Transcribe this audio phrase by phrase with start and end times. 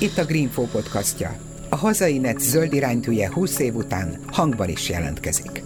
[0.00, 1.36] Itt a Greenfo podcastja.
[1.70, 5.62] A hazai net zöld iránytűje 20 év után hangban is jelentkezik.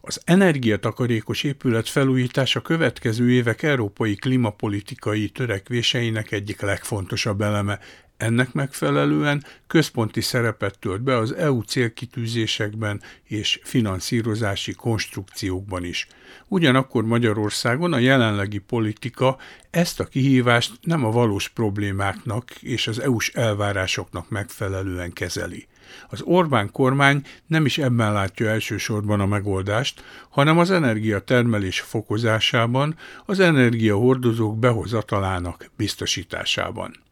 [0.00, 7.78] Az energiatakarékos épület felújítás a következő évek európai klimapolitikai törekvéseinek egyik legfontosabb eleme,
[8.22, 16.06] ennek megfelelően központi szerepet tölt be az EU célkitűzésekben és finanszírozási konstrukciókban is.
[16.48, 19.36] Ugyanakkor Magyarországon a jelenlegi politika
[19.70, 25.66] ezt a kihívást nem a valós problémáknak és az EU-s elvárásoknak megfelelően kezeli.
[26.08, 32.96] Az Orbán kormány nem is ebben látja elsősorban a megoldást, hanem az energiatermelés fokozásában,
[33.26, 37.02] az energiahordozók behozatalának biztosításában.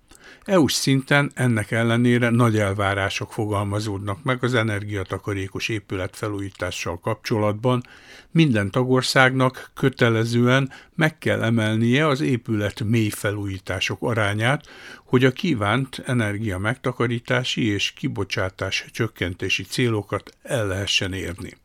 [0.50, 7.82] EU-s szinten ennek ellenére nagy elvárások fogalmazódnak meg az energiatakarékos épület felújítással kapcsolatban.
[8.30, 14.66] Minden tagországnak kötelezően meg kell emelnie az épület mély felújítások arányát,
[15.04, 21.56] hogy a kívánt energia megtakarítási és kibocsátás csökkentési célokat el lehessen érni.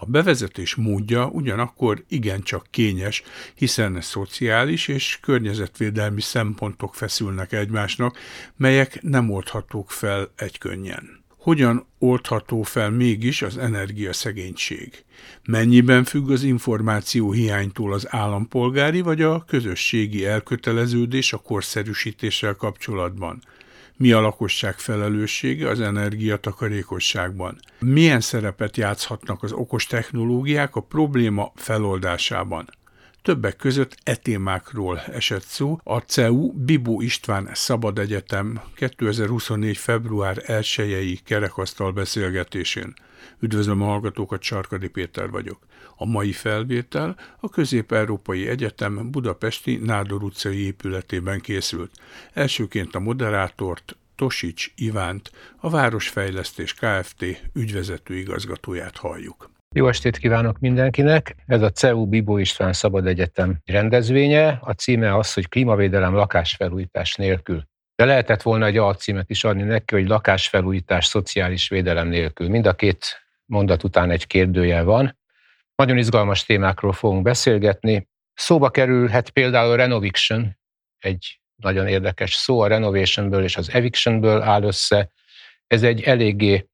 [0.00, 3.22] A bevezetés módja ugyanakkor igencsak kényes,
[3.54, 8.18] hiszen szociális és környezetvédelmi szempontok feszülnek egymásnak,
[8.56, 11.24] melyek nem oldhatók fel egykönnyen.
[11.38, 15.04] Hogyan oldható fel mégis az energiaszegénység?
[15.44, 23.42] Mennyiben függ az információ hiánytól az állampolgári vagy a közösségi elköteleződés a korszerűsítéssel kapcsolatban?
[23.98, 32.68] Mi a lakosság felelőssége az energiatakarékosságban, milyen szerepet játszhatnak az okos technológiák a probléma feloldásában.
[33.22, 39.76] Többek között e témákról esett szó a CEU Bibó István Szabad Egyetem 2024.
[39.76, 42.94] február 1-i kerekasztal beszélgetésén.
[43.40, 45.58] Üdvözlöm a hallgatókat, Sarkadi Péter vagyok.
[45.96, 51.90] A mai felvétel a Közép-Európai Egyetem budapesti Nádor utcai épületében készült.
[52.32, 57.24] Elsőként a moderátort, Tosics Ivánt, a Városfejlesztés Kft.
[57.52, 59.50] ügyvezető igazgatóját halljuk.
[59.74, 61.34] Jó estét kívánok mindenkinek!
[61.46, 64.58] Ez a CEU Bibó István Szabad Egyetem rendezvénye.
[64.60, 67.66] A címe az, hogy klímavédelem lakásfelújítás nélkül.
[67.98, 72.48] De lehetett volna egy alcímet is adni neki, hogy lakásfelújítás szociális védelem nélkül.
[72.48, 75.18] Mind a két mondat után egy kérdőjel van.
[75.74, 78.08] Nagyon izgalmas témákról fogunk beszélgetni.
[78.34, 80.58] Szóba kerülhet például renoviction,
[80.98, 85.10] egy nagyon érdekes szó, a renovationből és az evictionből áll össze.
[85.66, 86.68] Ez egy eléggé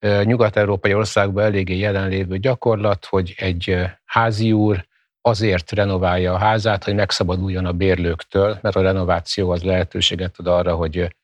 [0.00, 4.87] nyugat-európai országban eléggé jelenlévő gyakorlat, hogy egy házi úr
[5.28, 10.74] azért renoválja a házát, hogy megszabaduljon a bérlőktől, mert a renováció az lehetőséget ad arra,
[10.74, 11.16] hogy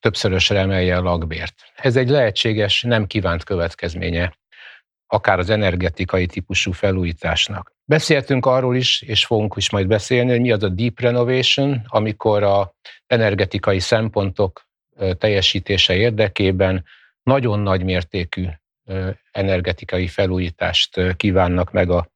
[0.00, 1.54] többszörösre emelje a lakbért.
[1.74, 4.36] Ez egy lehetséges, nem kívánt következménye
[5.06, 7.72] akár az energetikai típusú felújításnak.
[7.84, 12.42] Beszéltünk arról is, és fogunk is majd beszélni, hogy mi az a deep renovation, amikor
[12.42, 12.74] a
[13.06, 14.66] energetikai szempontok
[15.18, 16.84] teljesítése érdekében
[17.22, 18.46] nagyon nagy mértékű
[19.30, 22.08] energetikai felújítást kívánnak meg a,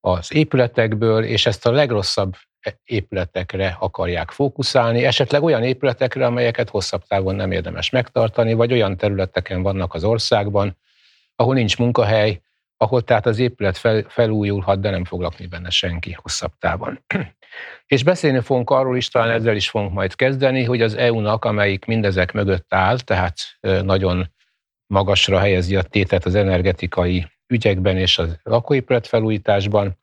[0.00, 2.34] az épületekből, és ezt a legrosszabb
[2.84, 9.62] épületekre akarják fókuszálni, esetleg olyan épületekre, amelyeket hosszabb távon nem érdemes megtartani, vagy olyan területeken
[9.62, 10.76] vannak az országban,
[11.36, 12.40] ahol nincs munkahely,
[12.76, 17.04] ahol tehát az épület fel, felújulhat, de nem fog lakni benne senki hosszabb távon.
[17.86, 21.84] És beszélni fogunk arról is, talán ezzel is fogunk majd kezdeni, hogy az EU-nak, amelyik
[21.84, 24.32] mindezek mögött áll, tehát nagyon
[24.86, 29.98] magasra helyezi a tétet az energetikai ügyekben és a lakóépület felújításban,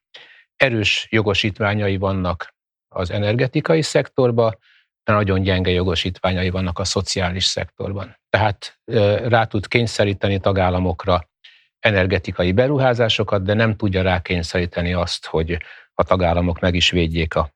[0.55, 2.55] erős jogosítványai vannak
[2.87, 4.57] az energetikai szektorban,
[5.03, 8.17] de nagyon gyenge jogosítványai vannak a szociális szektorban.
[8.29, 8.79] Tehát
[9.27, 11.29] rá tud kényszeríteni tagállamokra
[11.79, 15.57] energetikai beruházásokat, de nem tudja rákényszeríteni azt, hogy
[15.93, 17.53] a tagállamok meg is védjék a,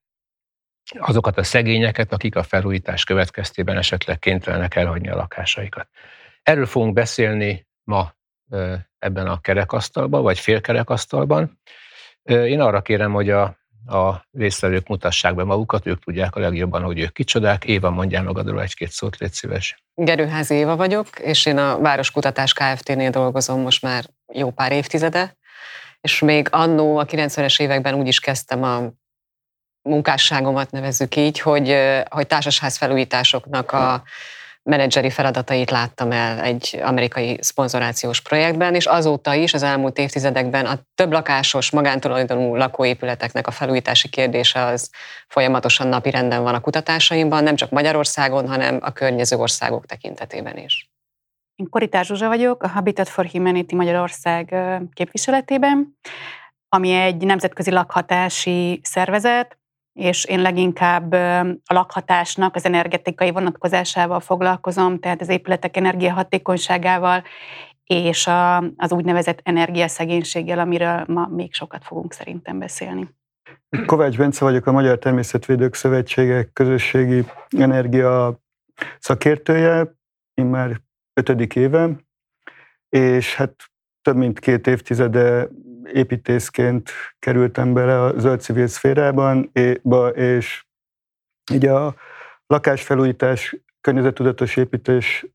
[0.99, 5.89] azokat a szegényeket, akik a felújítás következtében esetleg kénytelenek elhagyni a lakásaikat.
[6.43, 8.13] Erről fogunk beszélni ma
[8.99, 11.59] ebben a kerekasztalban, vagy félkerekasztalban.
[12.23, 16.99] Én arra kérem, hogy a a résztvevők mutassák be magukat, ők tudják a legjobban, hogy
[16.99, 17.63] ők kicsodák.
[17.65, 19.83] Éva, mondjál magadról egy-két szót, légy szíves.
[19.95, 25.37] Gerőházi Éva vagyok, és én a Városkutatás Kft-nél dolgozom most már jó pár évtizede,
[26.01, 28.91] és még annó a 90-es években úgy is kezdtem a
[29.81, 31.75] munkásságomat nevezzük így, hogy,
[32.09, 34.03] hogy társasház felújításoknak a
[34.63, 40.79] menedzseri feladatait láttam el egy amerikai szponzorációs projektben, és azóta is az elmúlt évtizedekben a
[40.95, 44.89] több lakásos, magántulajdonú lakóépületeknek a felújítási kérdése az
[45.27, 50.89] folyamatosan napirenden van a kutatásaimban, nem csak Magyarországon, hanem a környező országok tekintetében is.
[51.55, 54.55] Én Koritás Zsuzsa vagyok, a Habitat for Humanity Magyarország
[54.93, 55.97] képviseletében.
[56.73, 59.60] ami egy nemzetközi lakhatási szervezet,
[59.93, 61.11] és én leginkább
[61.65, 67.23] a lakhatásnak az energetikai vonatkozásával foglalkozom, tehát az épületek energiahatékonyságával,
[67.83, 73.09] és a, az úgynevezett energiaszegénységgel, amiről ma még sokat fogunk szerintem beszélni.
[73.85, 78.39] Kovács Bence vagyok, a Magyar Természetvédők Szövetsége közösségi energia
[78.99, 79.95] szakértője,
[80.33, 80.81] én már
[81.13, 81.89] ötödik éve,
[82.89, 83.55] és hát
[84.01, 85.47] több mint két évtizede
[85.93, 86.89] építészként
[87.19, 89.51] kerültem bele a zöld civil szférában,
[90.13, 90.65] és
[91.53, 91.95] így a
[92.47, 95.25] lakásfelújítás, környezetudatos építés,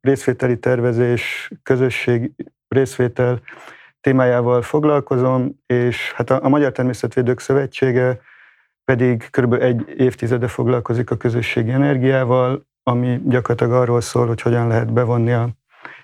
[0.00, 2.32] részvételi tervezés, közösség
[2.68, 3.40] részvétel
[4.00, 8.20] témájával foglalkozom, és hát a Magyar Természetvédők Szövetsége
[8.84, 9.52] pedig kb.
[9.52, 15.48] egy évtizede foglalkozik a közösségi energiával, ami gyakorlatilag arról szól, hogy hogyan lehet bevonni a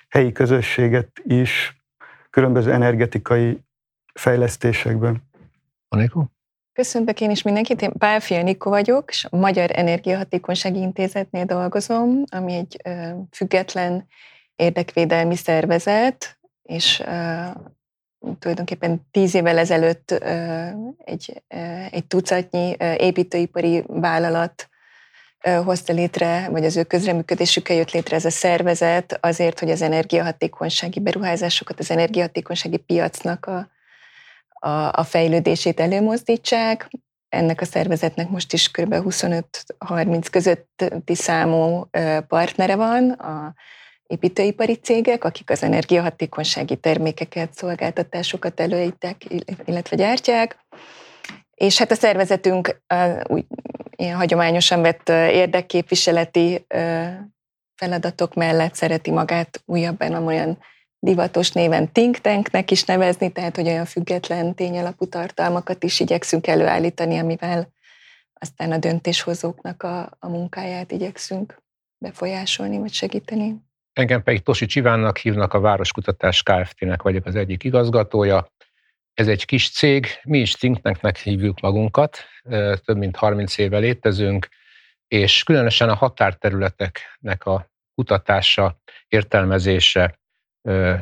[0.08, 1.82] helyi közösséget is
[2.30, 3.63] különböző energetikai
[4.14, 5.22] fejlesztésekben.
[5.88, 6.28] Anikó?
[6.72, 12.52] Köszöntök én is mindenkit, én Pálfia Nikó vagyok, és a Magyar Energiahatékonysági Intézetnél dolgozom, ami
[12.54, 14.06] egy ö, független
[14.56, 17.44] érdekvédelmi szervezet, és ö,
[18.38, 20.66] tulajdonképpen tíz évvel ezelőtt ö,
[21.04, 21.56] egy, ö,
[21.90, 24.68] egy tucatnyi ö, építőipari vállalat
[25.64, 31.00] hozta létre, vagy az ő közreműködésükkel jött létre ez a szervezet azért, hogy az energiahatékonysági
[31.00, 33.68] beruházásokat, az energiahatékonysági piacnak a,
[34.64, 36.90] a, a fejlődését előmozdítsák.
[37.28, 38.94] Ennek a szervezetnek most is kb.
[38.94, 41.88] 25-30 közötti számú
[42.28, 43.54] partnere van, a
[44.06, 49.24] építőipari cégek, akik az energiahatékonysági termékeket, szolgáltatásokat előítek,
[49.64, 50.58] illetve gyártják.
[51.54, 52.80] És hát a szervezetünk
[53.26, 53.44] úgy
[53.96, 56.66] ilyen hagyományosan vett érdekképviseleti
[57.74, 60.58] feladatok mellett szereti magát újabban olyan
[61.04, 67.18] divatos néven think tanknek is nevezni, tehát hogy olyan független tényalapú tartalmakat is igyekszünk előállítani,
[67.18, 67.72] amivel
[68.32, 71.62] aztán a döntéshozóknak a, a munkáját igyekszünk
[71.98, 73.54] befolyásolni vagy segíteni.
[73.92, 78.52] Engem pedig Tosi Csivánnak hívnak, a Városkutatás Kft-nek vagyok az egyik igazgatója.
[79.14, 82.18] Ez egy kis cég, mi is think tanknek hívjuk magunkat,
[82.84, 84.48] több mint 30 éve létezünk,
[85.08, 88.78] és különösen a határterületeknek a kutatása,
[89.08, 90.18] értelmezése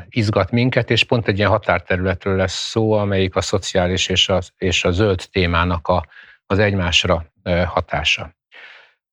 [0.08, 4.84] izgat minket, és pont egy ilyen határterületről lesz szó, amelyik a szociális és a, és
[4.84, 6.06] a zöld témának a,
[6.46, 7.32] az egymásra
[7.66, 8.34] hatása.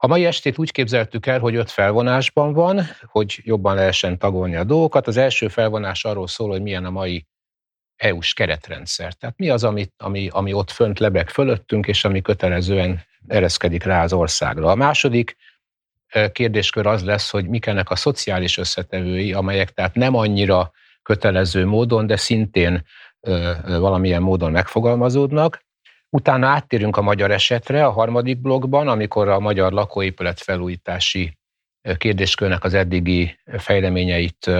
[0.01, 4.63] A mai estét úgy képzeltük el, hogy öt felvonásban van, hogy jobban lehessen tagolni a
[4.63, 5.07] dolgokat.
[5.07, 7.27] Az első felvonás arról szól, hogy milyen a mai
[7.95, 9.13] EU-s keretrendszer.
[9.13, 14.03] Tehát mi az, ami, ami, ami ott fönt lebeg fölöttünk, és ami kötelezően ereszkedik rá
[14.03, 14.71] az országra.
[14.71, 15.35] A második
[16.31, 20.71] kérdéskör az lesz, hogy mik ennek a szociális összetevői, amelyek tehát nem annyira
[21.01, 22.83] kötelező módon, de szintén
[23.65, 25.65] valamilyen módon megfogalmazódnak.
[26.09, 31.37] Utána áttérünk a magyar esetre a harmadik blogban, amikor a magyar lakóépület felújítási
[31.97, 34.51] kérdéskörnek az eddigi fejleményeit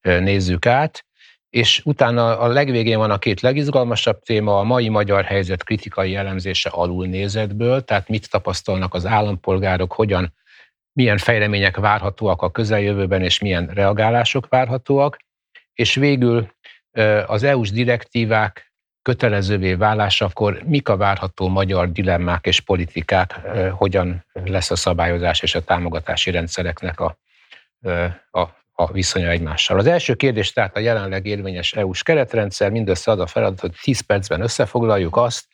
[0.00, 1.04] nézzük át,
[1.50, 6.68] és utána a legvégén van a két legizgalmasabb téma, a mai magyar helyzet kritikai elemzése
[6.68, 10.34] alulnézetből, tehát mit tapasztalnak az állampolgárok, hogyan
[10.96, 15.16] milyen fejlemények várhatóak a közeljövőben, és milyen reagálások várhatóak,
[15.74, 16.54] és végül
[17.26, 18.72] az EU-s direktívák
[19.02, 25.64] kötelezővé válásakor mik a várható magyar dilemmák és politikák, hogyan lesz a szabályozás és a
[25.64, 27.18] támogatási rendszereknek a,
[28.30, 28.40] a,
[28.72, 29.78] a viszonya egymással.
[29.78, 34.00] Az első kérdés tehát a jelenleg érvényes EU-s keretrendszer, mindössze ad a feladat, hogy 10
[34.00, 35.44] percben összefoglaljuk azt,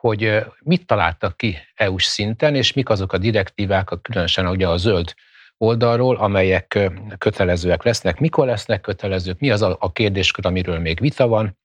[0.00, 5.14] hogy mit találtak ki EU-s szinten, és mik azok a direktívák, különösen ugye a zöld
[5.56, 11.58] oldalról, amelyek kötelezőek lesznek, mikor lesznek kötelezők, mi az a kérdéskör, amiről még vita van.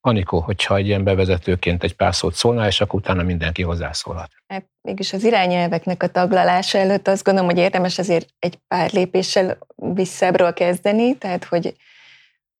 [0.00, 4.30] Anikó, hogyha egy ilyen bevezetőként egy pár szót szólnál, és akkor utána mindenki hozzászólhat.
[4.46, 9.58] Hát mégis az irányelveknek a taglalása előtt azt gondolom, hogy érdemes azért egy pár lépéssel
[9.76, 11.76] visszábbról kezdeni, tehát hogy,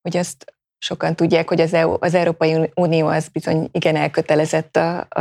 [0.00, 5.06] hogy azt sokan tudják, hogy az, EU, az Európai Unió az bizony igen elkötelezett a,
[5.08, 5.20] a,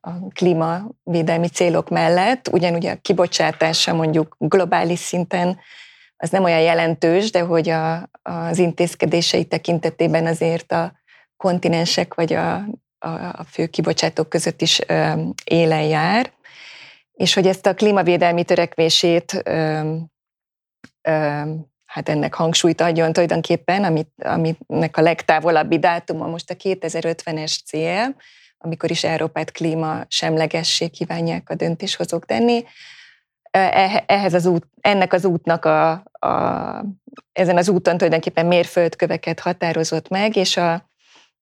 [0.00, 5.58] a klímavédelmi célok mellett, ugyanúgy a kibocsátása mondjuk globális szinten
[6.16, 10.92] az nem olyan jelentős, de hogy a, az intézkedései tekintetében azért a
[11.36, 12.54] kontinensek vagy a,
[12.98, 15.12] a, a fő kibocsátók között is ö,
[15.44, 16.32] élen jár,
[17.12, 19.80] és hogy ezt a klímavédelmi törekvését ö,
[21.02, 21.42] ö,
[21.92, 28.14] hát ennek hangsúlyt adjon tulajdonképpen, amit, aminek a legtávolabbi dátuma most a 2050-es cél,
[28.58, 32.64] amikor is Európát klíma semlegessé kívánják a döntéshozók tenni.
[34.06, 36.84] Ehhez az út, ennek az útnak a, a,
[37.32, 40.90] ezen az úton tulajdonképpen mérföldköveket határozott meg, és a,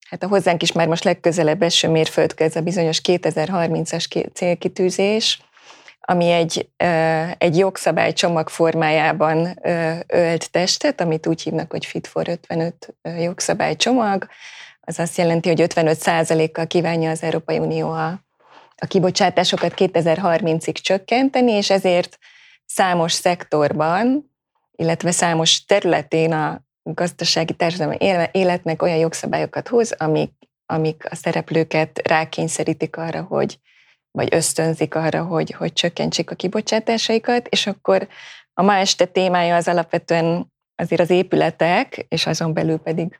[0.09, 5.41] hát a hozzánk is már most legközelebb eső mérföldkő, ez a bizonyos 2030-as célkitűzés,
[6.01, 6.69] ami egy,
[7.37, 9.59] egy jogszabálycsomag formájában
[10.07, 14.27] ölt testet, amit úgy hívnak, hogy Fit for 55 jogszabálycsomag.
[14.81, 18.07] Az azt jelenti, hogy 55 kal kívánja az Európai Unió a,
[18.77, 22.17] a kibocsátásokat 2030-ig csökkenteni, és ezért
[22.65, 24.31] számos szektorban,
[24.75, 27.97] illetve számos területén a gazdasági társadalmi
[28.31, 30.31] életnek olyan jogszabályokat hoz, amik,
[30.65, 33.59] amik a szereplőket rákényszerítik arra, hogy
[34.11, 38.07] vagy ösztönzik arra, hogy, hogy csökkentsék a kibocsátásaikat, és akkor
[38.53, 43.19] a ma este témája az alapvetően azért az épületek, és azon belül pedig,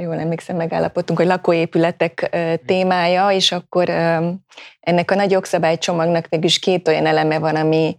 [0.00, 3.88] jól emlékszem, megállapodtunk, hogy lakóépületek témája, és akkor
[4.80, 7.96] ennek a nagy jogszabálycsomagnak mégis két olyan eleme van, ami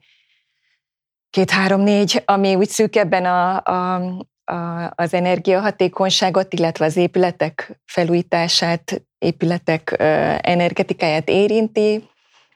[1.29, 3.95] két-három-négy, ami úgy szűkebben a, a,
[4.43, 9.95] a, az energiahatékonyságot, illetve az épületek felújítását, épületek
[10.41, 12.09] energetikáját érinti.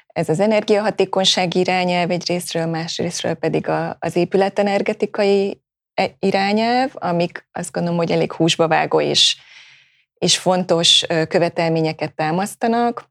[0.08, 5.62] Ez az energiahatékonyság irányelv egy részről, másrésztről pedig a, az épületenergetikai
[5.94, 9.38] e, irányelv, amik azt gondolom, hogy elég húsba vágó és,
[10.18, 13.10] és fontos követelményeket támasztanak.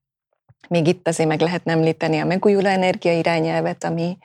[0.68, 4.18] Még itt azért meg lehetne említeni a megújuló energia irányelvet, ami,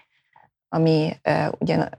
[0.69, 1.89] ami uh, ugyan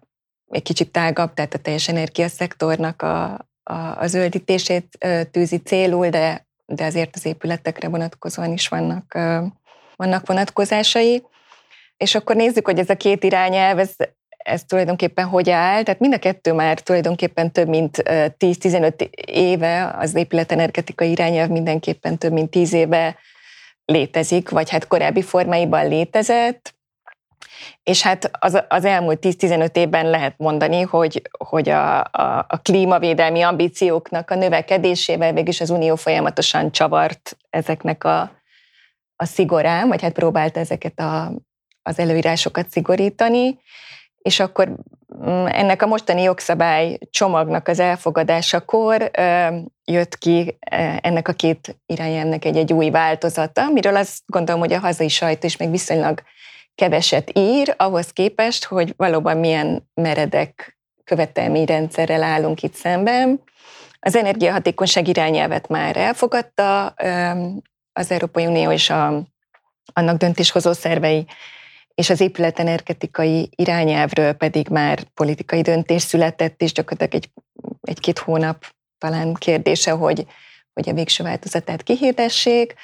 [0.48, 3.32] egy kicsit tágabb, tehát a teljes energiaszektornak a,
[3.62, 9.18] a, a zöldítését tűzi célul, de, de azért az épületekre vonatkozóan is vannak,
[9.96, 11.22] vannak vonatkozásai.
[11.96, 13.94] És akkor nézzük, hogy ez a két irányelv, ez,
[14.28, 15.82] ez tulajdonképpen hogy áll.
[15.82, 22.32] Tehát mind a kettő már tulajdonképpen több mint 10-15 éve, az épületenergetikai irányelv mindenképpen több
[22.32, 23.16] mint 10 éve
[23.84, 26.74] létezik, vagy hát korábbi formáiban létezett
[27.82, 33.42] és hát az, az elmúlt 10-15 évben lehet mondani, hogy, hogy a, a, a klímavédelmi
[33.42, 38.20] ambícióknak a növekedésével végig az Unió folyamatosan csavart ezeknek a,
[39.16, 41.32] a szigorán, vagy hát próbált ezeket a,
[41.82, 43.58] az előírásokat szigorítani,
[44.22, 49.10] és akkor mm, ennek a mostani jogszabály csomagnak az elfogadásakor
[49.84, 50.58] jött ki
[51.00, 55.46] ennek a két irányelvnek egy, egy új változata, amiről azt gondolom, hogy a hazai sajtó
[55.46, 56.22] is még viszonylag
[56.80, 63.40] keveset ír, ahhoz képest, hogy valóban milyen meredek követelményrendszerrel állunk itt szemben.
[64.00, 66.86] Az energiahatékonyság irányelvet már elfogadta
[67.92, 69.22] az Európai Unió és a,
[69.92, 71.26] annak döntéshozó szervei,
[71.94, 77.30] és az épületenergetikai irányelvről pedig már politikai döntés született, és gyakorlatilag egy,
[77.80, 78.64] egy-két hónap
[78.98, 80.26] talán kérdése, hogy,
[80.72, 82.74] hogy a végső változatát kihirdessék.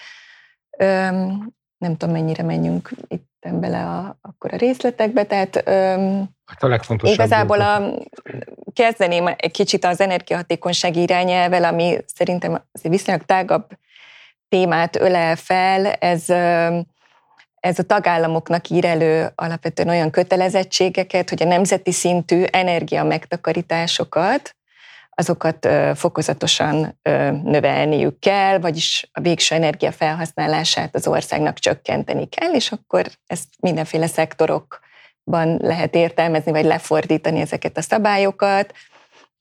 [1.78, 6.68] Nem tudom, mennyire menjünk itt mentem bele a, akkor a részletekbe, tehát öm, hát a
[6.68, 7.94] legfontosabb igazából a,
[8.72, 13.68] kezdeném egy kicsit az energiahatékonysági irányelvel, ami szerintem viszonylag tágabb
[14.48, 16.28] témát ölel fel, ez
[17.60, 24.55] ez a tagállamoknak ír elő alapvetően olyan kötelezettségeket, hogy a nemzeti szintű energia megtakarításokat
[25.18, 27.00] azokat fokozatosan
[27.42, 34.06] növelniük kell, vagyis a végső energia felhasználását az országnak csökkenteni kell, és akkor ezt mindenféle
[34.06, 38.74] szektorokban lehet értelmezni, vagy lefordítani ezeket a szabályokat.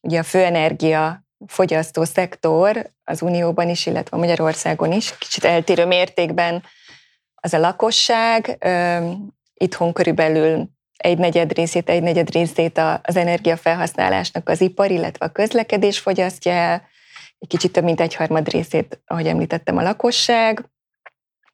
[0.01, 6.63] Ugye a főenergia fogyasztó szektor az Unióban is, illetve Magyarországon is kicsit eltérő mértékben
[7.35, 8.65] az a lakosság.
[9.53, 15.99] Itthon körülbelül egy negyed részét, egy negyed részét az energiafelhasználásnak az ipar, illetve a közlekedés
[15.99, 16.87] fogyasztja el,
[17.39, 20.69] egy kicsit több mint egy harmad részét, ahogy említettem, a lakosság,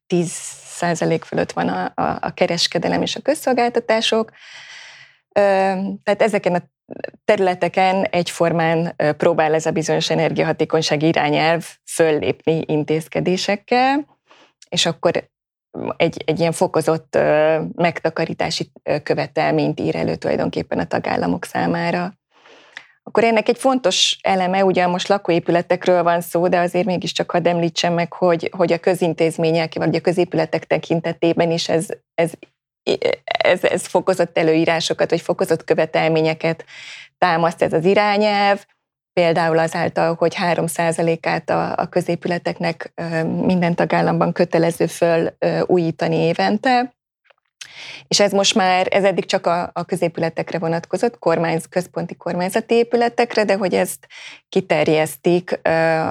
[0.07, 0.31] 10
[0.65, 4.31] százalék fölött van a, a, a kereskedelem és a közszolgáltatások.
[6.03, 6.61] Tehát ezeken a
[7.25, 14.05] területeken egyformán próbál ez a bizonyos energiahatékonyság irányelv föllépni intézkedésekkel,
[14.69, 15.29] és akkor
[15.97, 17.17] egy, egy ilyen fokozott
[17.75, 18.71] megtakarítási
[19.03, 22.13] követelményt ír elő tulajdonképpen a tagállamok számára.
[23.03, 27.93] Akkor ennek egy fontos eleme, ugye most lakóépületekről van szó, de azért mégiscsak hadd említsem
[27.93, 32.31] meg, hogy, hogy a közintézmények, vagy a középületek tekintetében is ez, ez,
[33.23, 36.65] ez, ez fokozott előírásokat, vagy fokozott követelményeket
[37.17, 38.65] támaszt ez az irányelv,
[39.13, 45.29] például azáltal, hogy 3%-át a, a középületeknek minden tagállamban kötelező föl
[45.65, 46.93] újítani évente,
[48.07, 53.43] és ez most már, ez eddig csak a, a középületekre vonatkozott, kormányz, központi kormányzati épületekre,
[53.43, 54.07] de hogy ezt
[54.49, 55.59] kiterjesztik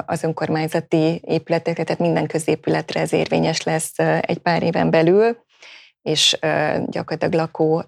[0.06, 5.36] az önkormányzati épületekre, tehát minden középületre ez érvényes lesz egy pár éven belül,
[6.02, 6.38] és
[6.86, 7.84] gyakorlatilag lakó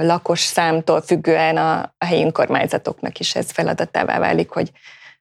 [0.00, 4.70] lakos számtól függően a, a helyi önkormányzatoknak is ez feladatává válik, hogy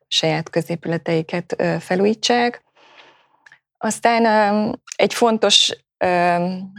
[0.07, 2.63] saját középületeiket felújítsák.
[3.77, 4.25] Aztán
[4.95, 5.77] egy fontos,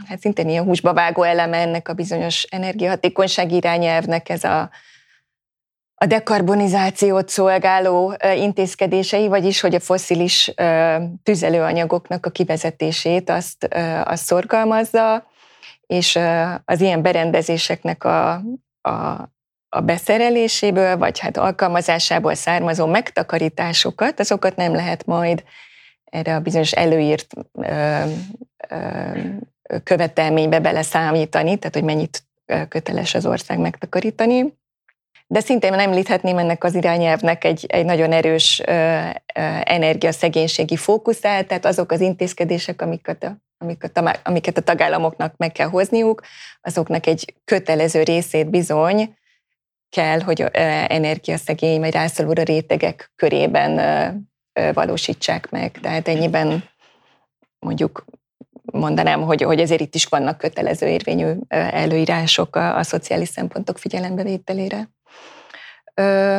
[0.07, 4.69] hát szintén ilyen húsba vágó eleme ennek a bizonyos energiahatékonyság irányelvnek ez a,
[5.95, 10.53] a dekarbonizációt szolgáló intézkedései, vagyis hogy a foszilis
[11.23, 13.67] tüzelőanyagoknak a kivezetését azt,
[14.03, 15.30] azt szorgalmazza,
[15.91, 16.19] és
[16.65, 18.33] az ilyen berendezéseknek a,
[18.81, 18.91] a,
[19.69, 25.43] a beszereléséből, vagy hát alkalmazásából származó megtakarításokat, azokat nem lehet majd
[26.03, 28.03] erre a bizonyos előírt ö,
[28.69, 29.19] ö,
[29.83, 32.23] követelménybe beleszámítani, tehát hogy mennyit
[32.67, 34.59] köteles az ország megtakarítani.
[35.27, 39.09] De szintén említhetném ennek az irányelvnek egy, egy nagyon erős ö, ö,
[39.63, 46.21] energiaszegénységi fókuszát, tehát azok az intézkedések, amiket a, amiket, a, tagállamoknak meg kell hozniuk,
[46.61, 49.15] azoknak egy kötelező részét bizony
[49.89, 50.41] kell, hogy
[50.87, 54.29] energiaszegény vagy rászoruló rétegek körében
[54.73, 55.71] valósítsák meg.
[55.81, 56.63] Tehát ennyiben
[57.59, 58.05] mondjuk
[58.71, 64.89] mondanám, hogy, hogy ezért itt is vannak kötelező érvényű előírások a, a szociális szempontok figyelembevételére.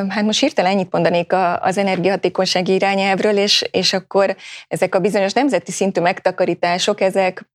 [0.09, 4.37] Hát most hirtelen ennyit mondanék az energiahatékonysági irányelvről, és, és akkor
[4.68, 7.47] ezek a bizonyos nemzeti szintű megtakarítások, ezek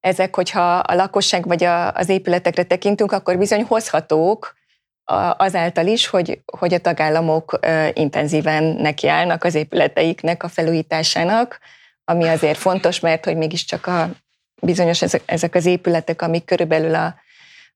[0.00, 4.58] ezek, hogyha a lakosság vagy a, az épületekre tekintünk, akkor bizony hozhatók
[5.36, 7.58] azáltal is, hogy, hogy a tagállamok
[7.92, 11.58] intenzíven nekiállnak az épületeiknek a felújításának,
[12.04, 14.10] ami azért fontos, mert hogy mégiscsak a
[14.62, 17.14] bizonyos ezek, ezek az épületek, amik körülbelül a,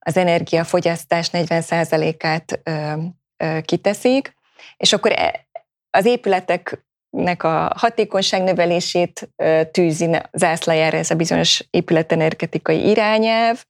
[0.05, 2.93] az energiafogyasztás 40%-át ö,
[3.37, 4.35] ö, kiteszik,
[4.77, 5.47] és akkor e,
[5.91, 9.31] az épületeknek a hatékonyság növelését
[9.71, 13.65] tűzi zászlajára ez a bizonyos épületenergetikai irányelv,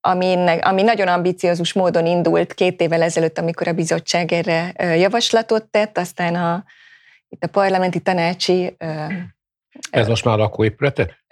[0.00, 5.98] ami, ami nagyon ambiciózus módon indult két évvel ezelőtt, amikor a bizottság erre javaslatot tett,
[5.98, 6.64] aztán a,
[7.28, 8.76] itt a parlamenti tanácsi...
[9.90, 11.24] Ez most már lakóépületek?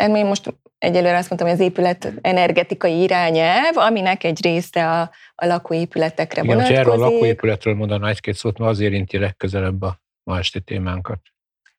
[0.00, 5.46] Én most egyelőre azt mondtam, hogy az épület energetikai irányelv, aminek egy része a, a
[5.46, 6.78] lakóépületekre Igen, vonatkozik.
[6.78, 11.18] erről a lakóépületről mondaná egy-két szót, mert az érinti legközelebb a ma esti témánkat.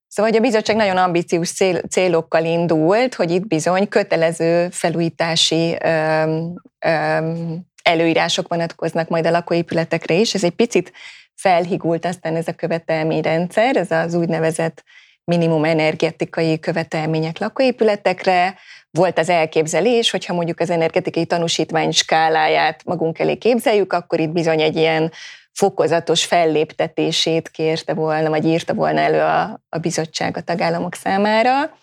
[0.07, 6.53] Szóval, hogy a bizottság nagyon ambiciózus cél, célokkal indult, hogy itt bizony kötelező felújítási öm,
[6.79, 10.33] öm, előírások vonatkoznak majd a lakóépületekre is.
[10.33, 10.91] Ez egy picit
[11.35, 14.83] felhigult aztán ez a követelményrendszer, ez az úgynevezett
[15.23, 18.55] minimum energetikai követelmények lakóépületekre.
[18.91, 24.61] Volt az elképzelés, hogyha mondjuk az energetikai tanúsítvány skáláját magunk elé képzeljük, akkor itt bizony
[24.61, 25.11] egy ilyen
[25.51, 31.77] fokozatos felléptetését kérte volna, vagy írta volna elő a, a bizottság a tagállamok számára,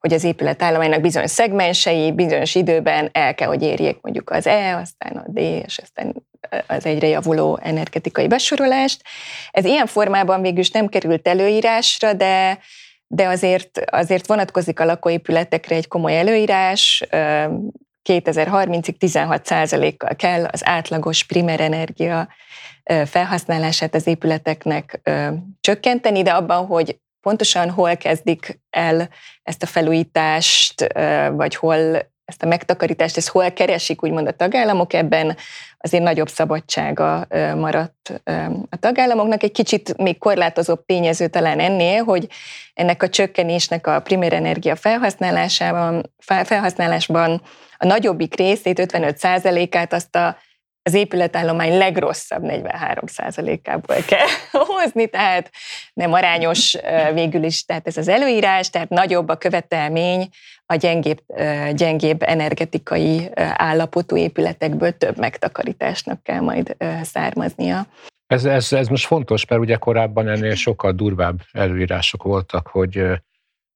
[0.00, 5.16] hogy az épületállománynak bizonyos szegmensei bizonyos időben el kell, hogy érjék mondjuk az E, aztán
[5.16, 6.14] a D, és aztán
[6.66, 9.02] az egyre javuló energetikai besorolást.
[9.50, 12.58] Ez ilyen formában végül is nem került előírásra, de
[13.12, 17.04] de azért, azért vonatkozik a lakóépületekre egy komoly előírás,
[18.08, 19.48] 2030-ig 16
[19.96, 22.28] kal kell az átlagos primer energia
[23.04, 25.10] felhasználását az épületeknek
[25.60, 29.08] csökkenteni, de abban, hogy pontosan hol kezdik el
[29.42, 30.86] ezt a felújítást,
[31.32, 35.36] vagy hol ezt a megtakarítást, ezt hol keresik úgymond a tagállamok, ebben
[35.78, 38.22] azért nagyobb szabadsága maradt
[38.70, 39.42] a tagállamoknak.
[39.42, 42.28] Egy kicsit még korlátozóbb tényező talán ennél, hogy
[42.74, 46.12] ennek a csökkenésnek a primér energia felhasználásában,
[46.44, 47.42] felhasználásban
[47.76, 50.36] a nagyobbik részét, 55%-át azt a
[50.82, 54.26] az épületállomány legrosszabb 43%-ából kell
[54.76, 55.50] hozni, tehát
[55.92, 56.76] nem arányos
[57.12, 60.28] végül is, tehát ez az előírás, tehát nagyobb a követelmény
[60.66, 61.18] a gyengébb,
[61.72, 67.86] gyengébb energetikai állapotú épületekből több megtakarításnak kell majd származnia.
[68.26, 73.04] Ez, ez, ez most fontos, mert ugye korábban ennél sokkal durvább előírások voltak, hogy,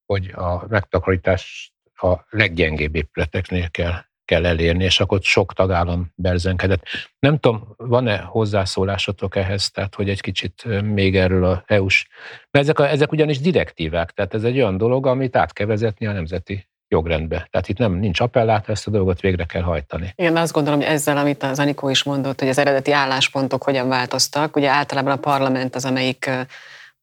[0.07, 6.83] hogy a megtakarítás a leggyengébb épületeknél kell kell elérni, és akkor sok tagállam berzenkedett.
[7.19, 12.09] Nem tudom, van-e hozzászólásotok ehhez, tehát hogy egy kicsit még erről a EU-s...
[12.51, 16.07] Mert ezek, a, ezek ugyanis direktívák, tehát ez egy olyan dolog, amit át kell vezetni
[16.07, 17.49] a nemzeti jogrendbe.
[17.51, 20.13] Tehát itt nem nincs appellát, ezt a dolgot végre kell hajtani.
[20.17, 23.89] Igen, azt gondolom, hogy ezzel, amit az Anikó is mondott, hogy az eredeti álláspontok hogyan
[23.89, 24.57] változtak.
[24.57, 26.31] Ugye általában a parlament az, amelyik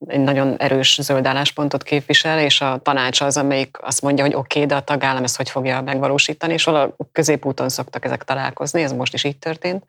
[0.08, 4.60] egy nagyon erős zöld álláspontot képvisel, és a tanács az, amelyik azt mondja, hogy oké,
[4.60, 8.92] okay, de a tagállam ezt hogy fogja megvalósítani, és valahol középúton szoktak ezek találkozni, ez
[8.92, 9.84] most is így történt.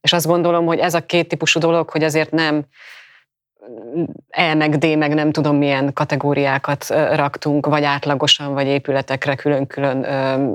[0.00, 2.64] És azt gondolom, hogy ez a két típusú dolog, hogy azért nem
[4.30, 10.04] E meg D meg nem tudom milyen kategóriákat raktunk, vagy átlagosan, vagy épületekre külön-külön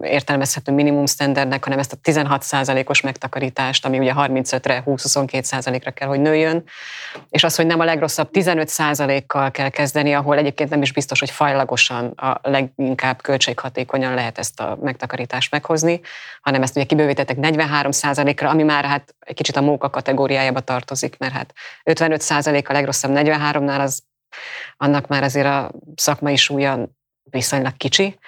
[0.04, 6.64] értelmezhető minimum standardnek, hanem ezt a 16%-os megtakarítást, ami ugye 35-re, 20-22%-ra kell, hogy nőjön,
[7.30, 11.32] és az, hogy nem a legrosszabb 15%-kal kell kezdeni, ahol egyébként nem is biztos, hogy
[11.32, 16.02] fajlagosan a leginkább költséghatékonyan lehet ezt a megtakarítást meghozni,
[16.42, 21.34] hanem ezt ugye kibővítettek 43%-ra, ami már hát egy kicsit a móka kategóriájába tartozik, mert
[21.34, 24.04] hát 55% a legrosszabb 43-nál, az
[24.78, 26.90] annak már azért a szakmai súlya
[27.24, 28.20] viszonylag kicsi.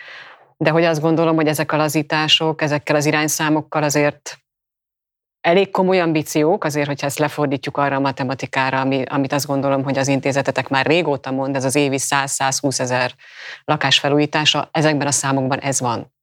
[0.57, 4.37] De hogy azt gondolom, hogy ezek a lazítások, ezekkel az irányszámokkal azért
[5.41, 9.97] elég komoly ambíciók, azért, hogyha ezt lefordítjuk arra a matematikára, ami, amit azt gondolom, hogy
[9.97, 13.13] az intézetetek már régóta mond, ez az évi 100-120 ezer
[13.63, 16.13] lakásfelújítása, ezekben a számokban ez van.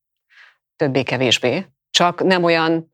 [0.76, 1.66] Többé-kevésbé.
[1.90, 2.92] Csak nem olyan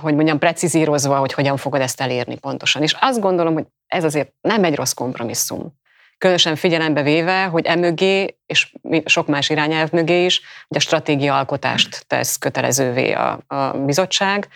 [0.00, 2.82] hogy mondjam, precizírozva, hogy hogyan fogod ezt elérni pontosan.
[2.82, 5.78] És azt gondolom, hogy ez azért nem egy rossz kompromisszum.
[6.18, 8.72] Különösen figyelembe véve, hogy emögé, és
[9.04, 14.48] sok más irányelv mögé is, hogy a stratégia alkotást tesz kötelezővé a, a bizottság,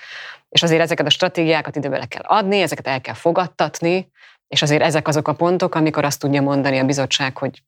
[0.49, 4.11] és azért ezeket a stratégiákat időbe le kell adni, ezeket el kell fogadtatni,
[4.49, 7.63] és azért ezek azok a pontok, amikor azt tudja mondani a bizottság, hogy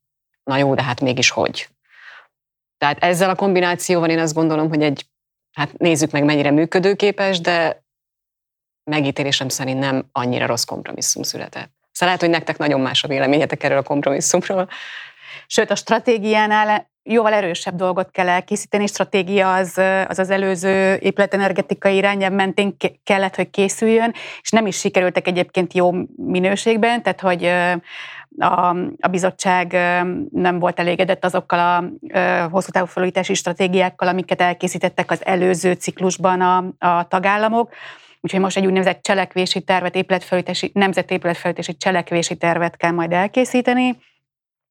[0.45, 1.69] na jó, de hát mégis hogy.
[2.79, 5.07] Tehát ezzel a kombinációval én azt gondolom, hogy egy
[5.53, 7.85] hát nézzük meg, mennyire működőképes, de
[8.91, 11.71] megítélésem szerint nem annyira rossz kompromisszum született.
[11.93, 14.69] Szóval lehet, hogy nektek nagyon más a véleményetek erről a kompromisszumról.
[15.47, 18.87] Sőt, a stratégiánál jóval erősebb dolgot kell elkészíteni.
[18.87, 25.27] Stratégia az az, az előző épületenergetikai irányelv mentén kellett, hogy készüljön, és nem is sikerültek
[25.27, 27.45] egyébként jó minőségben, tehát hogy
[28.39, 28.69] a,
[29.01, 29.73] a bizottság
[30.31, 36.87] nem volt elégedett azokkal a hosszú távú felújítási stratégiákkal, amiket elkészítettek az előző ciklusban a,
[36.87, 37.73] a tagállamok.
[38.21, 43.99] Úgyhogy most egy úgynevezett cselekvési tervet, épületfelújítási, nemzeti épületfelújítási cselekvési tervet kell majd elkészíteni,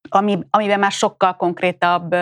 [0.10, 2.16] ami, amiben már sokkal konkrétabb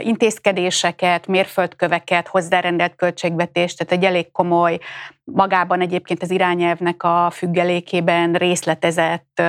[0.00, 4.78] intézkedéseket, mérföldköveket, hozzárendelt költségvetést, tehát egy elég komoly,
[5.24, 9.42] magában egyébként az irányelvnek a függelékében részletezett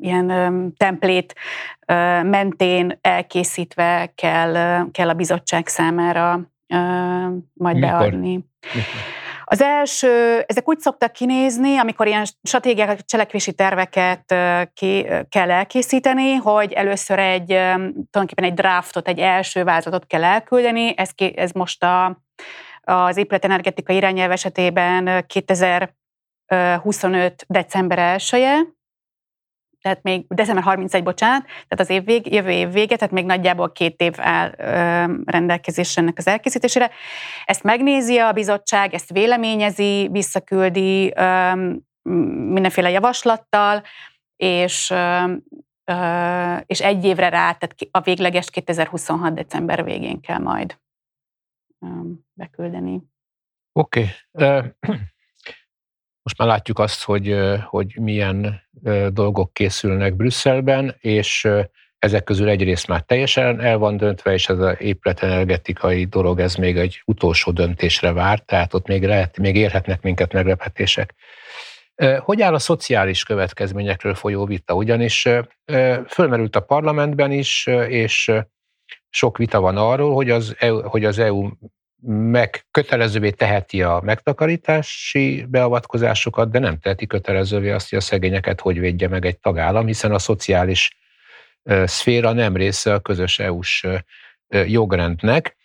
[0.00, 1.34] ilyen ö, templét
[2.22, 6.40] mentén elkészítve kell, kell a bizottság számára
[7.52, 7.98] majd Mikor?
[7.98, 8.44] beadni.
[8.74, 9.18] Mikor?
[9.52, 14.34] Az első, ezek úgy szoktak kinézni, amikor ilyen stratégiák, cselekvési terveket
[14.74, 21.10] ki, kell elkészíteni, hogy először egy, tulajdonképpen egy draftot, egy első vázatot kell elküldeni, ez,
[21.34, 22.22] ez most a,
[22.80, 27.44] az épületenergetika irányelv esetében 2025.
[27.48, 28.20] december 1
[29.80, 33.72] tehát még december 31, bocsánat, tehát az év vég, jövő év vége, tehát még nagyjából
[33.72, 34.50] két év áll
[35.24, 36.90] rendelkezésre ennek az elkészítésére.
[37.44, 41.14] Ezt megnézi a bizottság, ezt véleményezi, visszaküldi
[42.52, 43.82] mindenféle javaslattal,
[44.36, 44.94] és
[46.66, 49.34] és egy évre rá, tehát a végleges 2026.
[49.34, 50.78] december végén kell majd
[52.32, 53.02] beküldeni.
[53.72, 54.06] Oké.
[54.32, 54.70] Okay.
[56.30, 58.62] Most már látjuk azt, hogy, hogy milyen
[59.08, 61.48] dolgok készülnek Brüsszelben, és
[61.98, 66.76] ezek közül egyrészt már teljesen el van döntve, és ez az épületenergetikai dolog, ez még
[66.76, 71.14] egy utolsó döntésre vár, tehát ott még, lehet, még érhetnek minket meglepetések.
[72.18, 74.74] Hogy áll a szociális következményekről folyó vita?
[74.74, 75.28] Ugyanis
[76.06, 78.32] fölmerült a parlamentben is, és
[79.08, 81.48] sok vita van arról, hogy az EU, hogy az EU
[82.06, 88.78] meg kötelezővé teheti a megtakarítási beavatkozásokat, de nem teheti kötelezővé azt, hogy a szegényeket hogy
[88.78, 90.98] védje meg egy tagállam, hiszen a szociális
[91.84, 93.86] szféra nem része a közös EU-s
[94.66, 95.56] jogrendnek.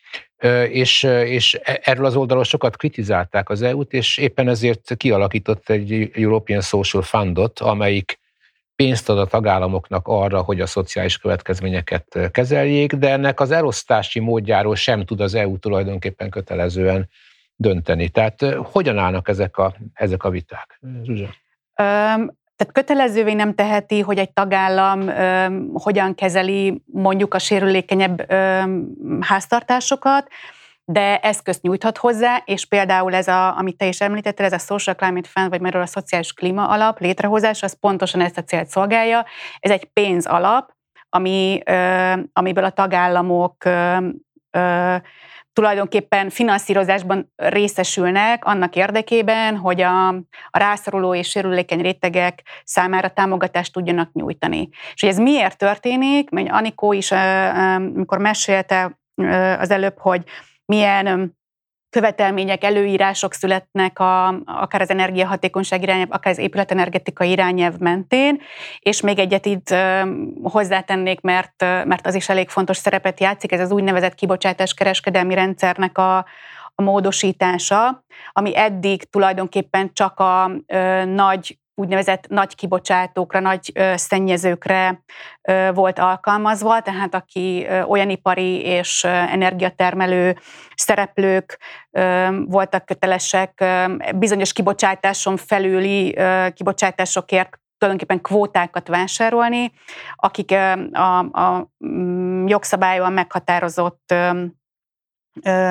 [0.69, 6.12] És, és e, erről az oldalról sokat kritizálták az EU-t, és éppen ezért kialakított egy
[6.13, 8.19] European Social Fundot, amelyik
[8.76, 14.76] pénzt ad a tagállamoknak arra, hogy a szociális következményeket kezeljék, de ennek az elosztási módjáról
[14.76, 17.10] sem tud az EU tulajdonképpen kötelezően
[17.56, 18.10] dönteni.
[18.10, 20.80] Tehát hogyan állnak ezek a, ezek a viták?
[21.04, 21.30] Zsuzsa.
[22.56, 28.62] Tehát kötelezővé nem teheti, hogy egy tagállam ö, hogyan kezeli mondjuk a sérülékenyebb ö,
[29.20, 30.28] háztartásokat,
[30.86, 34.95] de eszközt nyújthat hozzá, és például ez, a, amit te is említettél, ez a Social
[34.95, 39.26] Climate Fund, vagy magyarul a Szociális Klíma Alap létrehozása, az pontosan ezt a célt szolgálja.
[39.60, 40.74] Ez egy pénzalap,
[41.10, 43.98] ami, ö, amiből a tagállamok ö,
[44.52, 44.95] ö,
[45.54, 50.08] tulajdonképpen finanszírozásban részesülnek annak érdekében, hogy a,
[50.50, 54.69] a rászoruló és sérülékeny rétegek számára támogatást tudjanak nyújtani.
[54.93, 59.00] És hogy ez miért történik, mert Anikó is, amikor mesélte
[59.60, 60.24] az előbb, hogy
[60.65, 61.38] milyen
[61.95, 68.41] követelmények, előírások születnek a, akár az energiahatékonyság irányelv, akár az épületenergetikai irányelv mentén,
[68.80, 69.75] és még egyet itt
[70.43, 75.97] hozzátennék, mert, mert az is elég fontos szerepet játszik, ez az úgynevezett kibocsátás kereskedelmi rendszernek
[75.97, 76.17] a,
[76.75, 85.04] a módosítása, ami eddig tulajdonképpen csak a ö, nagy úgynevezett nagy kibocsátókra, nagy szennyezőkre
[85.74, 90.38] volt alkalmazva, tehát aki olyan ipari és energiatermelő
[90.76, 91.60] szereplők
[92.46, 93.64] voltak kötelesek
[94.16, 96.18] bizonyos kibocsátáson felüli
[96.54, 99.72] kibocsátásokért tulajdonképpen kvótákat vásárolni,
[100.16, 100.52] akik
[100.92, 104.14] a, a mm, jogszabályon meghatározott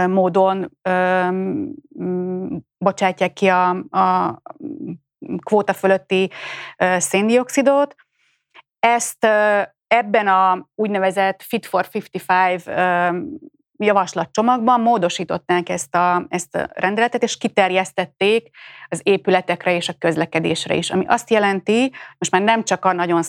[0.07, 0.79] módon
[2.03, 4.41] mm, bocsátják ki a, a
[5.45, 6.31] kvóta fölötti
[6.99, 7.95] széndiokszidot.
[8.79, 9.27] Ezt
[9.87, 12.63] ebben a úgynevezett Fit for 55
[13.77, 18.51] javaslatcsomagban módosították ezt a, ezt a rendeletet, és kiterjesztették
[18.89, 23.23] az épületekre és a közlekedésre is, ami azt jelenti, most már nem csak a nagyon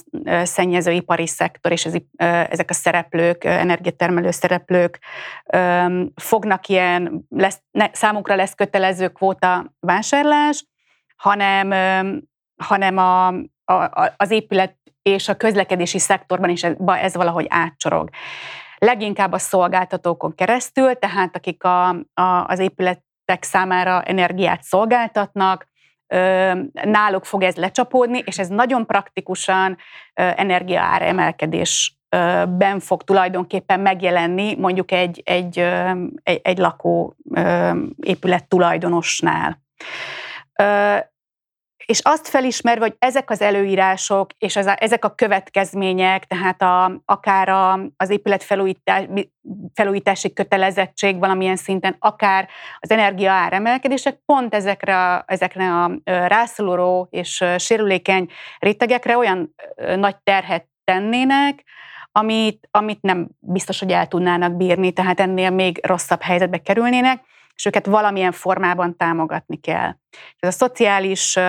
[0.43, 1.93] szennyező ipari szektor és ez,
[2.49, 4.99] ezek a szereplők, energiatermelő szereplők
[6.15, 10.65] fognak ilyen, lesz, ne, számukra lesz kötelező kvóta vásárlás,
[11.15, 11.71] hanem,
[12.55, 13.27] hanem a,
[13.73, 18.09] a, az épület és a közlekedési szektorban is ez, ez valahogy átcsorog.
[18.77, 25.67] Leginkább a szolgáltatókon keresztül, tehát akik a, a, az épületek számára energiát szolgáltatnak,
[26.83, 29.77] náluk fog ez lecsapódni, és ez nagyon praktikusan
[30.13, 35.59] energiaár emelkedésben fog tulajdonképpen megjelenni mondjuk egy, egy,
[36.23, 37.15] egy, egy lakó
[37.99, 39.63] épület tulajdonosnál
[41.85, 47.49] és azt felismerve, hogy ezek az előírások és az, ezek a következmények, tehát a, akár
[47.49, 49.03] a, az épület felújítás,
[49.73, 57.43] felújítási kötelezettség valamilyen szinten, akár az energia áremelkedések pont ezekre a, ezekre a rászoruló és
[57.57, 59.55] sérülékeny rétegekre olyan
[59.95, 61.63] nagy terhet tennének,
[62.11, 67.23] amit, amit nem biztos, hogy el tudnának bírni, tehát ennél még rosszabb helyzetbe kerülnének
[67.55, 69.95] és őket valamilyen formában támogatni kell.
[70.39, 71.39] Ez a szociális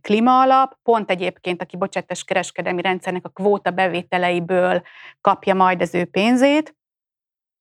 [0.00, 4.82] klímaalap pont egyébként a kibocsátás kereskedelmi rendszernek a kvóta bevételeiből
[5.20, 6.74] kapja majd az ő pénzét,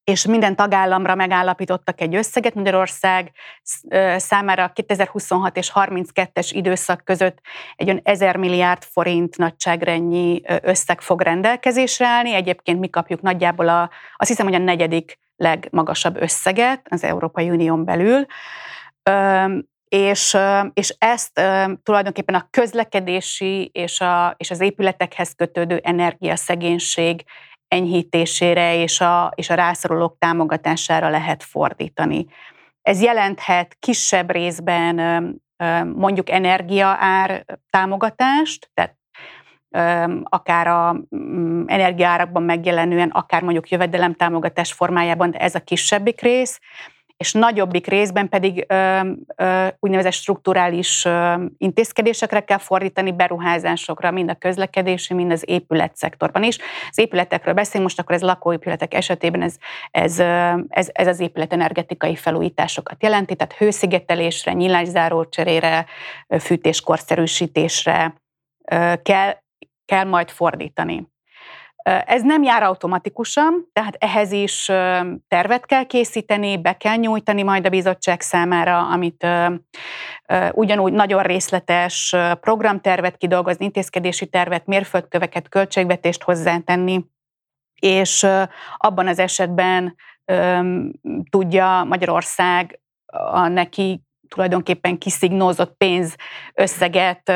[0.03, 2.53] és minden tagállamra megállapítottak egy összeget.
[2.53, 3.31] Magyarország
[4.17, 7.37] számára 2026 és 32-es időszak között
[7.75, 12.33] egy olyan 1000 milliárd forint nagyságrennyi összeg fog rendelkezésre állni.
[12.33, 17.85] Egyébként mi kapjuk nagyjából a, azt hiszem, hogy a negyedik legmagasabb összeget az Európai Unión
[17.85, 18.25] belül,
[19.89, 20.37] és,
[20.73, 21.41] és ezt
[21.83, 27.23] tulajdonképpen a közlekedési és, a, és az épületekhez kötődő energiaszegénység
[27.67, 32.25] enyhítésére és a, és a rászorulók támogatására lehet fordítani.
[32.81, 34.95] Ez jelenthet kisebb részben
[35.95, 38.98] mondjuk energiaár támogatást, tehát
[40.23, 46.59] akár a mm, energiaárakban megjelenően, akár mondjuk jövedelemtámogatás formájában, de ez a kisebbik rész,
[47.19, 48.65] és nagyobbik részben pedig
[49.79, 51.07] úgynevezett strukturális
[51.57, 56.57] intézkedésekre kell fordítani, beruházásokra, mind a közlekedési, mind az épületszektorban is.
[56.89, 59.55] Az épületekről beszélünk, most akkor ez lakóépületek esetében ez,
[59.91, 60.19] ez,
[60.69, 65.85] ez, ez az épület energetikai felújításokat jelenti, tehát hőszigetelésre, nyílászáró cserére,
[66.39, 68.13] fűtéskorszerűsítésre
[69.01, 69.33] kell
[69.89, 71.07] kell majd fordítani.
[72.05, 74.65] Ez nem jár automatikusan, tehát ehhez is
[75.27, 79.27] tervet kell készíteni, be kell nyújtani majd a bizottság számára, amit
[80.51, 87.05] ugyanúgy nagyon részletes programtervet kidolgozni, intézkedési tervet, mérföldköveket, költségvetést hozzátenni,
[87.79, 88.27] és
[88.77, 89.95] abban az esetben
[91.29, 92.79] tudja Magyarország
[93.31, 96.15] a neki tulajdonképpen kiszignózott pénz
[96.53, 97.31] összeget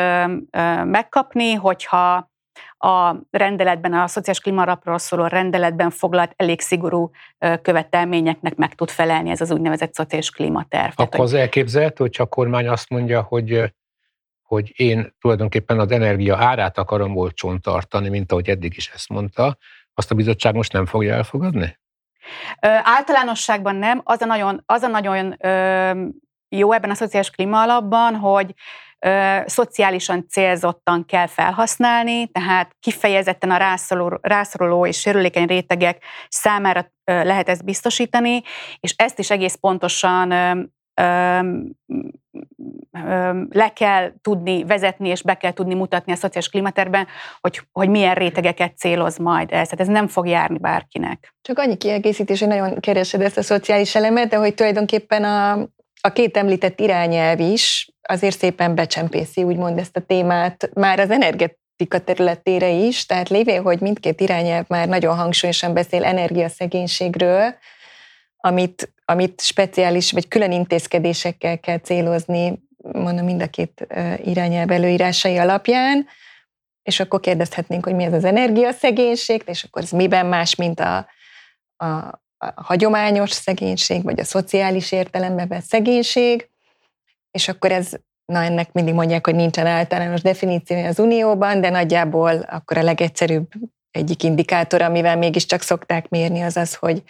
[0.83, 2.31] megkapni, hogyha
[2.77, 7.11] a rendeletben, a szociális klímarapról szóló rendeletben foglalt elég szigorú
[7.61, 10.93] követelményeknek meg tud felelni ez az úgynevezett szociális klímaterv.
[10.95, 13.73] Akkor az elképzelhető, hogy a kormány azt mondja, hogy
[14.43, 19.57] hogy én tulajdonképpen az energia árát akarom olcsón tartani, mint ahogy eddig is ezt mondta,
[19.93, 21.79] azt a bizottság most nem fogja elfogadni?
[22.61, 24.01] Ö, általánosságban nem.
[24.03, 26.05] Az a nagyon, az a nagyon ö,
[26.49, 28.53] jó ebben a szociális klímaalapban, hogy
[29.45, 37.65] szociálisan célzottan kell felhasználni, tehát kifejezetten a rászoruló, rászoruló és sérülékeny rétegek számára lehet ezt
[37.65, 38.41] biztosítani,
[38.79, 40.31] és ezt is egész pontosan
[43.49, 47.07] le kell tudni vezetni, és be kell tudni mutatni a szociális klímaterben,
[47.39, 49.67] hogy, hogy milyen rétegeket céloz majd ez.
[49.67, 51.33] Tehát ez nem fog járni bárkinek.
[51.41, 55.67] Csak annyi kiegészítés, hogy nagyon keresed ezt a szociális elemet, de hogy tulajdonképpen a,
[56.07, 61.99] a két említett irányelv is azért szépen becsempészi, úgymond ezt a témát már az energetika
[62.03, 67.55] területére is, tehát lévén, hogy mindkét irányelv már nagyon hangsúlyosan beszél energiaszegénységről,
[68.37, 73.87] amit, amit speciális vagy külön intézkedésekkel kell célozni, mondom mind a két
[74.23, 76.07] irányelv előírásai alapján,
[76.81, 81.07] és akkor kérdezhetnénk, hogy mi ez az energiaszegénység, és akkor ez miben más, mint a,
[81.77, 82.21] a,
[82.55, 86.49] a hagyományos szegénység, vagy a szociális értelemben vett szegénység,
[87.31, 87.91] és akkor ez,
[88.25, 93.51] na ennek mindig mondják, hogy nincsen általános definíció az Unióban, de nagyjából akkor a legegyszerűbb
[93.91, 97.03] egyik indikátor, amivel mégiscsak szokták mérni, az az, hogy,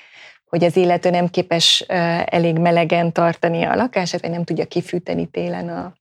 [0.46, 1.80] hogy az illető nem képes
[2.26, 5.94] elég melegen tartani a lakását, vagy nem tudja kifűteni télen a,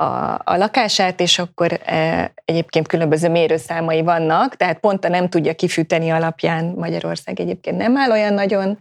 [0.00, 5.54] a, a lakását, és akkor e, egyébként különböző mérőszámai vannak, tehát pont a nem tudja
[5.54, 8.78] kifűteni alapján Magyarország egyébként nem áll olyan nagyon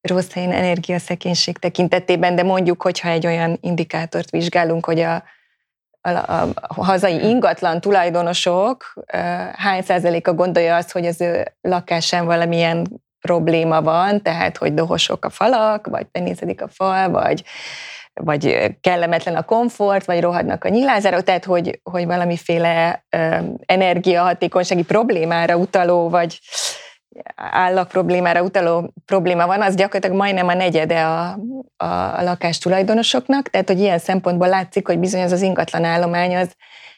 [0.00, 5.24] rossz helyen energiaszekénység tekintetében, de mondjuk, hogyha egy olyan indikátort vizsgálunk, hogy a,
[6.00, 9.18] a, a, a hazai ingatlan tulajdonosok e,
[9.56, 15.30] hány százaléka gondolja azt, hogy az ő lakásán valamilyen probléma van, tehát hogy dohosok a
[15.30, 17.44] falak, vagy penézedik a fal, vagy
[18.20, 23.04] vagy kellemetlen a komfort, vagy rohadnak a nyilázárok, tehát hogy, hogy valamiféle
[23.66, 26.40] energiahatékonysági problémára utaló, vagy
[27.34, 31.38] állak problémára utaló probléma van, az gyakorlatilag majdnem a negyede a,
[31.76, 36.54] a, a tulajdonosoknak, tehát hogy ilyen szempontból látszik, hogy bizony az az ingatlan állomány az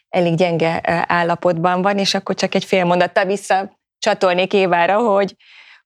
[0.09, 5.37] elég gyenge állapotban van, és akkor csak egy fél mondattal vissza csatolnék Évára, hogy,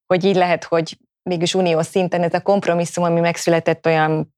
[0.06, 4.36] hogy így lehet, hogy mégis uniós szinten ez a kompromisszum, ami megszületett olyan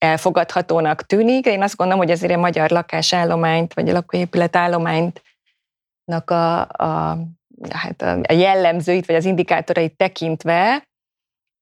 [0.00, 1.46] elfogadhatónak tűnik.
[1.46, 5.22] Én azt gondolom, hogy azért a magyar lakásállományt, vagy a lakóépület állományt
[6.24, 7.18] a, a,
[7.70, 10.88] hát a jellemzőit, vagy az indikátorait tekintve,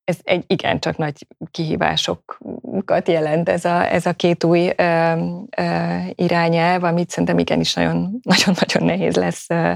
[0.05, 5.13] ez egy igencsak nagy kihívásokat jelent ez a, ez a két új ö,
[5.57, 7.75] ö, irányelv, amit szerintem igenis
[8.33, 9.73] nagyon-nagyon nehéz lesz ö,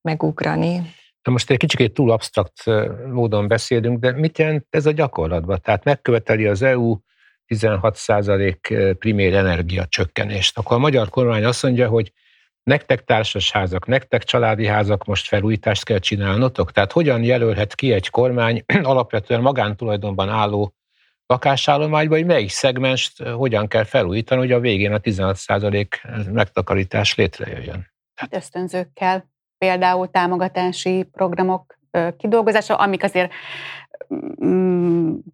[0.00, 0.76] megugrani.
[1.22, 2.64] Na most egy kicsit túl absztrakt
[3.12, 5.60] módon beszélünk, de mit jelent ez a gyakorlatban?
[5.62, 6.96] Tehát megköveteli az EU
[7.48, 10.58] 16% primér energia csökkenést.
[10.58, 12.12] Akkor a magyar kormány azt mondja, hogy
[12.62, 16.72] nektek társasházak, nektek családi házak most felújítást kell csinálnotok?
[16.72, 20.74] Tehát hogyan jelölhet ki egy kormány alapvetően magántulajdonban álló
[21.26, 27.92] lakásállományban, hogy melyik szegmest hogyan kell felújítani, hogy a végén a 16% megtakarítás létrejöjjön?
[28.14, 31.78] Hát ösztönzőkkel, például támogatási programok
[32.16, 33.32] kidolgozása, amik azért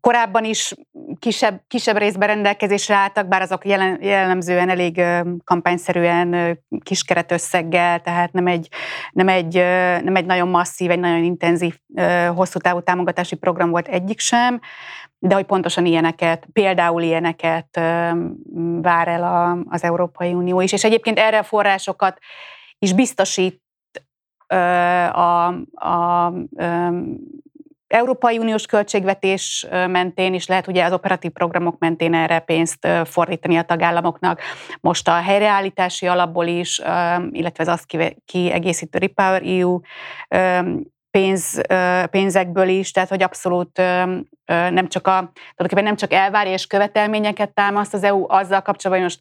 [0.01, 0.75] korábban is
[1.19, 5.03] kisebb, kisebb részben rendelkezésre álltak, bár azok jelen, jellemzően elég
[5.45, 8.69] kampányszerűen kiskeretösszeggel, tehát nem egy,
[9.13, 9.55] nem, egy,
[10.05, 11.79] nem egy nagyon masszív, egy nagyon intenzív,
[12.35, 14.61] hosszú távú támogatási program volt egyik sem,
[15.19, 17.81] de hogy pontosan ilyeneket, például ilyeneket
[18.81, 22.19] vár el az Európai Unió is, és egyébként erre a forrásokat
[22.79, 23.63] is biztosít
[24.51, 26.33] a, a, a
[27.91, 33.63] Európai Uniós költségvetés mentén is lehet ugye az operatív programok mentén erre pénzt fordítani a
[33.63, 34.41] tagállamoknak.
[34.81, 36.79] Most a helyreállítási alapból is,
[37.31, 39.81] illetve az azt kiegészítő Repower EU
[41.11, 41.61] pénz,
[42.11, 43.77] pénzekből is, tehát hogy abszolút
[44.47, 49.17] nem csak, a, tulajdonképpen nem csak elvárja és követelményeket támaszt az EU azzal kapcsolatban, hogy
[49.17, 49.21] most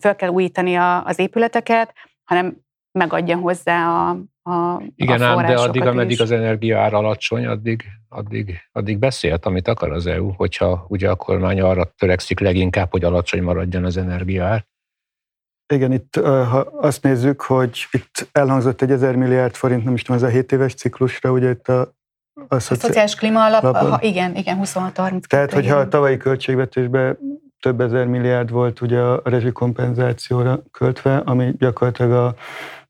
[0.00, 1.92] föl kell újítani a, az épületeket,
[2.24, 2.56] hanem
[2.98, 4.16] megadja hozzá a,
[4.48, 9.46] a Igen, a ám, de addig, ameddig az energia ár alacsony, addig, addig, addig beszélt,
[9.46, 13.98] amit akar az EU, hogyha ugye a kormány arra törekszik leginkább, hogy alacsony maradjon az
[13.98, 14.66] ár.
[15.74, 20.16] Igen, itt ha azt nézzük, hogy itt elhangzott egy ezer milliárd forint, nem is tudom,
[20.16, 21.96] ez a 7 éves ciklusra, ugye itt a
[22.48, 25.20] a, a szociális klíma alap, ha, igen, igen, 26-30.
[25.20, 27.18] Tehát, hogyha a tavalyi költségvetésben
[27.60, 32.34] több ezer milliárd volt ugye a rezsikompenzációra költve, ami gyakorlatilag a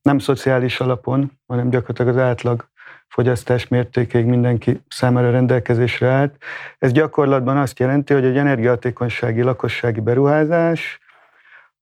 [0.09, 2.69] nem szociális alapon, hanem gyakorlatilag az átlag
[3.09, 6.43] fogyasztás mértékéig mindenki számára rendelkezésre állt.
[6.79, 10.99] Ez gyakorlatban azt jelenti, hogy egy energiahatékonysági lakossági beruházás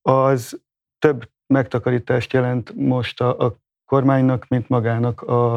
[0.03, 0.61] az
[0.99, 5.57] több megtakarítást jelent most a, a kormánynak, mint magának a,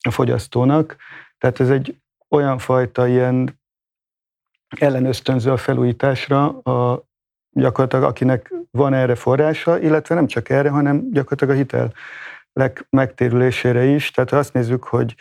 [0.00, 0.96] a fogyasztónak.
[1.38, 3.60] Tehát ez egy olyan fajta ilyen
[4.68, 7.05] ellenösztönző a felújításra a
[7.56, 11.92] gyakorlatilag akinek van erre forrása, illetve nem csak erre, hanem gyakorlatilag a hitel
[12.90, 14.10] megtérülésére is.
[14.10, 15.14] Tehát ha azt nézzük, hogy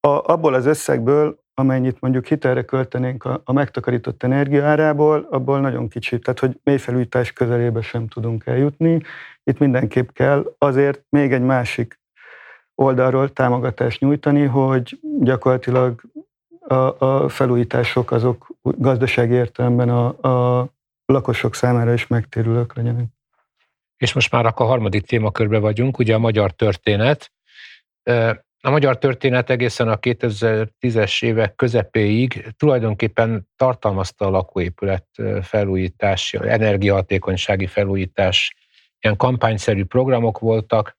[0.00, 5.88] a, abból az összegből, amennyit mondjuk hitelre költenénk a, a megtakarított energia árából, abból nagyon
[5.88, 9.02] kicsit, tehát hogy mélyfelújítás közelébe sem tudunk eljutni.
[9.44, 12.00] Itt mindenképp kell azért még egy másik
[12.74, 16.02] oldalról támogatást nyújtani, hogy gyakorlatilag
[16.60, 20.68] a, a felújítások azok gazdasági értelemben a, a
[21.12, 23.06] lakosok számára is megtérülők legyenek.
[23.96, 27.32] És most már akkor a harmadik témakörbe vagyunk, ugye a magyar történet.
[28.62, 35.06] A magyar történet egészen a 2010-es évek közepéig tulajdonképpen tartalmazta a lakóépület
[35.42, 38.54] felújítás, energiahatékonysági felújítás,
[39.00, 40.98] ilyen kampányszerű programok voltak,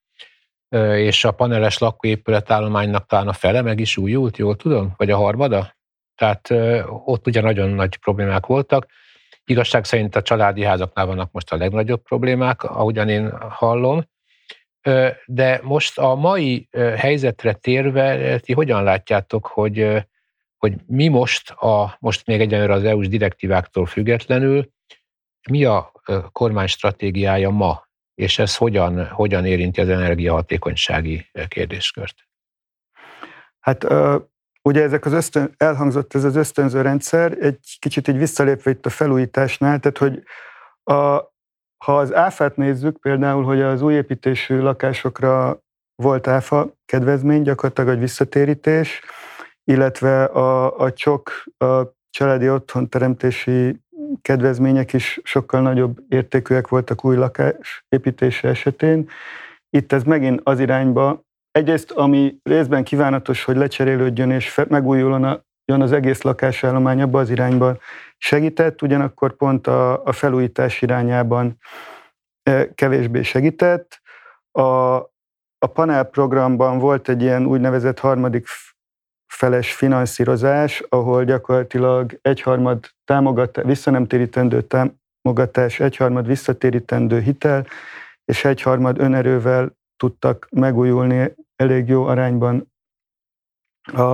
[0.96, 5.76] és a paneles lakóépületállománynak talán a fele meg is újult, jól tudom, vagy a harmada?
[6.16, 6.50] Tehát
[7.06, 8.86] ott ugye nagyon nagy problémák voltak.
[9.52, 14.10] Igazság szerint a családi házaknál vannak most a legnagyobb problémák, ahogyan én hallom.
[15.26, 20.06] De most a mai helyzetre térve, ti hogyan látjátok, hogy,
[20.58, 24.72] hogy mi most, a, most még egyenlőre az EU-s direktíváktól függetlenül,
[25.50, 25.92] mi a
[26.32, 32.16] kormány stratégiája ma, és ez hogyan, hogyan érinti az energiahatékonysági kérdéskört?
[33.60, 33.84] Hát
[34.62, 38.90] ugye ezek az ösztön, elhangzott ez az ösztönző rendszer, egy kicsit így visszalépve itt a
[38.90, 40.24] felújításnál, tehát hogy
[40.84, 41.30] a,
[41.86, 45.60] ha az áfát nézzük, például, hogy az új építésű lakásokra
[45.96, 49.02] volt áfa kedvezmény, gyakorlatilag egy visszatérítés,
[49.64, 53.82] illetve a, a csok, a családi otthon teremtési
[54.22, 59.10] kedvezmények is sokkal nagyobb értékűek voltak új lakás építése esetén.
[59.70, 66.22] Itt ez megint az irányba, egyrészt ami részben kívánatos, hogy lecserélődjön és megújuljon az egész
[66.22, 67.80] lakásállomány abba az irányban
[68.18, 71.58] segített, ugyanakkor pont a, a felújítás irányában
[72.44, 74.02] e, kevésbé segített.
[74.52, 74.96] A,
[75.58, 78.48] a panel programban volt egy ilyen úgynevezett harmadik
[79.28, 87.66] feles finanszírozás, ahol gyakorlatilag egyharmad támogatás, visszanemtérítendő támogatás, egyharmad visszatérítendő hitel,
[88.26, 92.72] és egyharmad önerővel tudtak megújulni elég jó arányban
[93.94, 94.12] a,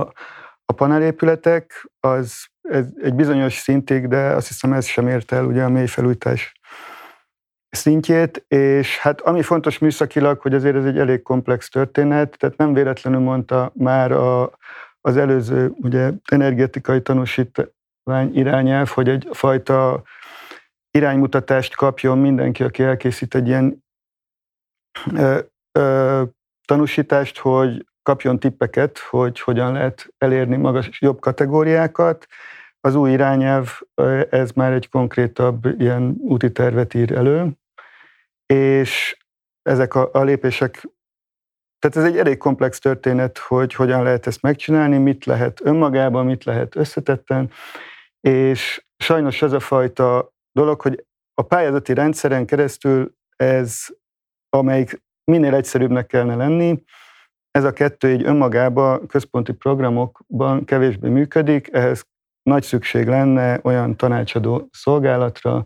[0.64, 1.90] a panelépületek.
[2.00, 6.52] Az ez egy bizonyos szintig, de azt hiszem ez sem ért el ugye a mélyfelújtás
[7.70, 12.72] szintjét, és hát ami fontos műszakilag, hogy azért ez egy elég komplex történet, tehát nem
[12.72, 14.50] véletlenül mondta már a,
[15.00, 20.02] az előző ugye, energetikai tanúsítvány irányelv, hogy egy fajta
[20.90, 23.84] iránymutatást kapjon mindenki, aki elkészít egy ilyen
[25.14, 25.38] ö,
[25.72, 26.22] ö,
[26.68, 32.26] tanúsítást, hogy kapjon tippeket, hogy hogyan lehet elérni magas, jobb kategóriákat.
[32.80, 33.80] Az új irányelv,
[34.30, 37.50] ez már egy konkrétabb ilyen úti tervet ír elő,
[38.46, 39.18] és
[39.62, 40.88] ezek a, a lépések
[41.78, 46.44] tehát ez egy elég komplex történet, hogy hogyan lehet ezt megcsinálni, mit lehet önmagában, mit
[46.44, 47.50] lehet összetetten,
[48.20, 53.86] és sajnos ez a fajta dolog, hogy a pályázati rendszeren keresztül ez,
[54.48, 56.82] amelyik minél egyszerűbbnek kellene lenni,
[57.50, 62.06] ez a kettő így önmagában központi programokban kevésbé működik, ehhez
[62.42, 65.64] nagy szükség lenne olyan tanácsadó szolgálatra,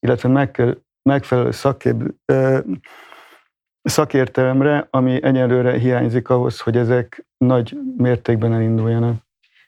[0.00, 0.50] illetve
[1.02, 1.96] megfelelő szakkép,
[3.82, 9.22] szakértelemre, ami egyelőre hiányzik ahhoz, hogy ezek nagy mértékben elinduljanak.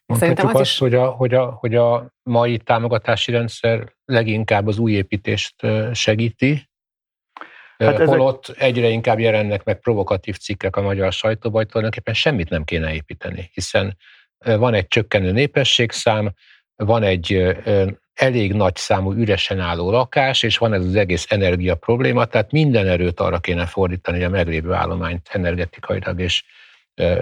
[0.06, 0.78] Mondhatjuk azt, is...
[0.78, 6.68] hogy, a, hogy, a, hogy a mai támogatási rendszer leginkább az új építést segíti,
[7.78, 8.06] hát ezek...
[8.06, 12.94] holott egyre inkább jelennek meg provokatív cikkek a magyar sajtóban, hogy tulajdonképpen semmit nem kéne
[12.94, 13.96] építeni, hiszen
[14.44, 16.32] van egy csökkenő népességszám,
[16.76, 17.56] van egy
[18.14, 22.86] elég nagy számú üresen álló lakás, és van ez az egész energia probléma, tehát minden
[22.86, 26.44] erőt arra kéne fordítani, hogy a meglévő állományt energetikailag és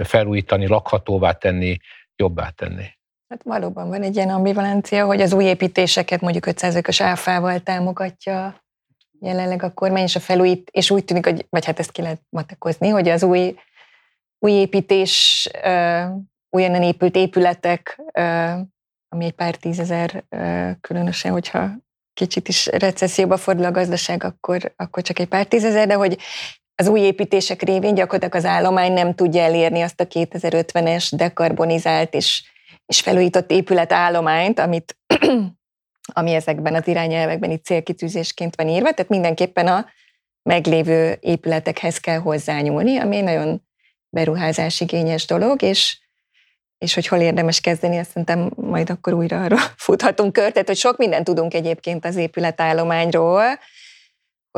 [0.03, 1.77] felújítani, lakhatóvá tenni,
[2.17, 2.85] jobbá tenni.
[3.29, 8.64] Hát valóban van egy ilyen ambivalencia, hogy az új építéseket mondjuk 500-ös áfával támogatja
[9.25, 12.21] jelenleg a kormány, és a felújít, és úgy tűnik, hogy, vagy hát ezt ki lehet
[12.29, 13.55] matekozni, hogy az új,
[14.39, 15.49] új építés,
[16.51, 18.01] újonnan épült épületek
[19.15, 20.25] ami egy pár tízezer,
[20.81, 21.71] különösen, hogyha
[22.15, 26.19] kicsit is recesszióba fordul a gazdaság, akkor, akkor csak egy pár tízezer, de hogy
[26.75, 32.45] az új építések révén gyakorlatilag az állomány nem tudja elérni azt a 2050-es dekarbonizált és,
[32.87, 34.97] és felújított épületállományt, amit,
[36.13, 39.87] ami ezekben az irányelvekben itt célkitűzésként van írva, tehát mindenképpen a
[40.43, 43.63] meglévő épületekhez kell hozzányúlni, ami nagyon
[44.09, 46.03] beruházásigényes dolog, és
[46.79, 50.77] és hogy hol érdemes kezdeni, azt szerintem majd akkor újra arra futhatunk kört, tehát hogy
[50.77, 53.45] sok mindent tudunk egyébként az épületállományról,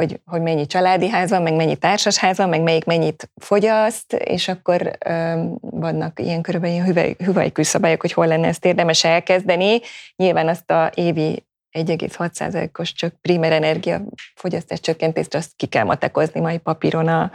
[0.00, 4.48] hogy, hogy mennyi családi ház van, meg mennyi társasház van, meg melyik mennyit fogyaszt, és
[4.48, 9.80] akkor ö, vannak ilyen körülbelül hüvely, hüvelykű szabályok, hogy hol lenne ezt érdemes elkezdeni.
[10.16, 11.46] Nyilván azt a évi
[11.78, 14.02] 1,6%-os csak primer energia
[14.34, 17.30] fogyasztás csökkentést azt ki kell matekozni majd papíron a,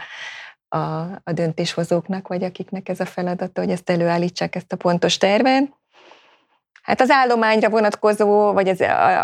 [0.68, 0.78] a,
[1.24, 5.81] a döntéshozóknak, vagy akiknek ez a feladata, hogy ezt előállítsák ezt a pontos tervet.
[6.82, 8.80] Hát az állományra vonatkozó, vagy az,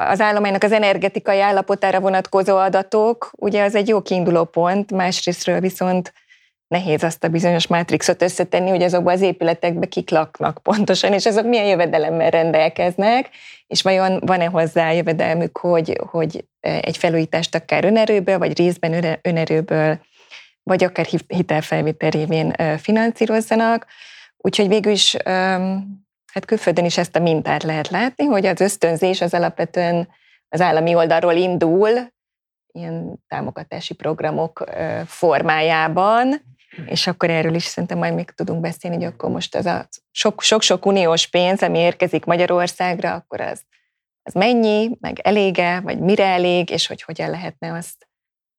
[0.08, 6.12] az állománynak az energetikai állapotára vonatkozó adatok, ugye az egy jó kiinduló pont, másrésztről viszont
[6.68, 11.44] nehéz azt a bizonyos mátrixot összetenni, hogy azokban az épületekbe kik laknak pontosan, és azok
[11.44, 13.30] milyen jövedelemmel rendelkeznek,
[13.66, 20.00] és vajon van-e hozzá jövedelmük, hogy, hogy egy felújítást akár önerőből, vagy részben önerőből,
[20.62, 23.86] vagy akár hitelfelvétel révén finanszírozzanak.
[24.36, 25.16] Úgyhogy végül is
[26.38, 30.08] hát külföldön is ezt a mintát lehet látni, hogy az ösztönzés az alapvetően
[30.48, 31.90] az állami oldalról indul,
[32.72, 34.64] ilyen támogatási programok
[35.06, 36.40] formájában,
[36.86, 39.88] és akkor erről is szerintem majd még tudunk beszélni, hogy akkor most az a
[40.40, 43.62] sok-sok uniós pénz, ami érkezik Magyarországra, akkor az,
[44.22, 48.08] az mennyi, meg elége, vagy mire elég, és hogy hogyan lehetne azt,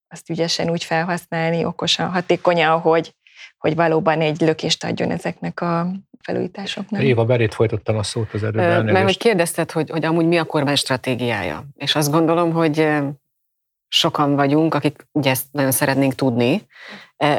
[0.07, 3.15] azt ügyesen úgy felhasználni, okosan, hatékonyan, hogy,
[3.57, 7.01] hogy valóban egy lökést adjon ezeknek a felújításoknak.
[7.01, 8.83] Éva, berét folytottam a szót az előbb.
[8.83, 11.63] Mert hogy kérdezted, hogy, hogy amúgy mi a kormány stratégiája.
[11.75, 12.87] És azt gondolom, hogy
[13.87, 16.67] sokan vagyunk, akik ugye ezt nagyon szeretnénk tudni.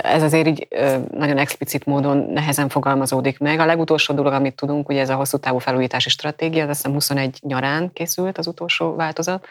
[0.02, 0.68] Ez azért így
[1.10, 3.58] nagyon explicit módon nehezen fogalmazódik meg.
[3.58, 6.92] A legutolsó dolog, amit tudunk, ugye ez a hosszú távú felújítási stratégia, az azt hiszem
[6.92, 9.46] 21 nyarán készült az utolsó változat,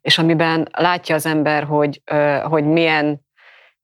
[0.00, 2.02] és amiben látja az ember, hogy,
[2.42, 3.23] hogy milyen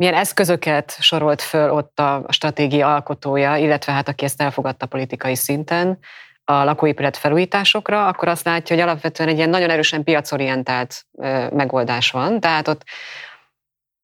[0.00, 5.98] milyen eszközöket sorolt föl ott a stratégia alkotója, illetve hát aki ezt elfogadta politikai szinten,
[6.44, 11.06] a lakóépület felújításokra, akkor azt látja, hogy alapvetően egy ilyen nagyon erősen piacorientált
[11.52, 12.40] megoldás van.
[12.40, 12.82] Tehát ott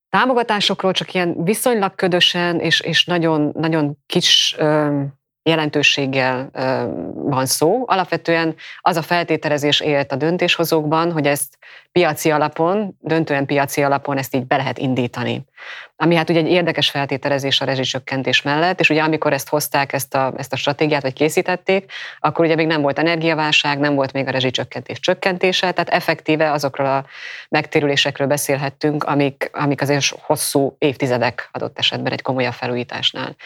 [0.08, 4.56] támogatásokról csak ilyen viszonylag ködösen és, és nagyon, nagyon kis
[5.42, 6.50] jelentőséggel
[7.14, 7.84] van szó.
[7.86, 11.58] Alapvetően az a feltételezés élt a döntéshozókban, hogy ezt
[11.96, 15.44] piaci alapon, döntően piaci alapon ezt így be lehet indítani.
[15.96, 20.14] Ami hát ugye egy érdekes feltételezés a rezsicsökkentés mellett, és ugye amikor ezt hozták, ezt
[20.14, 24.26] a, ezt a stratégiát, vagy készítették, akkor ugye még nem volt energiaválság, nem volt még
[24.26, 27.04] a rezsicsökkentés csökkentése, tehát effektíve azokról a
[27.48, 33.36] megtérülésekről beszélhettünk, amik, amik azért hosszú évtizedek adott esetben egy komolyabb felújításnál.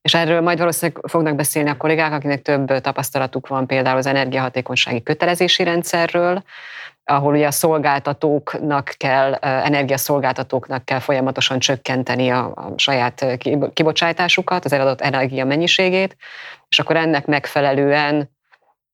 [0.00, 5.02] És erről majd valószínűleg fognak beszélni a kollégák, akinek több tapasztalatuk van például az energiahatékonysági
[5.02, 6.42] kötelezési rendszerről,
[7.04, 13.26] ahol ugye a szolgáltatóknak kell, energiaszolgáltatóknak kell folyamatosan csökkenteni a, a saját
[13.72, 16.16] kibocsátásukat, az eladott energia mennyiségét,
[16.68, 18.30] és akkor ennek megfelelően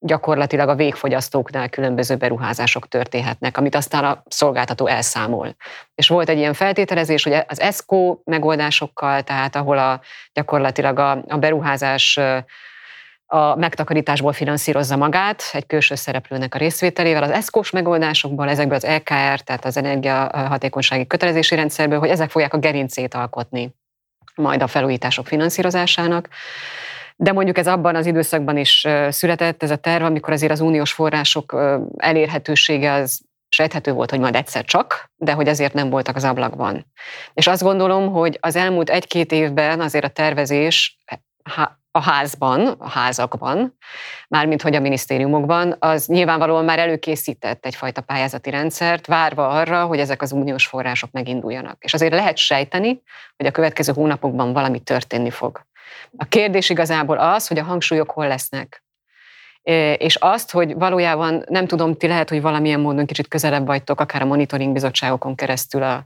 [0.01, 5.57] gyakorlatilag a végfogyasztóknál különböző beruházások történhetnek, amit aztán a szolgáltató elszámol.
[5.95, 10.01] És volt egy ilyen feltételezés, hogy az ESCO megoldásokkal, tehát ahol a,
[10.33, 12.21] gyakorlatilag a, a beruházás
[13.31, 19.41] a megtakarításból finanszírozza magát egy külső szereplőnek a részvételével, az ESZKOS megoldásokból, ezekből az LKR,
[19.41, 23.75] tehát az energiahatékonysági kötelezési rendszerből, hogy ezek fogják a gerincét alkotni
[24.35, 26.29] majd a felújítások finanszírozásának.
[27.17, 30.93] De mondjuk ez abban az időszakban is született, ez a terv, amikor azért az uniós
[30.93, 31.57] források
[31.97, 36.87] elérhetősége az sejthető volt, hogy majd egyszer csak, de hogy azért nem voltak az ablakban.
[37.33, 40.99] És azt gondolom, hogy az elmúlt egy-két évben azért a tervezés
[41.99, 43.77] a házban, a házakban,
[44.29, 50.23] mármint hogy a minisztériumokban, az nyilvánvalóan már előkészített egyfajta pályázati rendszert, várva arra, hogy ezek
[50.23, 51.85] az uniós források meginduljanak.
[51.85, 53.03] És azért lehet sejteni,
[53.37, 55.61] hogy a következő hónapokban valami történni fog.
[56.17, 58.83] A kérdés igazából az, hogy a hangsúlyok hol lesznek.
[59.97, 64.23] És azt, hogy valójában nem tudom, ti lehet, hogy valamilyen módon kicsit közelebb vagytok, akár
[64.23, 66.05] a monitoring bizottságokon keresztül a,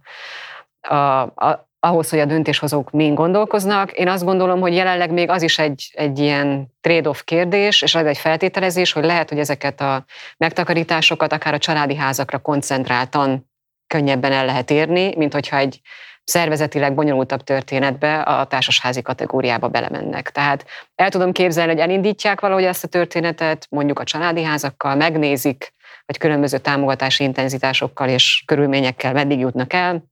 [0.95, 3.93] a, a, ahhoz, hogy a döntéshozók mind gondolkoznak.
[3.93, 8.07] Én azt gondolom, hogy jelenleg még az is egy, egy ilyen trade-off kérdés, és az
[8.07, 10.05] egy feltételezés, hogy lehet, hogy ezeket a
[10.37, 13.51] megtakarításokat akár a családi házakra koncentráltan
[13.87, 15.81] könnyebben el lehet érni, mint hogyha egy
[16.25, 20.31] szervezetileg bonyolultabb történetbe a társasházi kategóriába belemennek.
[20.31, 20.65] Tehát
[20.95, 25.73] el tudom képzelni, hogy elindítják valahogy ezt a történetet, mondjuk a családi házakkal, megnézik,
[26.07, 30.11] hogy különböző támogatási intenzitásokkal és körülményekkel meddig jutnak el,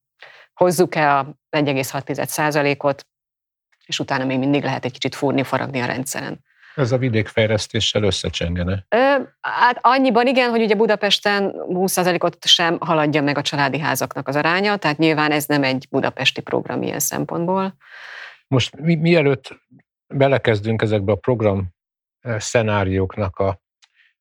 [0.64, 3.06] hozzuk el a 1,6%-ot,
[3.86, 6.44] és utána még mindig lehet egy kicsit fúrni, faragni a rendszeren.
[6.74, 8.84] Ez a vidékfejlesztéssel összecsengene?
[8.88, 14.36] Ö, hát annyiban igen, hogy ugye Budapesten 20%-ot sem haladja meg a családi házaknak az
[14.36, 17.76] aránya, tehát nyilván ez nem egy budapesti program ilyen szempontból.
[18.46, 19.58] Most mi, mielőtt
[20.14, 21.68] belekezdünk ezekbe a program
[22.38, 23.60] szenárióknak a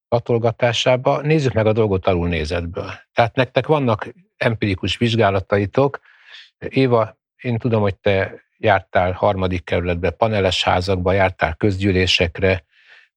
[0.07, 2.91] latolgatásába, nézzük meg a dolgot alulnézetből.
[3.13, 5.99] Tehát nektek vannak empirikus vizsgálataitok,
[6.59, 12.63] Éva, én tudom, hogy te jártál harmadik kerületbe, paneles házakba, jártál közgyűlésekre.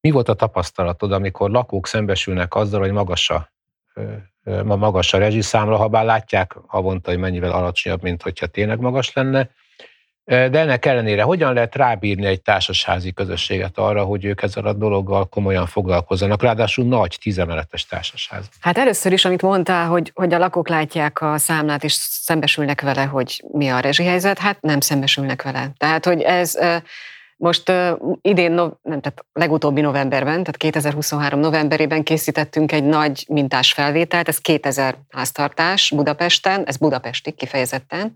[0.00, 3.52] Mi volt a tapasztalatod, amikor lakók szembesülnek azzal, hogy magas a,
[4.44, 9.12] ma magas a rezsiszámla, ha bár látják havonta, hogy mennyivel alacsonyabb, mint hogyha tényleg magas
[9.12, 9.50] lenne,
[10.24, 15.24] De ennek ellenére hogyan lehet rábírni egy társasházi közösséget arra, hogy ők ezzel a dologgal
[15.24, 18.48] komolyan foglalkozzanak, ráadásul nagy tízemeletes társasház?
[18.60, 23.04] Hát először is, amit mondtál, hogy, hogy a lakók látják a számlát, és szembesülnek vele,
[23.04, 25.70] hogy mi a rezsihelyzet, hát nem szembesülnek vele.
[25.76, 26.58] Tehát, hogy ez
[27.42, 33.72] most uh, idén, no, nem, tehát legutóbbi novemberben, tehát 2023 novemberében készítettünk egy nagy mintás
[33.72, 38.14] felvételt, ez 2000 háztartás Budapesten, ez budapesti kifejezetten,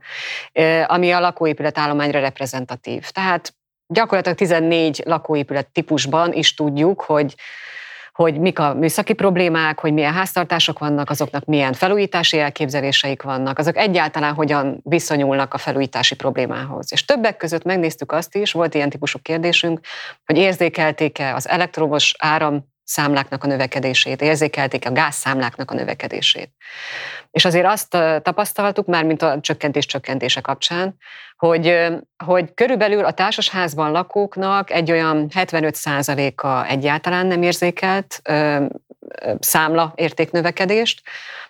[0.86, 3.08] ami a lakóépület állományra reprezentatív.
[3.10, 3.54] Tehát
[3.86, 7.34] gyakorlatilag 14 lakóépület típusban is tudjuk, hogy
[8.16, 13.76] hogy mik a műszaki problémák, hogy milyen háztartások vannak, azoknak milyen felújítási elképzeléseik vannak, azok
[13.76, 16.92] egyáltalán hogyan viszonyulnak a felújítási problémához.
[16.92, 19.80] És többek között megnéztük azt is, volt ilyen típusú kérdésünk,
[20.26, 26.51] hogy érzékelték-e az elektromos áram számláknak a növekedését, érzékelték a gázszámláknak a növekedését.
[27.30, 27.89] És azért azt
[28.22, 30.97] tapasztaltuk már, mint a csökkentés csökkentése kapcsán,
[31.37, 31.87] hogy,
[32.24, 38.22] hogy körülbelül a társasházban lakóknak egy olyan 75%-a egyáltalán nem érzékelt
[39.41, 41.03] számla értéknövekedést,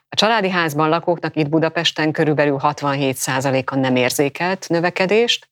[0.09, 5.49] a családi házban lakóknak itt Budapesten körülbelül 67%-a nem érzékelt növekedést,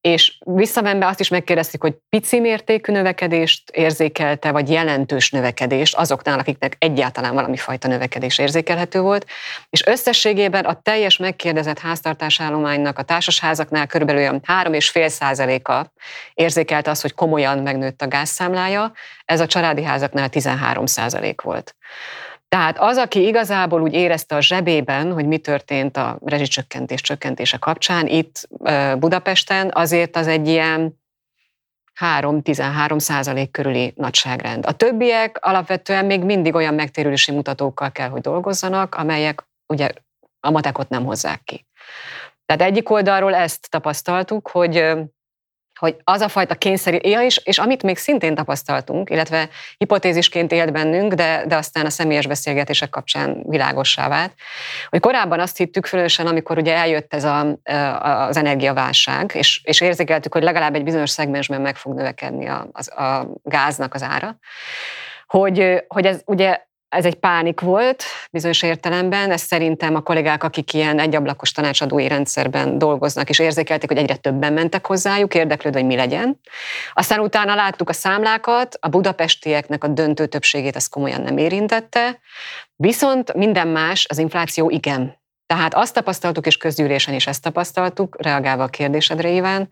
[0.00, 6.76] és visszamenve azt is megkérdeztük, hogy pici mértékű növekedést érzékelte, vagy jelentős növekedést azoknál, akiknek
[6.78, 9.26] egyáltalán valami fajta növekedés érzékelhető volt,
[9.70, 15.92] és összességében a teljes megkérdezett háztartásállománynak a társasházaknál körülbelül olyan 3,5 százaléka
[16.34, 18.92] érzékelte azt, hogy komolyan megnőtt a gázszámlája,
[19.24, 21.74] ez a családi házaknál 13 százalék volt.
[22.56, 28.06] Tehát az, aki igazából úgy érezte a zsebében, hogy mi történt a rezsicsökkentés csökkentése kapcsán,
[28.06, 28.48] itt
[28.98, 31.00] Budapesten azért az egy ilyen
[32.00, 34.66] 3-13 százalék körüli nagyságrend.
[34.66, 39.90] A többiek alapvetően még mindig olyan megtérülési mutatókkal kell, hogy dolgozzanak, amelyek ugye
[40.40, 41.66] a matekot nem hozzák ki.
[42.46, 44.94] Tehát egyik oldalról ezt tapasztaltuk, hogy
[45.80, 50.72] hogy az a fajta kényszer, ja, és, és amit még szintén tapasztaltunk, illetve hipotézisként élt
[50.72, 54.32] bennünk, de, de aztán a személyes beszélgetések kapcsán világossá vált,
[54.88, 57.58] hogy korábban azt hittük fölösen, amikor ugye eljött ez a,
[58.28, 63.02] az energiaválság, és, és érzékeltük, hogy legalább egy bizonyos szegmensben meg fog növekedni a, a,
[63.02, 64.38] a gáznak az ára,
[65.26, 70.74] hogy, hogy ez ugye ez egy pánik volt bizonyos értelemben, ez szerintem a kollégák, akik
[70.74, 75.96] ilyen egyablakos tanácsadói rendszerben dolgoznak, és érzékelték, hogy egyre többen mentek hozzájuk, érdeklődve, hogy mi
[75.96, 76.40] legyen.
[76.92, 82.20] Aztán utána láttuk a számlákat, a budapestieknek a döntő többségét ez komolyan nem érintette,
[82.76, 85.18] viszont minden más, az infláció igen.
[85.46, 89.68] Tehát azt tapasztaltuk, és közgyűlésen is ezt tapasztaltuk, reagálva a kérdésedre, Iván,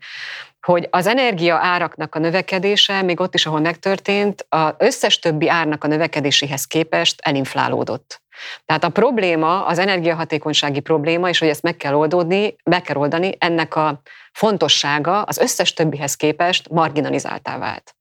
[0.61, 5.83] hogy az energia áraknak a növekedése, még ott is, ahol megtörtént, az összes többi árnak
[5.83, 8.21] a növekedéséhez képest elinflálódott.
[8.65, 13.31] Tehát a probléma, az energiahatékonysági probléma, és hogy ezt meg kell oldódni, meg kell oldani,
[13.37, 14.01] ennek a
[14.31, 17.95] fontossága az összes többihez képest marginalizáltá vált.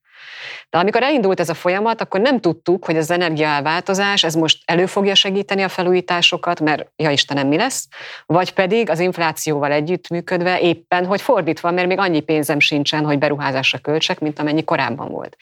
[0.70, 4.86] De amikor elindult ez a folyamat, akkor nem tudtuk, hogy az energiaelváltozás, ez most elő
[4.86, 7.88] fogja segíteni a felújításokat, mert ja Istenem, mi lesz,
[8.26, 13.78] vagy pedig az inflációval együttműködve éppen, hogy fordítva, mert még annyi pénzem sincsen, hogy beruházásra
[13.78, 15.36] költsek, mint amennyi korábban volt.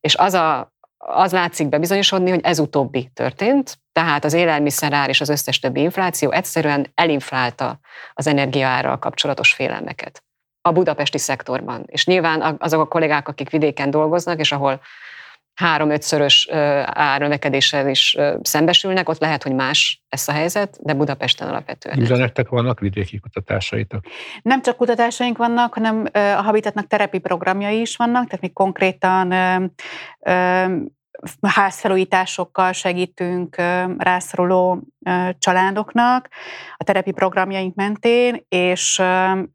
[0.00, 0.74] És az a
[1.08, 6.30] az látszik bebizonyosodni, hogy ez utóbbi történt, tehát az élelmiszerár és az összes többi infláció
[6.30, 7.78] egyszerűen elinflálta
[8.12, 10.25] az energiaárral kapcsolatos félelmeket
[10.66, 11.82] a budapesti szektorban.
[11.86, 14.80] És nyilván azok a kollégák, akik vidéken dolgoznak, és ahol
[15.54, 16.48] három-ötszörös
[16.84, 21.98] árnövekedéssel is szembesülnek, ott lehet, hogy más lesz a helyzet, de Budapesten alapvetően.
[21.98, 24.04] Liza, nektek vannak vidéki kutatásaitok?
[24.42, 29.34] Nem csak kutatásaink vannak, hanem a Habitatnak terepi programjai is vannak, tehát mi konkrétan
[31.40, 33.56] házfelújításokkal segítünk
[33.98, 34.82] rászoruló
[35.38, 36.28] családoknak
[36.76, 39.02] a terepi programjaink mentén, és,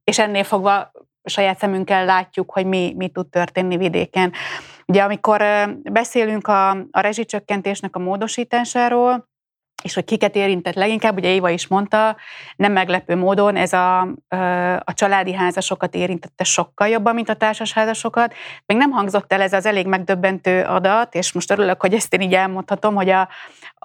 [0.04, 0.92] és ennél fogva
[1.24, 4.32] saját szemünkkel látjuk, hogy mi, mi tud történni vidéken.
[4.86, 5.44] Ugye amikor
[5.84, 9.30] beszélünk a, a rezsicsökkentésnek a módosításáról,
[9.84, 12.16] és hogy kiket érintett leginkább, ugye Éva is mondta,
[12.56, 14.00] nem meglepő módon ez a,
[14.80, 18.34] a családi házasokat érintette sokkal jobban, mint a társasházasokat.
[18.66, 22.22] Még nem hangzott el ez az elég megdöbbentő adat, és most örülök, hogy ezt én
[22.22, 23.30] így elmondhatom, hogy a,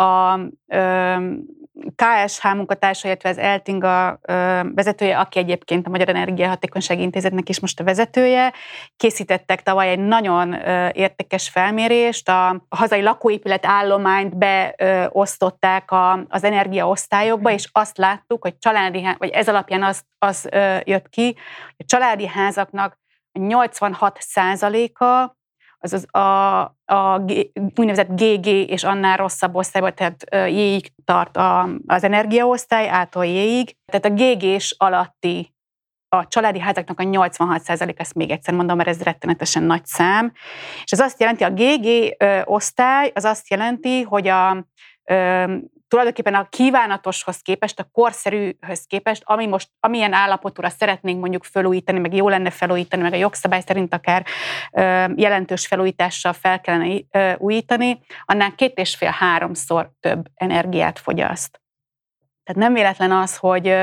[0.02, 0.40] a,
[1.96, 4.20] KSH munkatársa, illetve az Eltinga
[4.74, 8.52] vezetője, aki egyébként a Magyar Energiahatékonysági Intézetnek is most a vezetője,
[8.96, 10.54] készítettek tavaly egy nagyon
[10.92, 15.90] értékes felmérést, a hazai lakóépület állományt beosztották
[16.28, 20.48] az energiaosztályokba, és azt láttuk, hogy családi, vagy ez alapján az, az
[20.84, 21.24] jött ki,
[21.66, 22.98] hogy a családi házaknak
[23.32, 25.35] 86 százaléka
[25.92, 27.24] az, az a, a
[27.76, 33.76] úgynevezett GG és annál rosszabb osztályban, tehát J-ig tart a, az energiaosztály, ától J-ig.
[33.84, 35.54] Tehát a GG-s alatti
[36.08, 40.32] a családi házaknak a 86% ezt még egyszer mondom, mert ez rettenetesen nagy szám.
[40.84, 44.66] És ez azt jelenti, a GG osztály az azt jelenti, hogy a
[45.88, 52.14] tulajdonképpen a kívánatoshoz képest, a korszerűhöz képest, ami most, amilyen állapotúra szeretnénk mondjuk felújítani, meg
[52.14, 54.26] jó lenne felújítani, meg a jogszabály szerint akár
[55.14, 57.00] jelentős felújítással fel kellene
[57.36, 61.60] újítani, annál két és fél háromszor több energiát fogyaszt.
[62.46, 63.74] Tehát nem véletlen az, hogy,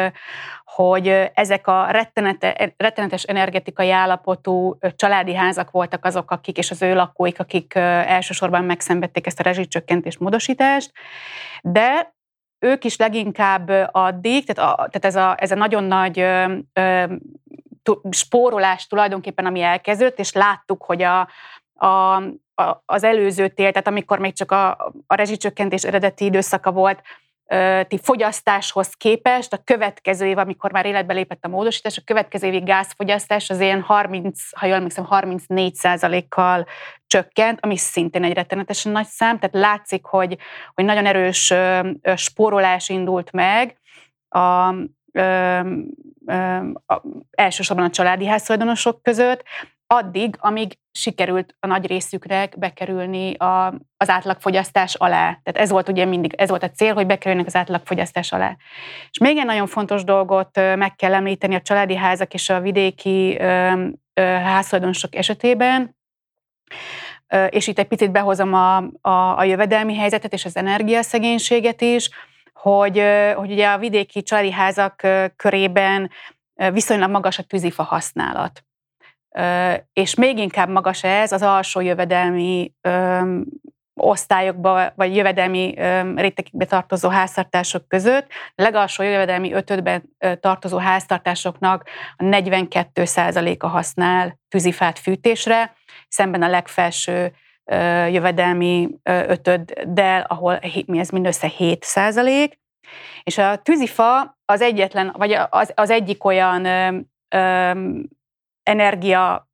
[0.65, 6.93] hogy ezek a rettenete, rettenetes energetikai állapotú családi házak voltak azok, akik, és az ő
[6.93, 10.91] lakóik, akik elsősorban megszenvedték ezt a rezsicsökkentés módosítást,
[11.61, 12.13] de
[12.59, 17.03] ők is leginkább addig, tehát, a, tehát ez, a, ez a nagyon nagy ö, ö,
[18.09, 21.29] spórolás tulajdonképpen, ami elkezdődött, és láttuk, hogy a,
[21.73, 22.15] a,
[22.55, 24.71] a, az előző tél, tehát amikor még csak a,
[25.07, 27.01] a rezsicsökkentés eredeti időszaka volt,
[28.01, 33.49] fogyasztáshoz képest a következő év, amikor már életbe lépett a módosítás, a következő évi gázfogyasztás
[33.49, 36.67] az ilyen 30, ha jól emlékszem, 34 kal
[37.07, 40.37] csökkent, ami szintén egy rettenetesen nagy szám, tehát látszik, hogy,
[40.73, 41.53] hogy nagyon erős
[42.15, 43.77] spórolás indult meg
[44.29, 44.73] a,
[45.11, 45.59] ö,
[46.25, 46.33] ö,
[46.85, 47.01] a,
[47.31, 49.43] elsősorban a családi házszoldonosok között,
[49.93, 53.67] addig, amíg sikerült a nagy részükre bekerülni a,
[53.97, 55.39] az átlagfogyasztás alá.
[55.43, 58.55] Tehát ez volt ugye mindig, ez volt a cél, hogy bekerüljenek az átlagfogyasztás alá.
[59.09, 63.37] És még egy nagyon fontos dolgot meg kell említeni a családi házak és a vidéki
[64.15, 65.95] házszoldonosok esetében,
[67.49, 72.09] és itt egy picit behozom a, a, a jövedelmi helyzetet és az energiaszegénységet is,
[72.53, 73.03] hogy,
[73.35, 76.11] hogy ugye a vidéki családi házak körében
[76.71, 78.63] viszonylag magas a tűzifa használat
[79.93, 82.73] és még inkább magas ez az alsó jövedelmi
[83.95, 85.73] osztályokba, vagy jövedelmi
[86.15, 88.27] rétegekbe tartozó háztartások között.
[88.55, 90.03] A legalsó jövedelmi ötödben
[90.39, 95.73] tartozó háztartásoknak a 42%-a használ tűzifát fűtésre,
[96.07, 97.33] szemben a legfelső
[98.09, 102.59] jövedelmi ötöddel, ahol mi ez mindössze 7 százalék.
[103.23, 106.65] És a tűzifa az egyetlen, vagy az, az egyik olyan
[108.63, 109.47] energia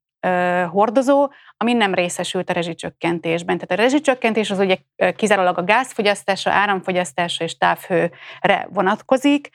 [0.70, 3.58] hordozó, ami nem részesült a rezsicsökkentésben.
[3.58, 4.76] Tehát a rezsicsökkentés az ugye
[5.16, 9.48] kizárólag a gázfogyasztásra, áramfogyasztásra és távhőre vonatkozik,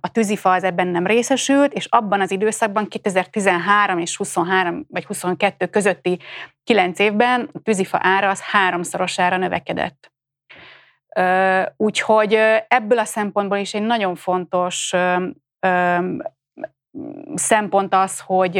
[0.00, 5.66] a tűzifa az ebben nem részesült, és abban az időszakban 2013 és 23 vagy 22
[5.66, 6.18] közötti
[6.64, 10.12] 9 évben a tűzifa ára az háromszorosára növekedett.
[11.76, 12.34] Úgyhogy
[12.68, 14.94] ebből a szempontból is egy nagyon fontos
[17.34, 18.56] szempont az, hogy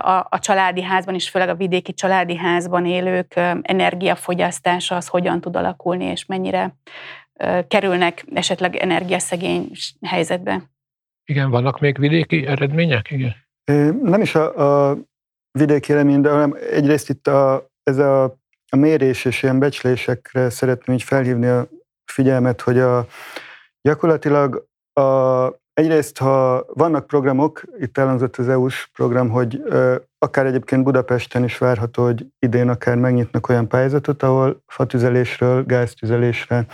[0.00, 5.56] a, a családi házban is, főleg a vidéki családi házban élők energiafogyasztása az hogyan tud
[5.56, 6.76] alakulni, és mennyire
[7.68, 9.70] kerülnek esetleg energiaszegény
[10.06, 10.62] helyzetbe.
[11.24, 13.10] Igen, vannak még vidéki eredmények?
[13.10, 13.34] Igen.
[14.02, 14.96] Nem is a, a
[15.50, 18.24] vidéki eredmény, de hanem egyrészt itt a, ez a,
[18.68, 21.68] a mérés és ilyen becslésekre szeretném így felhívni a
[22.04, 23.06] figyelmet, hogy a,
[23.80, 25.00] gyakorlatilag a,
[25.80, 29.62] Egyrészt, ha vannak programok, itt elhangzott az EU-s program, hogy
[30.18, 36.66] akár egyébként Budapesten is várható, hogy idén akár megnyitnak olyan pályázatot, ahol fatüzelésről, gáztüzelésre,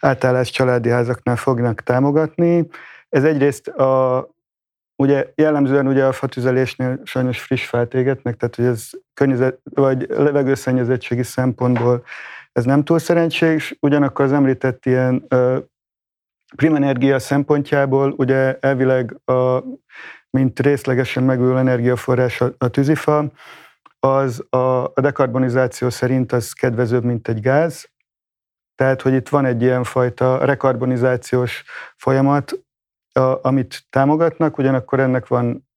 [0.00, 2.68] átállás családi házaknál fognak támogatni.
[3.08, 4.28] Ez egyrészt a,
[4.96, 11.22] ugye jellemzően ugye a fatüzelésnél sajnos friss fát égetnek, tehát hogy ez környezet, vagy levegőszennyezettségi
[11.22, 12.04] szempontból
[12.52, 15.26] ez nem túl szerencsés, ugyanakkor az említett ilyen
[16.56, 19.62] Primenergia szempontjából ugye elvileg a,
[20.30, 23.30] mint részlegesen megújuló energiaforrás a, a tűzifa,
[23.98, 27.90] az a, a dekarbonizáció szerint az kedvezőbb, mint egy gáz.
[28.74, 31.64] Tehát, hogy itt van egy ilyen fajta rekarbonizációs
[31.96, 32.52] folyamat,
[33.12, 35.68] a, amit támogatnak, ugyanakkor ennek van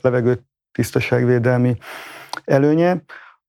[0.00, 0.40] levegő
[0.72, 1.76] tisztaságvédelmi
[2.44, 3.02] előnye.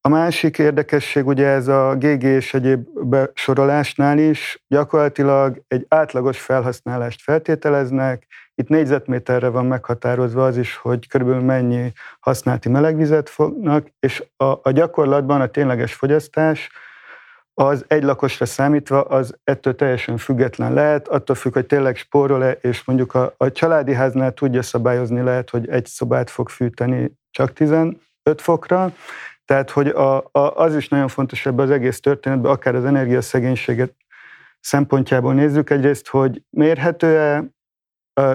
[0.10, 7.22] A másik érdekesség ugye ez a GG és egyéb besorolásnál is gyakorlatilag egy átlagos felhasználást
[7.22, 8.28] feltételeznek.
[8.56, 14.72] Itt négyzetméterre van meghatározva az is, hogy körülbelül mennyi használati melegvizet fognak, és a, a
[14.72, 16.70] gyakorlatban a tényleges fogyasztás
[17.54, 22.84] az egy lakosra számítva az ettől teljesen független lehet, attól függ, hogy tényleg spórol-e, és
[22.86, 27.98] mondjuk a, a családi háznál tudja szabályozni lehet, hogy egy szobát fog fűteni csak 15
[28.36, 28.94] fokra,
[29.50, 33.94] tehát, hogy a, a, az is nagyon fontos ebben az egész történetben, akár az energiaszegénységet
[34.60, 35.70] szempontjából nézzük.
[35.70, 37.44] Egyrészt, hogy mérhető-e,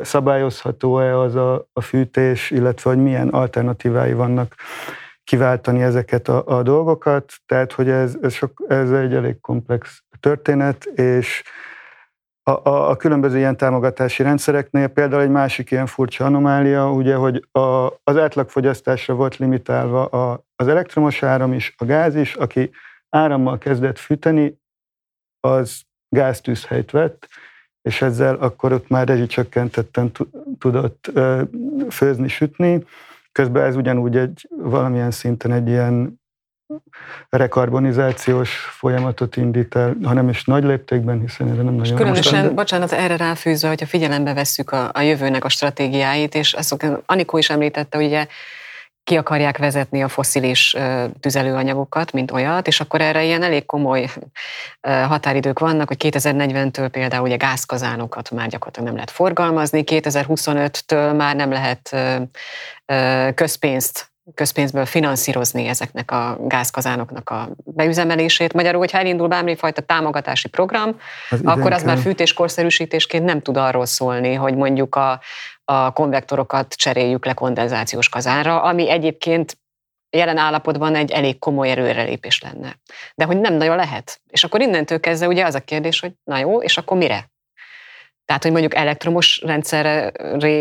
[0.02, 4.54] szabályozható-e az a, a fűtés, illetve hogy milyen alternatívái vannak
[5.24, 7.32] kiváltani ezeket a, a dolgokat.
[7.46, 11.42] Tehát, hogy ez, ez, sok, ez egy elég komplex történet, és
[12.46, 17.48] a, a, a különböző ilyen támogatási rendszereknél például egy másik ilyen furcsa anomália, ugye, hogy
[17.52, 22.70] a, az átlagfogyasztásra volt limitálva a, az elektromos áram is, a gáz is, aki
[23.08, 24.62] árammal kezdett fűteni,
[25.40, 27.28] az gáztűzhelyt vett,
[27.82, 30.12] és ezzel akkor ott már rezsicsökkentetten
[30.58, 31.12] tudott
[31.90, 32.84] főzni, sütni.
[33.32, 36.20] Közben ez ugyanúgy egy valamilyen szinten egy ilyen
[37.28, 41.96] rekarbonizációs folyamatot indít el, hanem is nagy léptékben, hiszen erre nem nagyon...
[41.96, 46.84] Különösen, most, bocsánat, erre ráfűzve, hogyha figyelembe vesszük a, a jövőnek a stratégiáit, és azok,
[47.06, 48.26] Anikó is említette, hogy ugye
[49.04, 50.76] ki akarják vezetni a foszilis
[51.20, 54.10] tüzelőanyagokat, mint olyat, és akkor erre ilyen elég komoly
[54.80, 61.50] határidők vannak, hogy 2040-től például ugye gázkazánokat már gyakorlatilag nem lehet forgalmazni, 2025-től már nem
[61.50, 61.96] lehet
[63.34, 68.52] közpénzt közpénzből finanszírozni ezeknek a gázkazánoknak a beüzemelését.
[68.52, 71.00] Magyarul, hogyha elindul bármifajta támogatási program,
[71.30, 75.20] az akkor az már fűtéskorszerűsítésként nem tud arról szólni, hogy mondjuk a,
[75.64, 79.58] a konvektorokat cseréljük le kondenzációs kazánra, ami egyébként
[80.10, 82.78] jelen állapotban egy elég komoly erőrelépés lenne.
[83.14, 84.20] De hogy nem nagyon lehet.
[84.26, 87.32] És akkor innentől kezdve ugye az a kérdés, hogy na jó, és akkor mire?
[88.24, 90.12] Tehát, hogy mondjuk elektromos rendszerre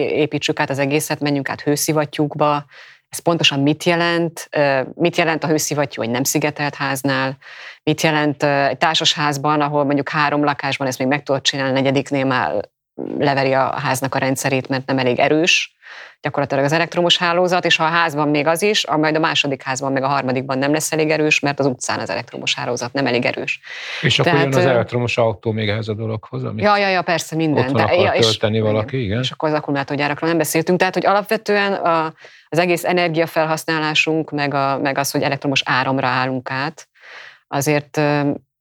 [0.10, 2.66] építsük át az egészet, menjünk át hőszivattyúkba,
[3.14, 4.50] ez pontosan mit jelent?
[4.94, 7.38] Mit jelent a hőszivattyú egy nem szigetelt háznál?
[7.84, 12.70] Mit jelent egy társasházban, ahol mondjuk három lakásban ezt még meg tudod csinálni, negyediknél már
[13.18, 15.76] leveri a háznak a rendszerét, mert nem elég erős
[16.24, 19.92] gyakorlatilag az elektromos hálózat, és ha a házban még az is, majd a második házban,
[19.92, 23.26] meg a harmadikban nem lesz elég erős, mert az utcán az elektromos hálózat nem elég
[23.26, 23.60] erős.
[24.02, 26.44] És Tehát, akkor jön az elektromos autó még ehhez a dologhoz?
[26.44, 27.64] Amit ja, ja, ja, persze minden.
[27.64, 29.20] Otthon akar ja, tölteni és, valaki, igen.
[29.20, 30.80] És akkor az akkumulátorgyárakról nem beszéltünk.
[30.80, 32.14] Tehát, hogy alapvetően a,
[32.50, 36.88] az egész energiafelhasználásunk, meg, a, meg az, hogy elektromos áramra állunk át,
[37.48, 38.02] azért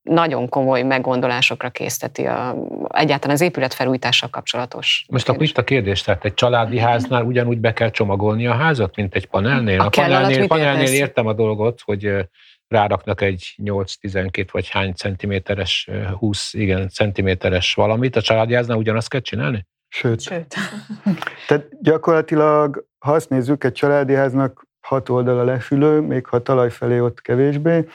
[0.03, 2.57] nagyon komoly meggondolásokra készteti a,
[2.88, 5.05] egyáltalán az épület felújítással kapcsolatos.
[5.09, 8.96] Most akkor itt a kérdés, tehát egy családi háznál ugyanúgy be kell csomagolni a házat,
[8.96, 9.80] mint egy panelnél?
[9.80, 12.28] A, a panelnél, panelnél értem a dolgot, hogy
[12.68, 15.88] ráraknak egy 8-12 vagy hány centiméteres,
[16.18, 19.66] 20 igen, centiméteres valamit, a családi háznál ugyanazt kell csinálni?
[19.88, 20.20] Sőt.
[20.20, 20.55] Sőt.
[21.48, 26.70] Tehát gyakorlatilag, ha azt nézzük, egy családi háznak hat oldal a lefülő, még ha talaj
[26.70, 27.86] felé ott kevésbé,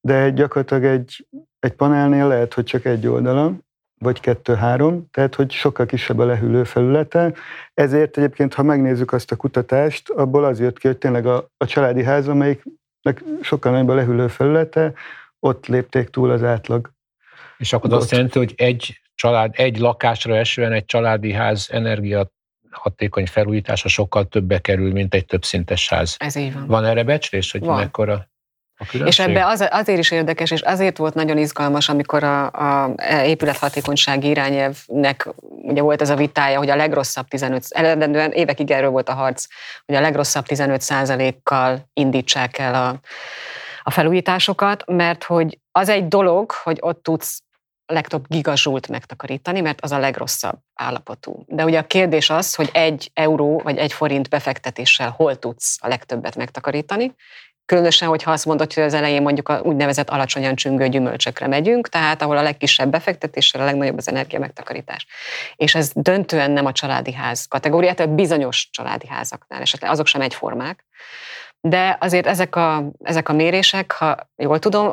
[0.00, 1.26] de gyakorlatilag egy,
[1.62, 3.52] egy panelnél lehet, hogy csak egy oldala,
[3.98, 7.34] vagy kettő-három, tehát hogy sokkal kisebb a lehűlő felülete.
[7.74, 11.66] Ezért egyébként, ha megnézzük azt a kutatást, abból az jött ki, hogy tényleg a, a
[11.66, 14.92] családi ház, amelyiknek sokkal nagyobb a lehűlő felülete,
[15.38, 16.90] ott lépték túl az átlag.
[17.58, 22.30] És akkor azt jelenti, hogy egy család, egy lakásra esően egy családi ház energia
[22.70, 26.16] hatékony felújítása sokkal többe kerül, mint egy többszintes ház.
[26.18, 26.66] Ez így van.
[26.66, 27.76] Van erre becslés, hogy van.
[27.76, 28.30] mekkora?
[29.04, 34.28] És ebbe az, azért is érdekes, és azért volt nagyon izgalmas, amikor a, a épülethatékonysági
[34.28, 35.28] irányelvnek
[35.62, 39.46] ugye volt ez a vitája, hogy a legrosszabb 15, eredendően évekig erről volt a harc,
[39.86, 43.00] hogy a legrosszabb 15 kal indítsák el a,
[43.82, 47.42] a felújításokat, mert hogy az egy dolog, hogy ott tudsz
[47.86, 51.44] legtöbb gigazsult megtakarítani, mert az a legrosszabb állapotú.
[51.46, 55.88] De ugye a kérdés az, hogy egy euró vagy egy forint befektetéssel hol tudsz a
[55.88, 57.14] legtöbbet megtakarítani,
[57.72, 62.22] Különösen, hogyha azt mondod, hogy az elején mondjuk a úgynevezett alacsonyan csüngő gyümölcsökre megyünk, tehát
[62.22, 65.06] ahol a legkisebb befektetéssel a legnagyobb az energia megtakarítás.
[65.56, 70.20] És ez döntően nem a családi ház kategóriát, a bizonyos családi házaknál esetleg, azok sem
[70.20, 70.84] egyformák.
[71.60, 74.92] De azért ezek a, ezek a mérések, ha jól tudom,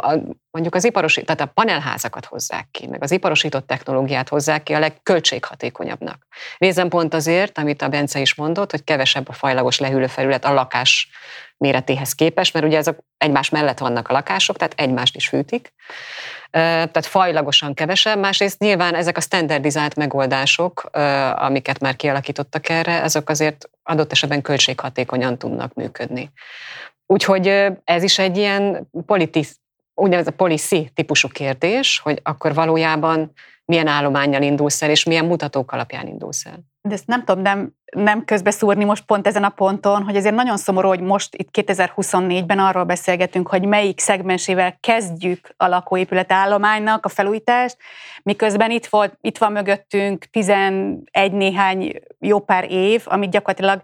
[0.51, 4.79] mondjuk az iparosított, tehát a panelházakat hozzák ki, meg az iparosított technológiát hozzák ki a
[4.79, 6.27] legköltséghatékonyabbnak.
[6.57, 11.09] Részem pont azért, amit a Bence is mondott, hogy kevesebb a fajlagos lehűlőfelület a lakás
[11.57, 15.73] méretéhez képest, mert ugye ezek egymás mellett vannak a lakások, tehát egymást is fűtik.
[16.51, 18.19] Tehát fajlagosan kevesebb.
[18.19, 20.89] Másrészt nyilván ezek a standardizált megoldások,
[21.35, 26.31] amiket már kialakítottak erre, ezek azért adott esetben költséghatékonyan tudnak működni.
[27.05, 27.47] Úgyhogy
[27.83, 29.47] ez is egy ilyen politis,
[29.99, 33.31] úgynevezett policy típusú kérdés, hogy akkor valójában
[33.65, 36.59] milyen állományjal indulsz el, és milyen mutatók alapján indulsz el.
[36.81, 40.57] De ezt nem tudom nem, nem közbeszúrni most pont ezen a ponton, hogy azért nagyon
[40.57, 47.09] szomorú, hogy most itt 2024-ben arról beszélgetünk, hogy melyik szegmensével kezdjük a lakóépület állománynak a
[47.09, 47.77] felújítást,
[48.23, 53.81] miközben itt, volt, itt van mögöttünk 11 néhány jó pár év, amit gyakorlatilag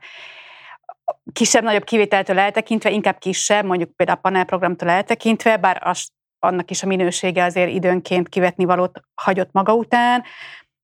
[1.34, 6.08] kisebb-nagyobb kivételtől eltekintve, inkább kisebb, mondjuk például a panelprogramtól eltekintve, bár az
[6.39, 10.24] annak is a minősége azért időnként kivetni valót hagyott maga után,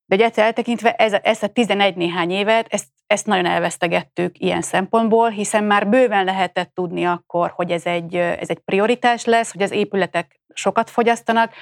[0.06, 4.62] de egy egyszer eltekintve ez, ezt a 11 néhány évet, ezt, ezt nagyon elvesztegettük ilyen
[4.62, 9.62] szempontból, hiszen már bőven lehetett tudni akkor, hogy ez egy, ez egy prioritás lesz, hogy
[9.62, 11.54] az épületek sokat fogyasztanak.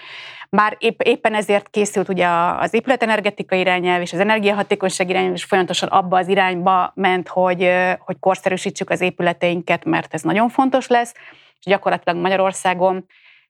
[0.50, 2.28] Már épp, éppen ezért készült ugye
[2.60, 8.20] az épületenergetika irányelv és az energiahatékonyság irányelv is folyamatosan abba az irányba ment, hogy, hogy
[8.20, 11.14] korszerűsítsük az épületeinket, mert ez nagyon fontos lesz,
[11.60, 13.06] és gyakorlatilag Magyarországon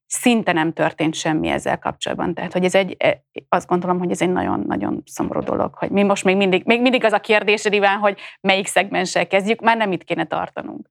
[0.06, 2.34] szinte nem történt semmi ezzel kapcsolatban.
[2.34, 6.04] Tehát, hogy ez egy, e, azt gondolom, hogy ez egy nagyon-nagyon szomorú dolog, hogy mi
[6.04, 9.92] most még mindig, még mindig az a kérdés, Riván, hogy melyik szegmenssel kezdjük, már nem
[9.92, 10.90] itt kéne tartanunk.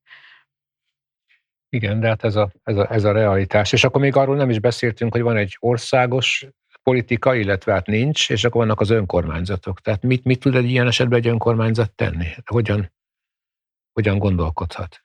[1.71, 3.73] Igen, de hát ez a, ez, a, ez a realitás.
[3.73, 6.47] És akkor még arról nem is beszéltünk, hogy van egy országos
[6.83, 9.81] politika, illetve hát nincs, és akkor vannak az önkormányzatok.
[9.81, 12.27] Tehát mit, mit tud egy ilyen esetben egy önkormányzat tenni?
[12.45, 12.93] Hogyan,
[13.93, 15.05] hogyan gondolkodhat?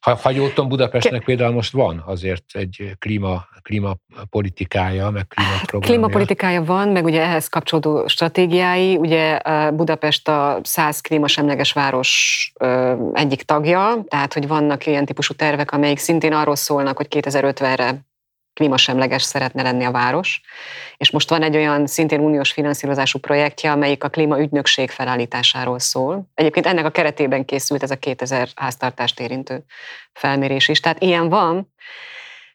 [0.00, 5.88] Ha, ha jól tudom, Budapestnek például most van azért egy klíma, klímapolitikája, meg klímaprogramja.
[5.88, 8.96] Klímapolitikája van, meg ugye ehhez kapcsolódó stratégiái.
[8.96, 9.38] Ugye
[9.72, 12.52] Budapest a 100 klímasemleges város
[13.12, 18.06] egyik tagja, tehát hogy vannak ilyen típusú tervek, amelyik szintén arról szólnak, hogy 2050-re
[18.58, 20.40] klímasemleges szeretne lenni a város.
[20.96, 26.30] És most van egy olyan szintén uniós finanszírozású projektje, amelyik a klímaügynökség felállításáról szól.
[26.34, 29.64] Egyébként ennek a keretében készült ez a 2000 háztartást érintő
[30.12, 30.80] felmérés is.
[30.80, 31.72] Tehát ilyen van,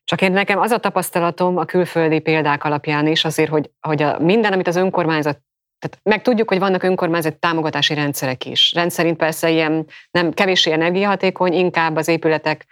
[0.03, 4.19] csak én nekem az a tapasztalatom a külföldi példák alapján is azért, hogy, hogy a,
[4.19, 5.39] minden, amit az önkormányzat
[5.79, 8.73] tehát meg tudjuk, hogy vannak önkormányzati támogatási rendszerek is.
[8.75, 12.65] Rendszerint persze ilyen nem kevéssé energiahatékony, inkább az épületek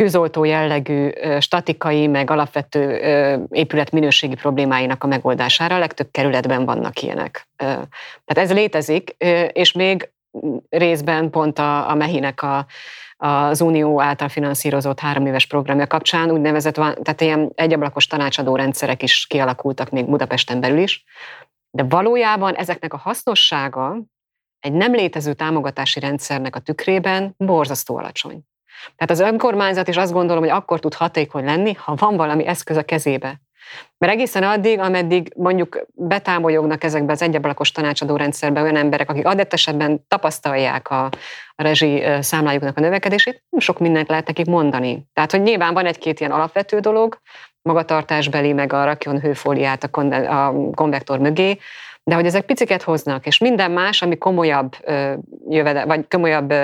[0.00, 2.96] tűzoltó jellegű statikai, meg alapvető
[3.50, 5.74] épület minőségi problémáinak a megoldására.
[5.74, 7.48] A legtöbb kerületben vannak ilyenek.
[7.56, 9.16] Tehát ez létezik,
[9.52, 10.12] és még
[10.68, 12.66] részben pont a, a Mehinek a,
[13.16, 19.26] az Unió által finanszírozott három éves programja kapcsán úgynevezett, tehát ilyen egyablakos tanácsadó rendszerek is
[19.26, 21.04] kialakultak még Budapesten belül is,
[21.70, 23.96] de valójában ezeknek a hasznossága
[24.58, 28.40] egy nem létező támogatási rendszernek a tükrében borzasztó alacsony.
[28.96, 32.76] Tehát az önkormányzat is azt gondolom, hogy akkor tud hatékony lenni, ha van valami eszköz
[32.76, 33.40] a kezébe.
[33.98, 39.52] Mert egészen addig, ameddig mondjuk betámolyognak ezekbe az egyablakos tanácsadó rendszerbe olyan emberek, akik adett
[39.52, 41.08] esetben tapasztalják a,
[41.62, 45.08] rezsi számlájuknak a növekedését, nem sok mindent lehet nekik mondani.
[45.12, 47.20] Tehát, hogy nyilván van egy-két ilyen alapvető dolog,
[47.62, 51.58] magatartásbeli, meg a rakjon hőfóliát a, kon- a konvektor mögé,
[52.02, 54.76] de hogy ezek piciket hoznak, és minden más, ami komolyabb
[55.48, 56.54] jövede, vagy komolyabb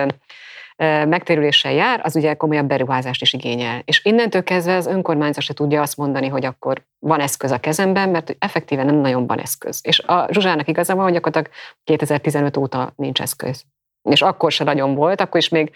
[1.08, 3.82] megtérüléssel jár, az ugye komolyabb beruházást is igényel.
[3.84, 8.08] És innentől kezdve az önkormányzat se tudja azt mondani, hogy akkor van eszköz a kezemben,
[8.08, 9.80] mert effektíven nem nagyon van eszköz.
[9.82, 13.64] És a Zsuzsának igaza van, hogy gyakorlatilag 2015 óta nincs eszköz.
[14.02, 15.72] És akkor se nagyon volt, akkor is még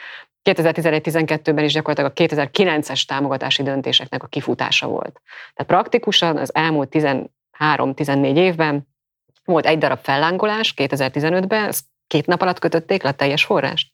[0.50, 5.20] 2011-12-ben is gyakorlatilag a 2009-es támogatási döntéseknek a kifutása volt.
[5.54, 6.88] Tehát praktikusan az elmúlt
[7.58, 8.88] 13-14 évben
[9.44, 11.80] volt egy darab fellángolás 2015-ben, ez
[12.10, 13.90] két nap alatt kötötték le teljes forrást.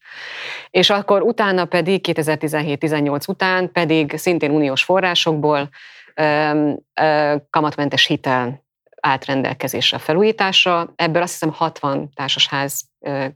[0.70, 5.68] És akkor utána pedig 2017-18 után pedig szintén uniós forrásokból
[6.14, 8.64] ö, ö, kamatmentes hitel
[9.00, 10.92] állt rendelkezésre a felújításra.
[10.96, 13.26] Ebből azt hiszem 60 társasház ö,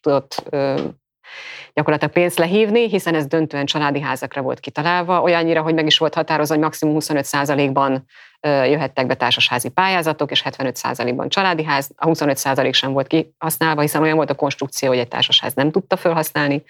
[0.00, 0.84] tudott ö,
[1.72, 6.14] gyakorlatilag pénzt lehívni, hiszen ez döntően családi házakra volt kitalálva, olyannyira, hogy meg is volt
[6.14, 8.06] határozva, hogy maximum 25%-ban
[8.42, 14.16] jöhettek be társasházi pályázatok, és 75%-ban családi ház, a 25% sem volt kihasználva, hiszen olyan
[14.16, 16.62] volt a konstrukció, hogy egy társasház nem tudta felhasználni.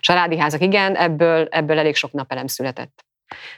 [0.00, 3.07] Családi házak igen, ebből, ebből elég sok napelem született.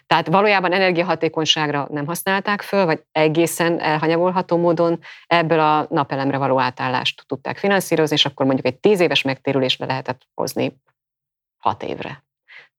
[0.07, 7.25] Tehát valójában energiahatékonyságra nem használták föl, vagy egészen elhanyagolható módon ebből a napelemre való átállást
[7.27, 10.81] tudták finanszírozni, és akkor mondjuk egy tíz éves megtérülésre lehetett hozni
[11.59, 12.25] hat évre.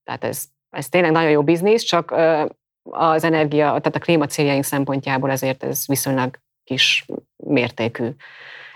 [0.04, 2.14] Tehát ez, ez tényleg nagyon jó biznisz, csak
[2.90, 8.08] az energia, tehát a klíma céljaink szempontjából ezért ez viszonylag kis mértékű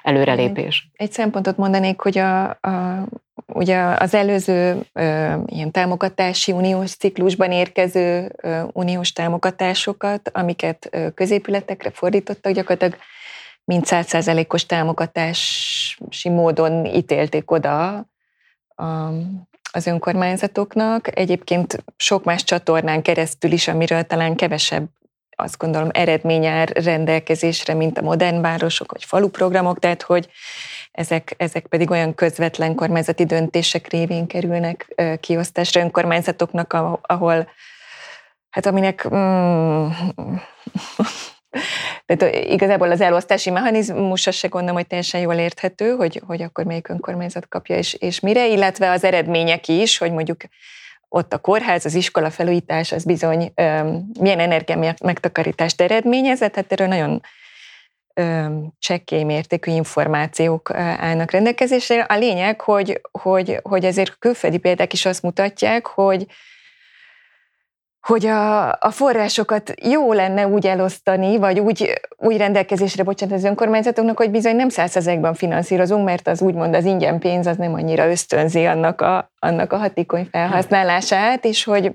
[0.06, 0.88] előrelépés.
[0.92, 3.06] Egy szempontot mondanék, hogy a, a,
[3.46, 11.90] ugye az előző ö, ilyen támogatási uniós ciklusban érkező ö, uniós támogatásokat, amiket ö, középületekre
[11.90, 12.96] fordítottak, gyakorlatilag
[13.64, 18.06] mint százszázalékos támogatási módon ítélték oda
[18.74, 18.84] a,
[19.72, 21.18] az önkormányzatoknak.
[21.18, 24.88] Egyébként sok más csatornán keresztül is, amiről talán kevesebb
[25.36, 30.28] azt gondolom eredmény áll rendelkezésre, mint a modern városok vagy faluprogramok, tehát hogy
[30.92, 36.72] ezek, ezek pedig olyan közvetlen kormányzati döntések révén kerülnek kiosztásra önkormányzatoknak,
[37.02, 37.48] ahol
[38.50, 39.88] hát aminek mm,
[42.06, 46.88] tehát igazából az elosztási mechanizmus se gondolom, hogy teljesen jól érthető, hogy, hogy akkor melyik
[46.88, 50.40] önkormányzat kapja és, és mire, illetve az eredmények is, hogy mondjuk
[51.08, 56.86] ott a kórház, az iskola felújítás, az bizony um, milyen energia megtakarítást eredményezett, hát erről
[56.86, 57.22] nagyon
[58.78, 62.00] csekkély mértékű információk állnak rendelkezésre.
[62.00, 66.26] A lényeg, hogy, hogy, hogy ezért külföldi példák is azt mutatják, hogy
[68.06, 74.16] hogy a, a forrásokat jó lenne úgy elosztani, vagy úgy, úgy rendelkezésre bocsánat az önkormányzatoknak,
[74.16, 78.64] hogy bizony nem százszerzekben finanszírozunk, mert az úgymond az ingyen pénz az nem annyira ösztönzi
[78.64, 81.94] annak a, annak a hatékony felhasználását, és hogy,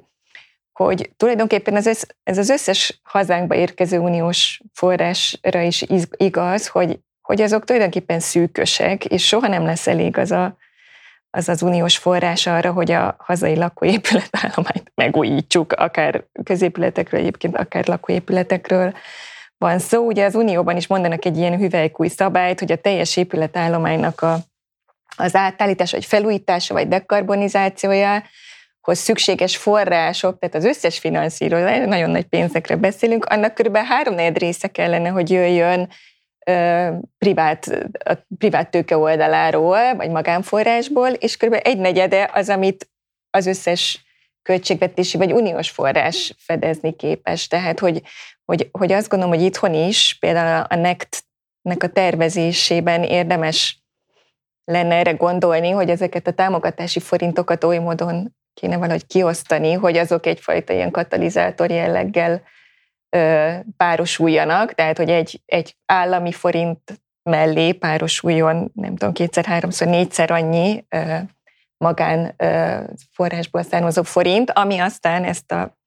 [0.74, 5.86] hogy tulajdonképpen ez, ez az összes hazánkba érkező uniós forrásra is
[6.18, 10.58] igaz, hogy, hogy azok tulajdonképpen szűkösek, és soha nem lesz elég az a,
[11.32, 18.94] az az uniós forrás arra, hogy a hazai lakóépületállományt megújítsuk, akár középületekről, egyébként akár lakóépületekről
[19.58, 20.06] van szó.
[20.06, 24.38] Ugye az Unióban is mondanak egy ilyen hüvelykúj szabályt, hogy a teljes épületállománynak a,
[25.16, 28.24] az átállítása, vagy felújítása, vagy dekarbonizációja,
[28.82, 33.78] hoz szükséges források, tehát az összes finanszírozás, nagyon nagy pénzekre beszélünk, annak kb.
[33.78, 35.90] három része kellene, hogy jöjjön
[37.18, 41.60] privát, a privát tőke oldaláról, vagy magánforrásból, és kb.
[41.64, 42.90] egy negyede az, amit
[43.30, 44.06] az összes
[44.42, 47.48] költségvetési vagy uniós forrás fedezni képes.
[47.48, 48.02] Tehát, hogy,
[48.46, 53.84] hogy, hogy azt gondolom, hogy itthon is, például a NECT-nek a tervezésében érdemes
[54.64, 60.26] lenne erre gondolni, hogy ezeket a támogatási forintokat oly módon kéne valahogy kiosztani, hogy azok
[60.26, 62.42] egyfajta ilyen katalizátor jelleggel
[63.78, 70.86] párosuljanak, tehát hogy egy, egy állami forint mellé párosuljon, nem tudom, kétszer, háromszor, négyszer annyi
[71.78, 72.36] magán
[73.12, 75.78] forrásból származó forint, ami aztán ezt a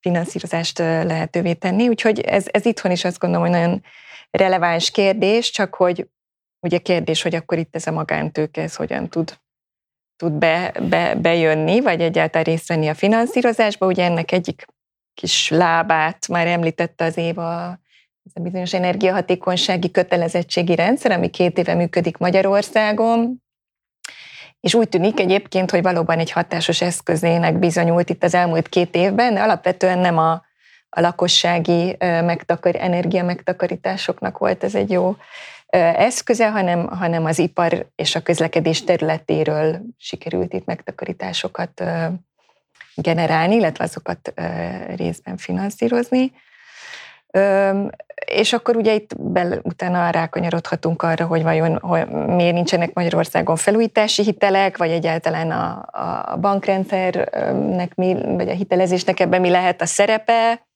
[0.00, 1.88] finanszírozást lehetővé tenni.
[1.88, 3.82] Úgyhogy ez, ez itthon is azt gondolom, hogy nagyon
[4.30, 6.08] releváns kérdés, csak hogy
[6.60, 9.38] ugye kérdés, hogy akkor itt ez a magántőke, ez hogyan tud,
[10.16, 13.86] tud be, be, bejönni, vagy egyáltalán részt venni a finanszírozásba.
[13.86, 14.64] Ugye ennek egyik
[15.14, 17.80] kis lábát már említette az Éva,
[18.24, 23.42] ez a bizonyos energiahatékonysági kötelezettségi rendszer, ami két éve működik Magyarországon,
[24.60, 29.34] és úgy tűnik egyébként, hogy valóban egy hatásos eszközének bizonyult itt az elmúlt két évben,
[29.34, 30.32] de alapvetően nem a,
[30.88, 35.16] a lakossági megtakar, energia megtakarításoknak volt ez egy jó
[35.96, 41.82] eszköze, hanem, hanem az ipar és a közlekedés területéről sikerült itt megtakarításokat
[42.94, 44.32] generálni, illetve azokat
[44.96, 46.32] részben finanszírozni.
[48.26, 54.22] És akkor ugye itt bel, utána rákanyarodhatunk arra, hogy vajon hogy miért nincsenek Magyarországon felújítási
[54.22, 55.86] hitelek, vagy egyáltalán a,
[56.32, 60.66] a bankrendszernek mi, vagy a hitelezésnek ebben mi lehet a szerepe,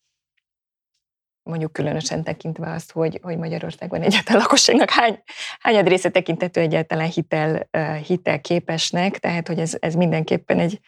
[1.47, 5.23] mondjuk különösen tekintve azt, hogy, hogy Magyarországon egyáltalán lakosságnak hány,
[5.61, 7.69] hányad része tekintető egyáltalán hitel,
[8.07, 10.81] hitel képesnek, tehát hogy ez, ez mindenképpen egy,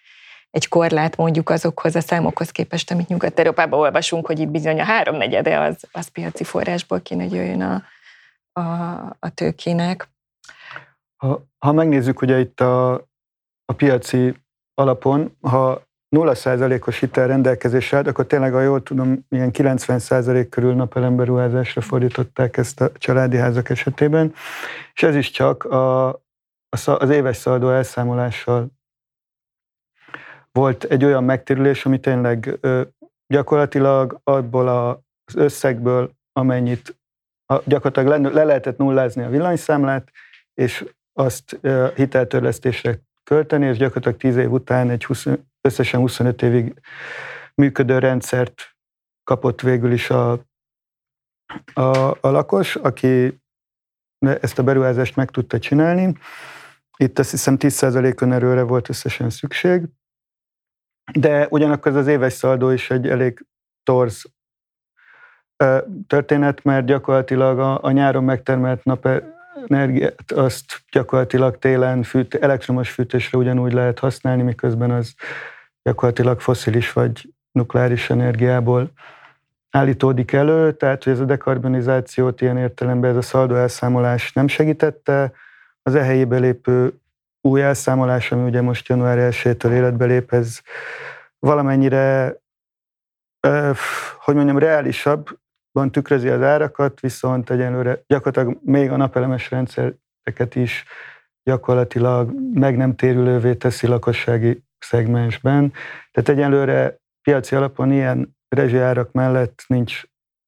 [0.51, 5.59] egy korlát mondjuk azokhoz a számokhoz képest, amit Nyugat-Európában olvasunk, hogy itt bizony a háromnegyede
[5.59, 7.83] az, az piaci forrásból kéne, jöjjön a,
[8.61, 8.63] a,
[9.19, 10.09] a tőkének.
[11.17, 12.93] Ha, ha megnézzük ugye itt a,
[13.65, 14.35] a piaci
[14.75, 15.87] alapon, ha
[16.17, 22.81] 0%-os hitel rendelkezésre állt, akkor tényleg, ha jól tudom, ilyen 90% körül napelemberuházásra fordították ezt
[22.81, 24.35] a családi házak esetében,
[24.95, 26.09] és ez is csak a,
[26.69, 28.78] az éves szaldó elszámolással
[30.59, 32.59] volt egy olyan megtérülés, ami tényleg
[33.27, 36.97] gyakorlatilag abból az összegből, amennyit
[37.65, 40.11] gyakorlatilag le, le lehetett nullázni a villanyszámlát,
[40.55, 41.59] és azt
[41.95, 45.27] hiteltörlesztésre költeni, és gyakorlatilag 10 év után egy 20,
[45.61, 46.75] összesen 25 évig
[47.55, 48.77] működő rendszert
[49.25, 50.33] kapott végül is a,
[51.73, 53.41] a, a lakos, aki
[54.19, 56.17] ezt a beruházást meg tudta csinálni.
[56.97, 59.89] Itt azt hiszem 10% önerőre volt összesen szükség,
[61.13, 63.45] de ugyanakkor ez az éves szaldó is egy elég
[63.83, 64.25] torz
[66.07, 73.73] történet, mert gyakorlatilag a, a nyáron megtermelt napenergiát azt gyakorlatilag télen fűt, elektromos fűtésre ugyanúgy
[73.73, 75.15] lehet használni, miközben az
[75.83, 78.91] gyakorlatilag foszilis vagy nukleáris energiából
[79.71, 85.33] állítódik elő, tehát hogy ez a dekarbonizációt ilyen értelemben ez a szaldó elszámolás nem segítette,
[85.83, 87.01] az e helyébe lépő
[87.49, 90.61] új elszámolás, ami ugye most január 1-től életbe lép, ez
[91.39, 92.35] valamennyire,
[94.19, 100.85] hogy mondjam, reálisabban tükrözi az árakat, viszont egyenlőre gyakorlatilag még a napelemes rendszereket is
[101.43, 105.73] gyakorlatilag meg nem térülővé teszi lakossági szegmensben.
[106.11, 110.03] Tehát egyenlőre piaci alapon ilyen rezsiárak mellett nincs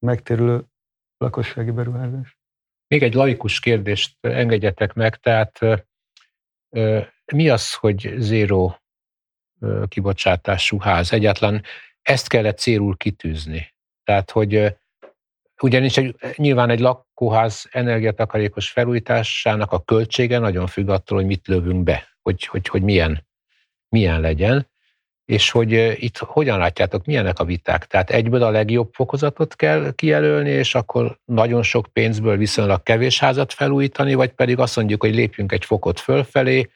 [0.06, 0.64] megtérülő
[1.16, 2.38] lakossági beruházás.
[2.86, 5.58] Még egy laikus kérdést engedjetek meg, tehát
[7.32, 8.80] mi az, hogy zéró
[9.88, 11.12] kibocsátású ház?
[11.12, 11.62] Egyáltalán
[12.02, 13.74] ezt kellett célul kitűzni.
[14.04, 14.76] Tehát, hogy
[15.60, 21.82] ugyanis egy, nyilván egy lakóház energiatakarékos felújításának a költsége nagyon függ attól, hogy mit lövünk
[21.82, 23.26] be, hogy, hogy, hogy milyen,
[23.88, 24.70] milyen legyen,
[25.30, 27.86] és hogy itt hogyan látjátok, milyenek a viták.
[27.86, 33.52] Tehát egyből a legjobb fokozatot kell kijelölni, és akkor nagyon sok pénzből viszonylag kevés házat
[33.52, 36.70] felújítani, vagy pedig azt mondjuk, hogy lépjünk egy fokot fölfelé.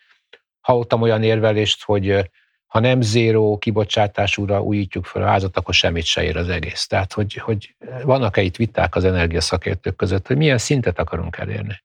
[0.60, 2.31] Hallottam olyan érvelést, hogy
[2.66, 6.86] ha nem zéró kibocsátásúra újítjuk fel a házat, akkor semmit se ér az egész.
[6.86, 11.82] Tehát, hogy, hogy vannak-e itt viták az energiaszakértők között, hogy milyen szintet akarunk elérni?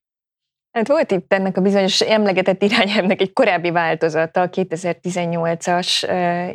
[0.71, 5.87] Hát volt itt ennek a bizonyos emlegetett irányelvnek egy korábbi változata, a 2018-as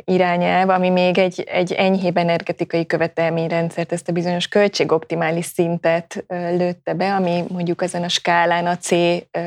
[0.05, 7.13] irányelv, ami még egy, egy enyhébb energetikai követelményrendszert, ezt a bizonyos költségoptimális szintet lőtte be,
[7.13, 8.91] ami mondjuk ezen a skálán a C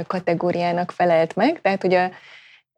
[0.06, 1.94] kategóriának felelt meg, tehát hogy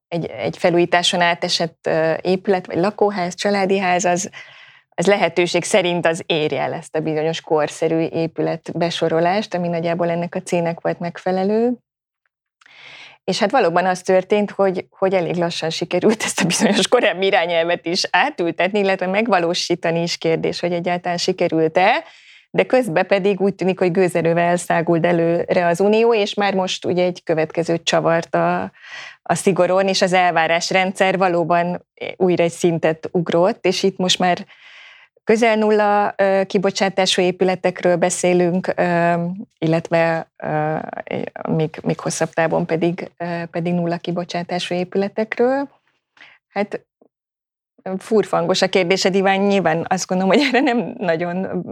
[0.09, 1.91] egy, egy felújításon átesett
[2.21, 4.31] épület, vagy lakóház, családi ház, az,
[5.01, 10.35] az lehetőség szerint az érje el ezt a bizonyos korszerű épület besorolást, ami nagyjából ennek
[10.35, 11.73] a cének volt megfelelő.
[13.25, 17.87] És hát valóban az történt, hogy, hogy elég lassan sikerült ezt a bizonyos korábbi irányelvet
[17.87, 22.05] is átültetni, illetve megvalósítani is kérdés, hogy egyáltalán sikerült-e,
[22.51, 27.05] de közben pedig úgy tűnik, hogy gőzerővel száguld előre az Unió, és már most ugye
[27.05, 28.73] egy következő csavart a,
[29.23, 31.87] a szigoron, és az elvárásrendszer valóban
[32.17, 34.47] újra egy szintet ugrott, és itt most már
[35.31, 36.15] közel nulla
[36.47, 38.75] kibocsátású épületekről beszélünk,
[39.59, 40.31] illetve
[41.49, 43.11] még, még hosszabb távon pedig,
[43.51, 45.69] pedig nulla kibocsátású épületekről.
[46.49, 46.87] Hát
[47.99, 51.63] furfangos a kérdésed, Iván, nyilván azt gondolom, hogy erre nem nagyon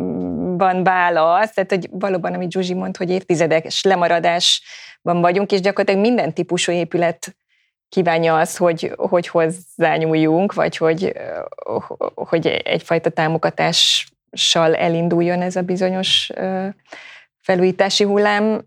[0.58, 6.34] van válasz, tehát hogy valóban, amit Zsuzsi mond, hogy évtizedek lemaradásban vagyunk, és gyakorlatilag minden
[6.34, 7.36] típusú épület
[7.88, 11.12] kívánja az, hogy, hogy hozzányúljunk, vagy hogy,
[12.14, 16.30] hogy egyfajta támogatással elinduljon ez a bizonyos
[17.40, 18.62] felújítási hullám.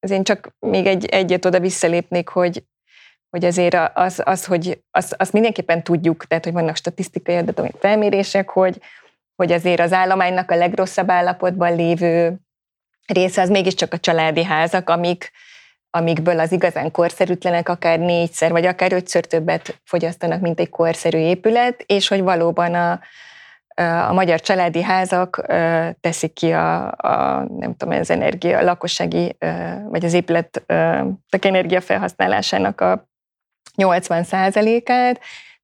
[0.00, 2.64] Az én csak még egy, egyet oda visszalépnék, hogy,
[3.30, 8.48] hogy azért az, az hogy az, azt mindenképpen tudjuk, tehát hogy vannak statisztikai adatok, felmérések,
[8.48, 8.80] hogy,
[9.36, 12.36] hogy azért az állománynak a legrosszabb állapotban lévő
[13.06, 15.30] része az mégiscsak a családi házak, amik,
[15.94, 21.82] amikből az igazán korszerűtlenek akár négyszer, vagy akár ötször többet fogyasztanak, mint egy korszerű épület,
[21.86, 23.00] és hogy valóban a,
[24.08, 25.46] a magyar családi házak
[26.00, 29.36] teszik ki a, a nem tudom, az energia, a lakossági,
[29.88, 30.62] vagy az épület
[31.28, 33.08] energia felhasználásának a
[33.74, 34.56] 80 át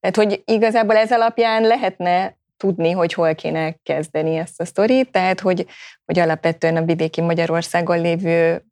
[0.01, 5.41] tehát hogy igazából ez alapján lehetne tudni, hogy hol kéne kezdeni ezt a sztorit, tehát
[5.41, 5.67] hogy,
[6.05, 8.63] hogy alapvetően a vidéki Magyarországon lévő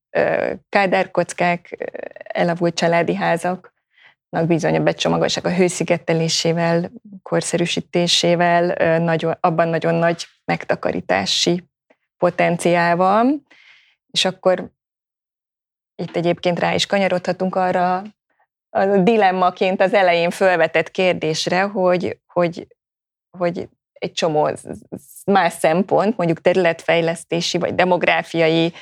[0.69, 1.91] kádárkockák,
[2.25, 6.91] elavult családi házaknak bizony a becsomagolásnak a hőszigetelésével,
[7.23, 11.65] korszerűsítésével nagyon, abban nagyon nagy megtakarítási
[12.17, 13.47] potenciál van,
[14.11, 14.71] és akkor
[16.03, 18.03] itt egyébként rá is kanyarodhatunk arra
[18.71, 22.67] a dilemmaként az elején felvetett kérdésre, hogy, hogy,
[23.39, 24.51] hogy egy csomó
[25.27, 28.73] más szempont, mondjuk területfejlesztési vagy demográfiai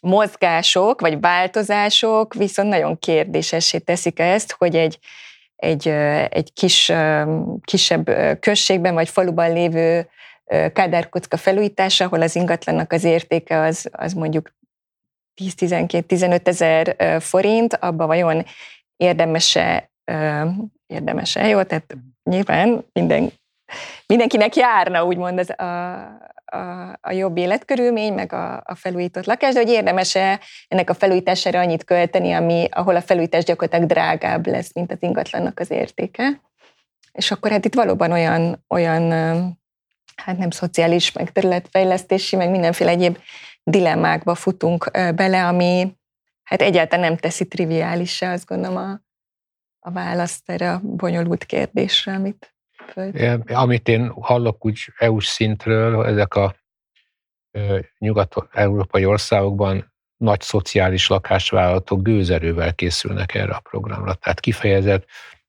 [0.00, 4.98] mozgások vagy változások viszont nagyon kérdésessé teszik ezt, hogy egy,
[5.56, 5.88] egy,
[6.28, 6.92] egy kis,
[7.60, 8.10] kisebb
[8.40, 10.08] községben vagy faluban lévő
[10.72, 14.52] kádárkocka felújítása, ahol az ingatlannak az értéke az, az mondjuk
[15.42, 18.44] 10-12-15 ezer forint, abba vajon
[18.96, 19.90] érdemese,
[20.86, 21.62] érdemese, jó?
[21.62, 23.32] Tehát nyilván minden,
[24.06, 25.64] mindenkinek járna úgymond az, a,
[26.54, 31.60] a, a jobb életkörülmény, meg a, a felújított lakás, de hogy érdemes-e ennek a felújítására
[31.60, 36.40] annyit költeni, ami, ahol a felújítás gyakorlatilag drágább lesz, mint az ingatlannak az értéke.
[37.12, 39.10] És akkor hát itt valóban olyan, olyan
[40.16, 43.18] hát nem szociális, meg területfejlesztési, meg mindenféle egyéb
[43.62, 45.96] dilemmákba futunk bele, ami
[46.42, 49.00] hát egyáltalán nem teszi triviális azt gondolom a,
[49.78, 52.53] a választ erre a bonyolult kérdésre, amit
[53.12, 56.54] Ja, amit én hallok úgy EU-s szintről, ezek a
[57.98, 64.14] nyugat-európai országokban nagy szociális lakásvállalatok gőzerővel készülnek erre a programra.
[64.14, 65.06] Tehát kifejezett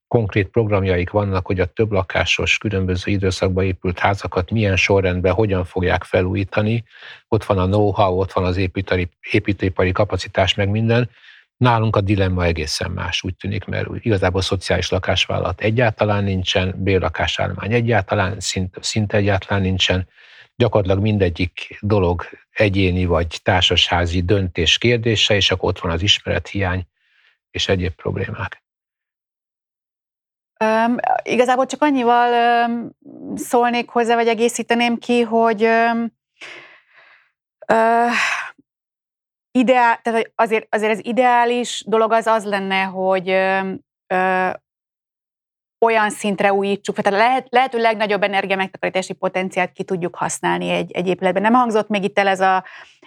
[0.08, 6.04] konkrét programjaik vannak, hogy a több lakásos, különböző időszakban épült házakat milyen sorrendben, hogyan fogják
[6.04, 6.84] felújítani.
[7.28, 11.10] Ott van a know-how, ott van az építőipari, építőipari kapacitás, meg minden.
[11.58, 18.40] Nálunk a dilemma egészen más, úgy tűnik, mert igazából szociális lakásvállalat egyáltalán nincsen, bérlakásállomány egyáltalán,
[18.40, 20.08] szint, szinte egyáltalán nincsen.
[20.56, 26.88] Gyakorlatilag mindegyik dolog egyéni vagy társasházi döntés kérdése, és akkor ott van az ismerethiány
[27.52, 28.64] és egyéb problémák.
[30.64, 32.90] Um, igazából csak annyival um,
[33.36, 36.14] szólnék hozzá, vagy egészíteném ki, hogy um,
[37.74, 38.12] Uh,
[39.56, 44.50] ideál, tehát azért, azért az ideális dolog az az lenne, hogy ö,
[45.86, 51.08] olyan szintre újítsuk, tehát lehet, lehető legnagyobb energia megtakarítási potenciált ki tudjuk használni egy, egy
[51.08, 51.42] épületben.
[51.42, 52.64] Nem hangzott még itt el ez a,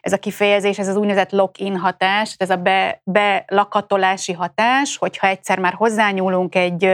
[0.08, 5.58] ez a kifejezés, ez az úgynevezett lock-in hatás, ez a be, belakatolási hatás, hogyha egyszer
[5.58, 6.90] már hozzányúlunk egy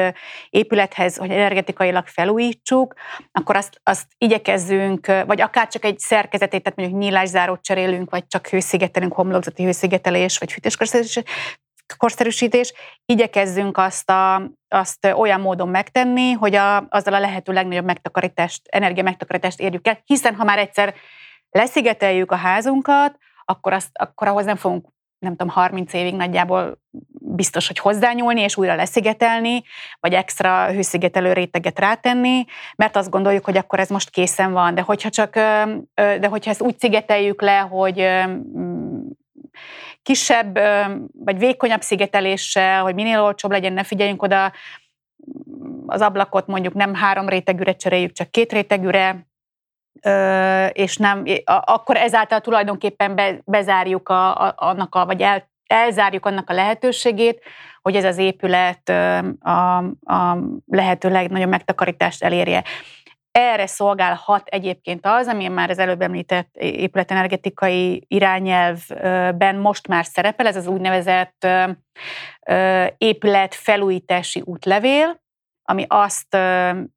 [0.51, 2.95] épülethez, hogy energetikailag felújítsuk,
[3.32, 8.47] akkor azt, azt igyekezzünk, vagy akár csak egy szerkezetét, tehát mondjuk nyílászárót cserélünk, vagy csak
[8.47, 11.32] hőszigetelünk, homlokzati hőszigetelés, vagy fűtéskorszerűsítés,
[11.97, 12.73] korszerűsítés,
[13.07, 19.03] igyekezzünk azt, a, azt olyan módon megtenni, hogy a, azzal a lehető legnagyobb megtakarítást, energia
[19.03, 20.95] megtakarítást érjük el, hiszen ha már egyszer
[21.59, 26.78] leszigeteljük a házunkat, akkor, azt, akkor ahhoz nem fogunk nem tudom, 30 évig nagyjából
[27.20, 29.62] biztos, hogy hozzányúlni, és újra leszigetelni,
[30.01, 32.44] vagy extra hőszigetelő réteget rátenni,
[32.76, 34.74] mert azt gondoljuk, hogy akkor ez most készen van.
[34.74, 35.35] De hogyha csak,
[35.94, 38.09] de hogyha ezt úgy szigeteljük le, hogy
[40.02, 40.59] kisebb
[41.12, 44.52] vagy vékonyabb szigeteléssel, hogy minél olcsóbb legyen, ne figyeljünk oda,
[45.86, 49.26] az ablakot mondjuk nem három rétegűre cseréljük, csak két rétegűre,
[50.73, 51.25] és nem,
[51.65, 57.43] akkor ezáltal tulajdonképpen bezárjuk a, a, annak a, vagy el, elzárjuk annak a lehetőségét,
[57.83, 58.89] hogy ez az épület
[59.41, 62.65] a, a lehető legnagyobb megtakarítást elérje.
[63.31, 70.57] Erre szolgálhat egyébként az, ami már az előbb említett épületenergetikai irányelvben most már szerepel, ez
[70.57, 71.47] az úgynevezett
[72.99, 75.23] épület felújítási útlevél,
[75.65, 76.36] ami azt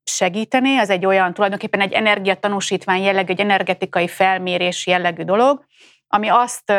[0.03, 5.65] segíteni, az egy olyan tulajdonképpen egy energiatanúsítvány jellegű, egy energetikai felmérés jellegű dolog,
[6.07, 6.73] ami azt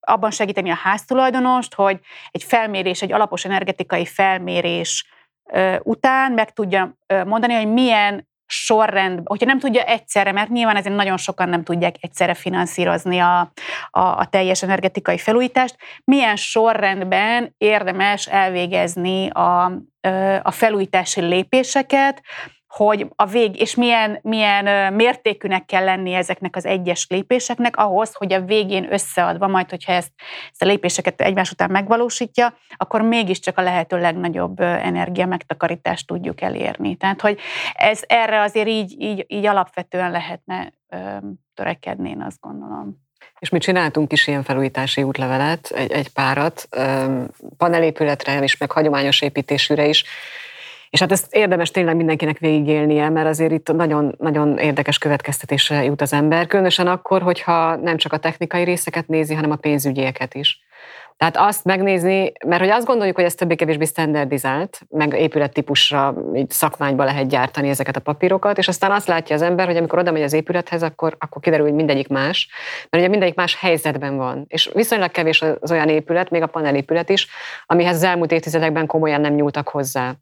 [0.00, 1.98] abban segíteni a háztulajdonost, hogy
[2.30, 5.06] egy felmérés, egy alapos energetikai felmérés
[5.82, 11.16] után meg tudja mondani, hogy milyen sorrend, hogyha nem tudja egyszerre, mert nyilván ezért nagyon
[11.16, 13.40] sokan nem tudják egyszerre finanszírozni a,
[13.90, 19.72] a, a teljes energetikai felújítást, milyen sorrendben érdemes elvégezni a,
[20.42, 22.22] a felújítási lépéseket,
[22.68, 28.32] hogy a vég, és milyen, milyen mértékűnek kell lenni ezeknek az egyes lépéseknek ahhoz, hogy
[28.32, 30.12] a végén összeadva, majd hogyha ezt,
[30.50, 36.96] ezt a lépéseket egymás után megvalósítja, akkor mégiscsak a lehető legnagyobb energia megtakarítást tudjuk elérni.
[36.96, 37.38] Tehát, hogy
[37.74, 40.72] ez erre azért így, így, így alapvetően lehetne
[41.54, 43.07] törekedni, én azt gondolom.
[43.38, 46.68] És mi csináltunk is ilyen felújítási útlevelet, egy, egy párat,
[47.56, 50.04] panelépületre is, meg hagyományos építésűre is,
[50.90, 56.00] és hát ezt érdemes tényleg mindenkinek végigélnie, mert azért itt nagyon, nagyon érdekes következtetésre jut
[56.00, 60.60] az ember, különösen akkor, hogyha nem csak a technikai részeket nézi, hanem a pénzügyieket is.
[61.18, 67.04] Tehát azt megnézni, mert hogy azt gondoljuk, hogy ez többé-kevésbé standardizált, meg épülettípusra, így szakmányba
[67.04, 70.22] lehet gyártani ezeket a papírokat, és aztán azt látja az ember, hogy amikor oda megy
[70.22, 72.48] az épülethez, akkor, akkor kiderül, hogy mindegyik más,
[72.90, 74.44] mert ugye mindegyik más helyzetben van.
[74.48, 77.28] És viszonylag kevés az olyan épület, még a panelépület is,
[77.66, 80.14] amihez az elmúlt évtizedekben komolyan nem nyúltak hozzá.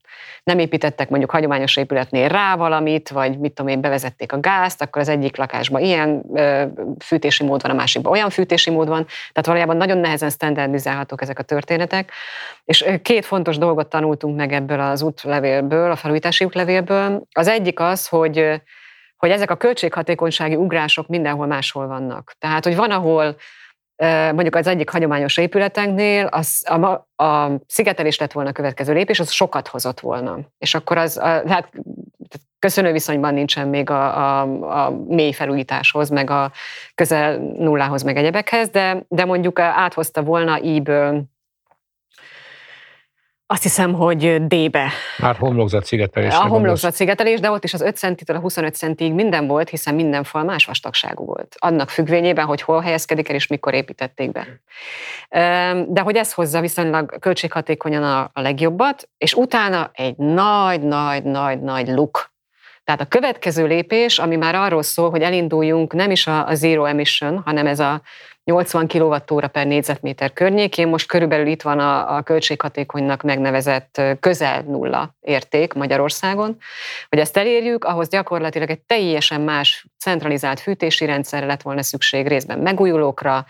[0.44, 5.02] Nem építettek mondjuk hagyományos épületnél rá valamit, vagy mit tudom én, bevezették a gázt, akkor
[5.02, 6.62] az egyik lakásban ilyen ö,
[7.04, 9.04] fűtési mód van, a másikban olyan fűtési mód van.
[9.04, 12.10] Tehát valójában nagyon nehezen standardizált megbízálhatók ezek a történetek.
[12.64, 17.22] És két fontos dolgot tanultunk meg ebből az útlevélből, a felújítási útlevélből.
[17.32, 18.60] Az egyik az, hogy
[19.16, 22.34] hogy ezek a költséghatékonysági ugrások mindenhol máshol vannak.
[22.38, 23.36] Tehát, hogy van, ahol
[24.32, 29.30] mondjuk az egyik hagyományos épületünknél az, a, a szigetelés lett volna a következő lépés, az
[29.30, 30.38] sokat hozott volna.
[30.58, 31.72] És akkor az, a, hát
[32.66, 36.52] köszönő viszonyban nincsen még a, a, a mély felújításhoz, meg a
[36.94, 41.24] közel nullához, meg egyebekhez, de, de mondjuk áthozta volna íből
[43.48, 44.90] azt hiszem, hogy D-be.
[45.18, 46.34] Már homlokzatszigetelés.
[46.34, 50.24] A homlokzatszigetelés, de ott is az 5 centitől a 25 centig minden volt, hiszen minden
[50.24, 51.54] fal más vastagságú volt.
[51.58, 54.46] Annak függvényében, hogy hol helyezkedik el és mikor építették be.
[55.88, 62.34] De hogy ez hozza viszonylag költséghatékonyan a, a legjobbat, és utána egy nagy-nagy-nagy-nagy luk
[62.86, 66.84] tehát a következő lépés, ami már arról szól, hogy elinduljunk nem is a, a zero
[66.84, 68.02] emission, hanem ez a
[68.44, 70.88] 80 kWh per négyzetméter környékén.
[70.88, 76.56] Most körülbelül itt van a, a költséghatékonynak megnevezett közel nulla érték Magyarországon.
[77.08, 82.58] Hogy ezt elérjük, ahhoz gyakorlatilag egy teljesen más centralizált fűtési rendszerre lett volna szükség részben
[82.58, 83.46] megújulókra,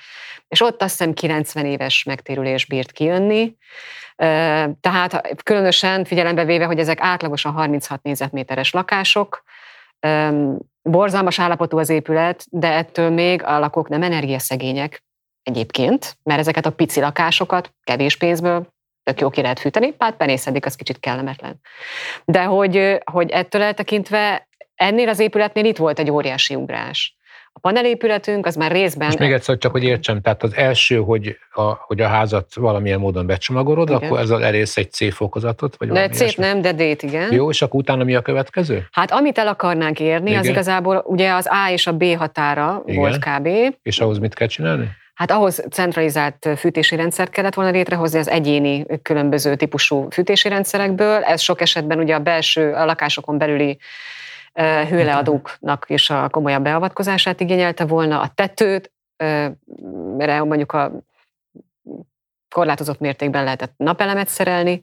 [0.48, 3.56] és ott azt hiszem 90 éves megtérülés bírt kijönni.
[4.80, 9.42] Tehát különösen figyelembe véve, hogy ezek átlagosan 36 négyzetméteres lakások,
[10.82, 15.04] borzalmas állapotú az épület, de ettől még a lakók nem energiaszegények
[15.42, 20.66] egyébként, mert ezeket a pici lakásokat kevés pénzből tök jó ki lehet fűteni, hát penészedik,
[20.66, 21.60] az kicsit kellemetlen.
[22.24, 27.15] De hogy, hogy ettől eltekintve ennél az épületnél itt volt egy óriási ugrás
[27.56, 29.06] A panelépületünk az már részben...
[29.06, 32.98] Most még egyszer csak, hogy értsem, tehát az első, hogy a, hogy a házat valamilyen
[32.98, 34.02] módon becsomagolod, igen.
[34.02, 35.76] akkor ezzel elérsz egy C fokozatot?
[35.76, 37.32] Vagy de C nem, de D-t, igen.
[37.32, 38.86] Jó, és akkor utána mi a következő?
[38.92, 40.40] Hát amit el akarnánk érni, igen.
[40.40, 43.00] az igazából ugye az A és a B határa igen.
[43.00, 43.48] volt kb.
[43.82, 44.88] És ahhoz mit kell csinálni?
[45.14, 51.22] Hát ahhoz centralizált fűtési rendszert kellett volna létrehozni az egyéni különböző típusú fűtési rendszerekből.
[51.22, 53.78] Ez sok esetben ugye a belső, a lakásokon belüli
[54.62, 58.92] hőleadóknak is a komolyabb beavatkozását igényelte volna, a tetőt,
[60.16, 60.92] mert mondjuk a
[62.56, 64.80] korlátozott mértékben lehetett napelemet szerelni,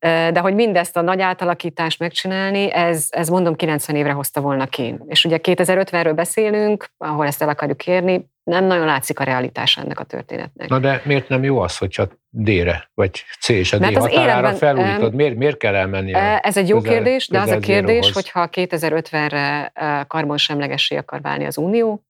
[0.00, 4.94] de hogy mindezt a nagy átalakítást megcsinálni, ez, ez mondom 90 évre hozta volna ki.
[5.06, 10.00] És ugye 2050-ről beszélünk, ahol ezt el akarjuk érni, nem nagyon látszik a realitás ennek
[10.00, 10.68] a történetnek.
[10.68, 15.14] Na de miért nem jó az, hogyha D-re, vagy C és a D határára felújítod?
[15.14, 16.14] Miért, miért kell elmenni?
[16.40, 19.72] Ez egy jó közel, kérdés, de az a kérdés, hogyha 2050-re
[20.06, 22.04] karbonsemlegessé akar válni az Unió,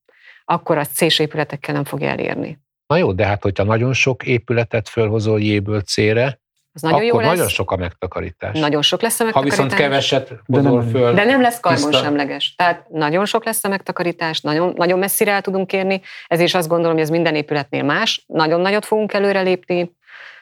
[0.45, 2.61] akkor az C-s épületekkel nem fog elérni.
[2.93, 6.41] Na jó, de hát hogyha nagyon sok épületet fölhozol J-ből C-re,
[6.73, 7.29] az nagyon akkor jó lesz.
[7.29, 8.59] nagyon sok a megtakarítás.
[8.59, 9.59] Nagyon sok lesz a megtakarítás.
[9.59, 11.15] Ha viszont keveset hozol föl.
[11.15, 12.55] De nem lesz karbonsemleges.
[12.55, 16.01] Tehát nagyon sok lesz a megtakarítás, nagyon, nagyon messzire el tudunk érni.
[16.27, 18.25] Ezért is azt gondolom, hogy ez minden épületnél más.
[18.27, 19.97] Nagyon nagyot fogunk előrelépni.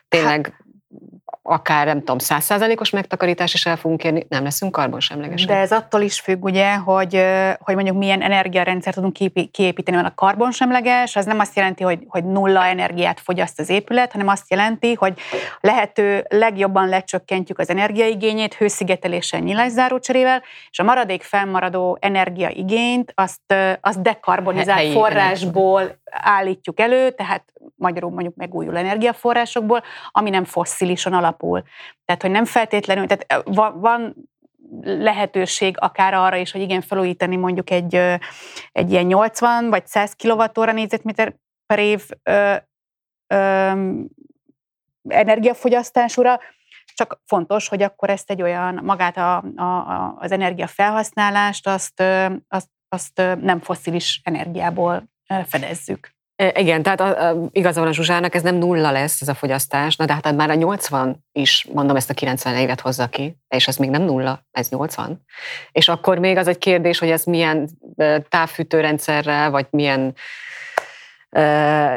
[0.09, 0.60] Tényleg hát,
[1.43, 5.49] akár nem tudom, százszázalékos megtakarítás is el fogunk érni, nem leszünk karbonsemlegesek.
[5.49, 7.25] De ez attól is függ, ugye, hogy,
[7.59, 9.13] hogy mondjuk milyen energiarendszer tudunk
[9.51, 14.13] kiépíteni, mert a karbonsemleges, az nem azt jelenti, hogy, hogy nulla energiát fogyaszt az épület,
[14.13, 15.21] hanem azt jelenti, hogy
[15.61, 24.93] lehető legjobban lecsökkentjük az energiaigényét hőszigeteléssel, nyilászárócserével, és a maradék fennmaradó energiaigényt azt, azt dekarbonizált
[24.93, 27.45] forrásból állítjuk elő, tehát
[27.77, 31.63] magyarul mondjuk megújuló energiaforrásokból, ami nem fosszilison alapul.
[32.05, 33.43] Tehát, hogy nem feltétlenül, tehát
[33.75, 34.15] van,
[34.83, 37.95] lehetőség akár arra is, hogy igen, felújítani mondjuk egy,
[38.73, 41.35] egy ilyen 80 vagy 100 kWh négyzetméter
[41.67, 42.55] per év ö,
[43.27, 43.73] ö,
[45.09, 46.41] energiafogyasztásúra,
[46.95, 52.03] csak fontos, hogy akkor ezt egy olyan, magát a, a, az energiafelhasználást, azt,
[52.49, 55.09] azt, azt nem foszilis energiából
[55.49, 56.19] fedezzük.
[56.55, 60.05] Igen, tehát a, a, igaza a Zsuzsának, ez nem nulla lesz ez a fogyasztás, na
[60.05, 63.77] de hát már a 80 is, mondom, ezt a 90 évet hozza ki, és ez
[63.77, 65.25] még nem nulla, ez 80.
[65.73, 67.69] És akkor még az egy kérdés, hogy ez milyen
[68.29, 70.15] távfűtőrendszerrel, vagy milyen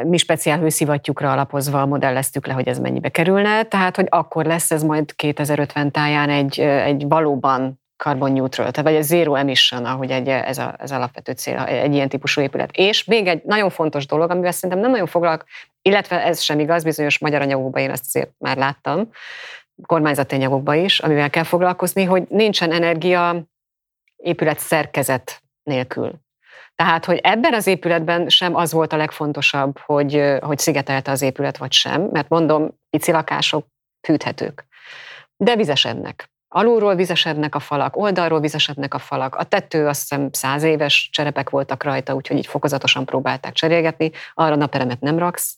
[0.04, 4.82] mi speciál hőszivattyúkra alapozva modelleztük le, hogy ez mennyibe kerülne, tehát hogy akkor lesz ez
[4.82, 10.28] majd 2050 táján egy, egy valóban carbon neutral, tehát vagy egy zero emission, ahogy egy,
[10.28, 12.70] ez, a, ez alapvető cél, egy ilyen típusú épület.
[12.72, 15.44] És még egy nagyon fontos dolog, amivel szerintem nem nagyon foglalk,
[15.82, 19.10] illetve ez sem igaz, bizonyos magyar anyagokban én ezt azért már láttam,
[19.86, 23.42] kormányzati anyagokban is, amivel kell foglalkozni, hogy nincsen energia
[24.16, 26.12] épület szerkezet nélkül.
[26.74, 31.56] Tehát, hogy ebben az épületben sem az volt a legfontosabb, hogy, hogy szigetelte az épület,
[31.56, 33.66] vagy sem, mert mondom, pici lakások
[34.06, 34.66] fűthetők,
[35.36, 36.32] de vizesednek.
[36.56, 39.34] Alulról vizesednek a falak, oldalról vizesednek a falak.
[39.34, 44.10] A tető azt hiszem száz éves cserepek voltak rajta, úgyhogy így fokozatosan próbálták cserélgetni.
[44.34, 45.56] Arra naperemet nem raksz.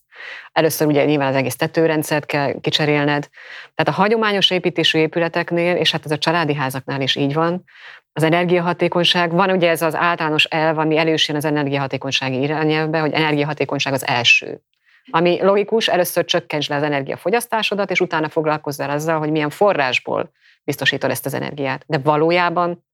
[0.52, 3.28] Először ugye nyilván az egész tetőrendszert kell kicserélned.
[3.74, 7.64] Tehát a hagyományos építésű épületeknél, és hát ez a családi házaknál is így van,
[8.12, 13.92] az energiahatékonyság, van ugye ez az általános elv, ami elősjön az energiahatékonysági irányelvbe, hogy energiahatékonyság
[13.92, 14.60] az első.
[15.10, 20.30] Ami logikus, először csökkentsd le az energiafogyasztásodat, és utána foglalkozzál azzal, hogy milyen forrásból
[20.66, 21.84] biztosítod ezt az energiát.
[21.86, 22.84] De valójában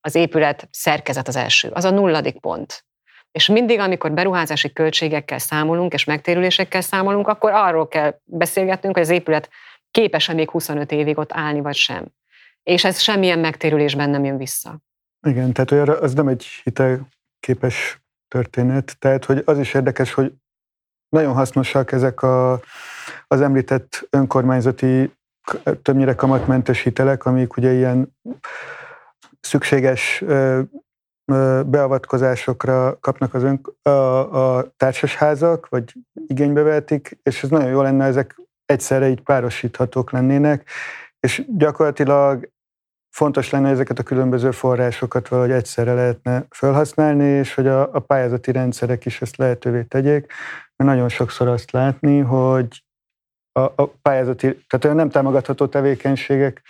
[0.00, 2.84] az épület szerkezet az első, az a nulladik pont.
[3.32, 9.10] És mindig, amikor beruházási költségekkel számolunk, és megtérülésekkel számolunk, akkor arról kell beszélgetnünk, hogy az
[9.10, 9.50] épület
[9.90, 12.06] képes-e még 25 évig ott állni, vagy sem.
[12.62, 14.80] És ez semmilyen megtérülésben nem jön vissza.
[15.26, 18.96] Igen, tehát olyan, az nem egy hitelképes történet.
[18.98, 20.32] Tehát, hogy az is érdekes, hogy
[21.08, 22.60] nagyon hasznosak ezek a,
[23.26, 25.12] az említett önkormányzati
[25.82, 28.16] többnyire kamatmentes hitelek, amik ugye ilyen
[29.40, 30.24] szükséges
[31.66, 33.88] beavatkozásokra kapnak az ön, a,
[34.58, 35.92] a társasházak, vagy
[36.26, 40.70] igénybe vehetik, és ez nagyon jó lenne, ezek egyszerre így párosíthatók lennének,
[41.20, 42.52] és gyakorlatilag
[43.10, 48.52] fontos lenne ezeket a különböző forrásokat valahogy egyszerre lehetne felhasználni, és hogy a, a pályázati
[48.52, 50.32] rendszerek is ezt lehetővé tegyék,
[50.76, 52.83] mert nagyon sokszor azt látni, hogy
[53.58, 56.62] a, a pályázati, tehát olyan nem támogatható tevékenységek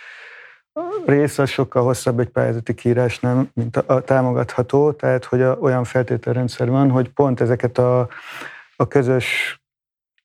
[1.05, 6.69] része sokkal hosszabb egy pályázati kiírásnál, mint a, a támogatható, tehát hogy a, olyan feltételrendszer
[6.69, 8.09] van, hogy pont ezeket a,
[8.75, 9.59] a közös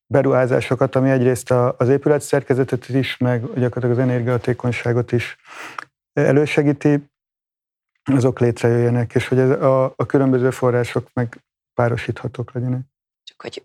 [0.06, 5.36] beruházásokat, ami egyrészt a, az épület szerkezetet is, meg gyakorlatilag az energiahatékonyságot is
[6.12, 7.08] elősegíti,
[8.02, 11.36] azok létrejöjjenek, és hogy ez a, a különböző források meg
[11.74, 12.80] párosíthatók legyenek.
[13.24, 13.64] Csak hogy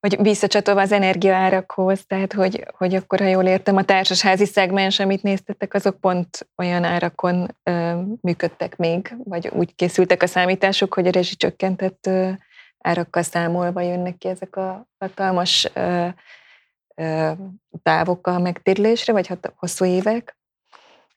[0.00, 5.22] hogy visszacsatolva az energiaárakhoz, tehát hogy, hogy akkor, ha jól értem, a társasházi szegmens, amit
[5.22, 11.10] néztetek, azok pont olyan árakon ö, működtek még, vagy úgy készültek a számítások, hogy a
[11.10, 12.30] rezsicsökkentett ö,
[12.78, 16.06] árakkal számolva jönnek ki ezek a hatalmas ö,
[16.94, 17.30] ö,
[17.82, 20.36] távok a megtérülésre, vagy hat, hosszú évek.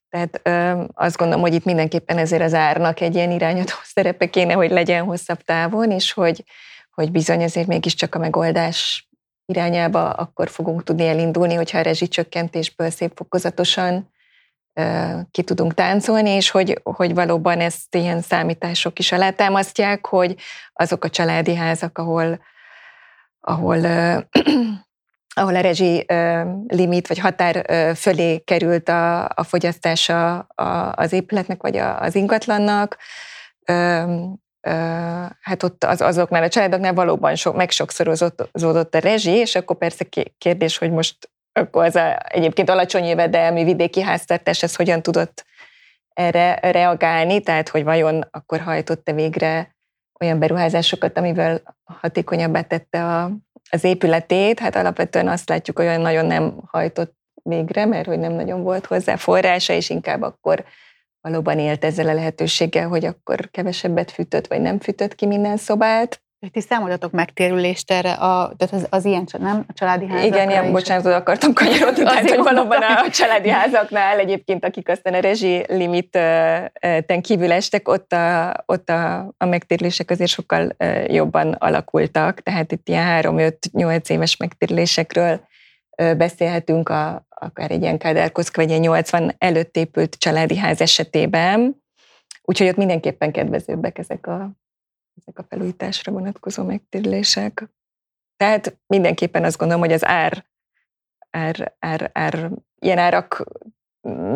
[0.10, 4.54] Tehát ö, azt gondolom, hogy itt mindenképpen ezért az árnak egy ilyen irányadó szerepe kéne,
[4.54, 6.44] hogy legyen hosszabb távon, és hogy,
[6.92, 9.10] hogy bizony azért mégiscsak a megoldás
[9.46, 14.10] irányába akkor fogunk tudni elindulni, hogyha a rezsicsökkentésből szép fokozatosan
[15.32, 20.36] ki tudunk táncolni, és hogy, hogy valóban ezt ilyen számítások is alátámasztják, hogy
[20.74, 22.40] azok a családi házak, ahol,
[23.40, 23.78] ahol
[25.34, 26.06] ahol a rezsi
[26.68, 27.66] limit vagy határ
[27.96, 30.40] fölé került a, a fogyasztása
[30.96, 32.98] az épületnek vagy az ingatlannak,
[35.42, 40.06] hát ott az, azoknál a családoknál valóban sok, megsokszorozódott a rezsi, és akkor persze
[40.38, 45.46] kérdés, hogy most akkor az a, egyébként alacsony jövedelmi vidéki háztartás, ez hogyan tudott
[46.14, 49.76] erre reagálni, tehát hogy vajon akkor hajtott-e végre
[50.20, 53.32] olyan beruházásokat, amivel hatékonyabbá tette a,
[53.70, 58.32] az épületét, hát alapvetően azt látjuk, hogy olyan nagyon nem hajtott végre, mert hogy nem
[58.34, 60.66] nagyon volt hozzá forrása, és inkább akkor
[61.22, 66.22] valóban élt ezzel a lehetőséggel, hogy akkor kevesebbet fűtött, vagy nem fűtött ki minden szobát.
[66.52, 69.64] Ti számoltatok megtérülést erre, a, tehát az, az ilyen, nem?
[69.68, 74.20] A családi házakra Igen, ilyen, bocsánat, oda akartam kanyarodni, tehát, hogy valóban a családi házaknál
[74.20, 80.30] egyébként, akik aztán a rezsi limiten kívül estek, ott, a, ott a, a megtérülések azért
[80.30, 80.76] sokkal
[81.08, 85.42] jobban alakultak, tehát itt ilyen 3-5-8 éves megtérülésekről
[86.18, 91.84] beszélhetünk a, akár egy ilyen Kádárkoszka, vagy egy 80 előtt épült családi ház esetében,
[92.42, 94.52] úgyhogy ott mindenképpen kedvezőbbek ezek a,
[95.22, 97.70] ezek a felújításra vonatkozó megtérülések.
[98.38, 100.46] Tehát mindenképpen azt gondolom, hogy az ár,
[101.30, 103.44] ár, ár, ár ilyen árak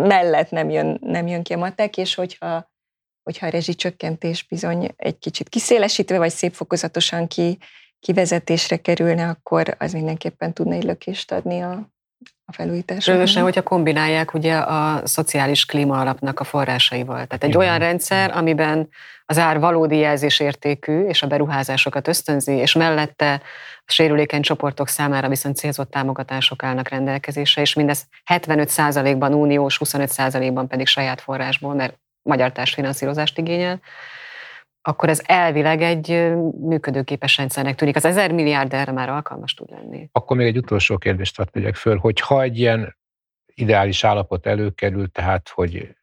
[0.05, 2.71] mellett nem jön, nem jön ki a matek, és hogyha,
[3.23, 7.57] hogyha a rezsicsökkentés bizony egy kicsit kiszélesítve, vagy szép fokozatosan ki,
[7.99, 11.94] kivezetésre kerülne, akkor az mindenképpen tudna egy lökést adni a,
[12.45, 13.11] a felújításra.
[13.11, 17.25] Különösen, hogyha kombinálják ugye a szociális klíma alapnak a forrásaival.
[17.25, 17.61] Tehát egy Igen.
[17.61, 18.89] olyan rendszer, amiben
[19.25, 23.41] az ár valódi jelzésértékű, és a beruházásokat ösztönzi, és mellette
[23.85, 30.87] a sérülékeny csoportok számára viszont célzott támogatások állnak rendelkezésre, és mindez 75%-ban uniós, 25%-ban pedig
[30.87, 33.79] saját forrásból, mert magyar társfinanszírozást igényel
[34.87, 36.07] akkor ez elvileg egy
[36.59, 37.95] működőképes rendszernek tűnik.
[37.95, 40.09] Az ezer milliárd erre már alkalmas tud lenni.
[40.11, 42.97] Akkor még egy utolsó kérdést hadd tegyek föl, hogy ha egy ilyen
[43.53, 45.95] ideális állapot előkerül, tehát hogy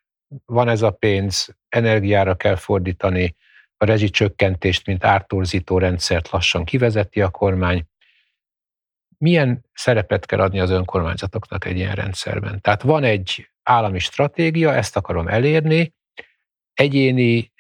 [0.45, 3.37] van ez a pénz, energiára kell fordítani,
[3.77, 7.85] a rezsicsökkentést, mint ártorzító rendszert lassan kivezeti a kormány.
[9.19, 12.61] Milyen szerepet kell adni az önkormányzatoknak egy ilyen rendszerben?
[12.61, 15.95] Tehát van egy állami stratégia, ezt akarom elérni,
[16.75, 17.53] egyéni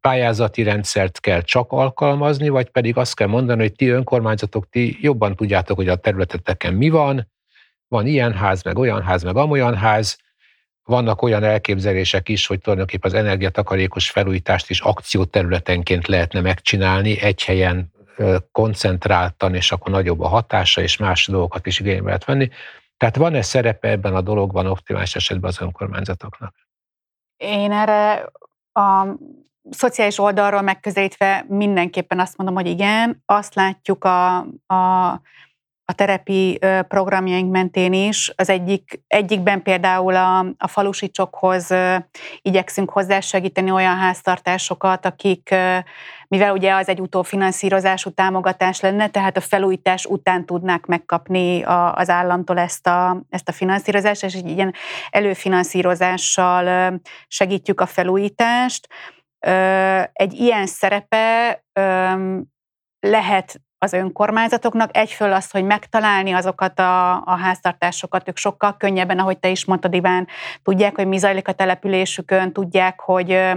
[0.00, 5.36] pályázati rendszert kell csak alkalmazni, vagy pedig azt kell mondani, hogy ti önkormányzatok, ti jobban
[5.36, 7.30] tudjátok, hogy a területeteken mi van,
[7.88, 10.18] van ilyen ház, meg olyan ház, meg amolyan ház,
[10.82, 17.92] vannak olyan elképzelések is, hogy tulajdonképpen az energiatakarékos felújítást is akcióterületenként lehetne megcsinálni, egy helyen
[18.52, 22.48] koncentráltan, és akkor nagyobb a hatása, és más dolgokat is igénybe lehet venni.
[22.96, 26.54] Tehát van-e szerepe ebben a dologban optimális esetben az önkormányzatoknak?
[27.38, 28.30] Én erre
[28.72, 29.06] a
[29.70, 34.36] szociális oldalról megközelítve mindenképpen azt mondom, hogy igen, azt látjuk a,
[34.66, 35.20] a,
[35.90, 36.58] a terepi
[36.88, 38.32] programjaink mentén is.
[38.36, 41.74] Az egyik, egyikben például a, a falusi csokhoz
[42.42, 45.54] igyekszünk hozzásegíteni olyan háztartásokat, akik,
[46.28, 52.08] mivel ugye az egy utófinanszírozású támogatás lenne, tehát a felújítás után tudnák megkapni a, az
[52.08, 54.74] államtól ezt a, ezt a finanszírozást, és egy ilyen
[55.10, 56.94] előfinanszírozással
[57.26, 58.88] segítjük a felújítást.
[60.12, 61.62] Egy ilyen szerepe
[63.00, 64.96] lehet az önkormányzatoknak.
[64.96, 69.94] Egyföl az, hogy megtalálni azokat a, a háztartásokat, ők sokkal könnyebben, ahogy te is mondtad,
[69.94, 70.28] Iván,
[70.62, 73.52] tudják, hogy mi zajlik a településükön, tudják, hogy ö,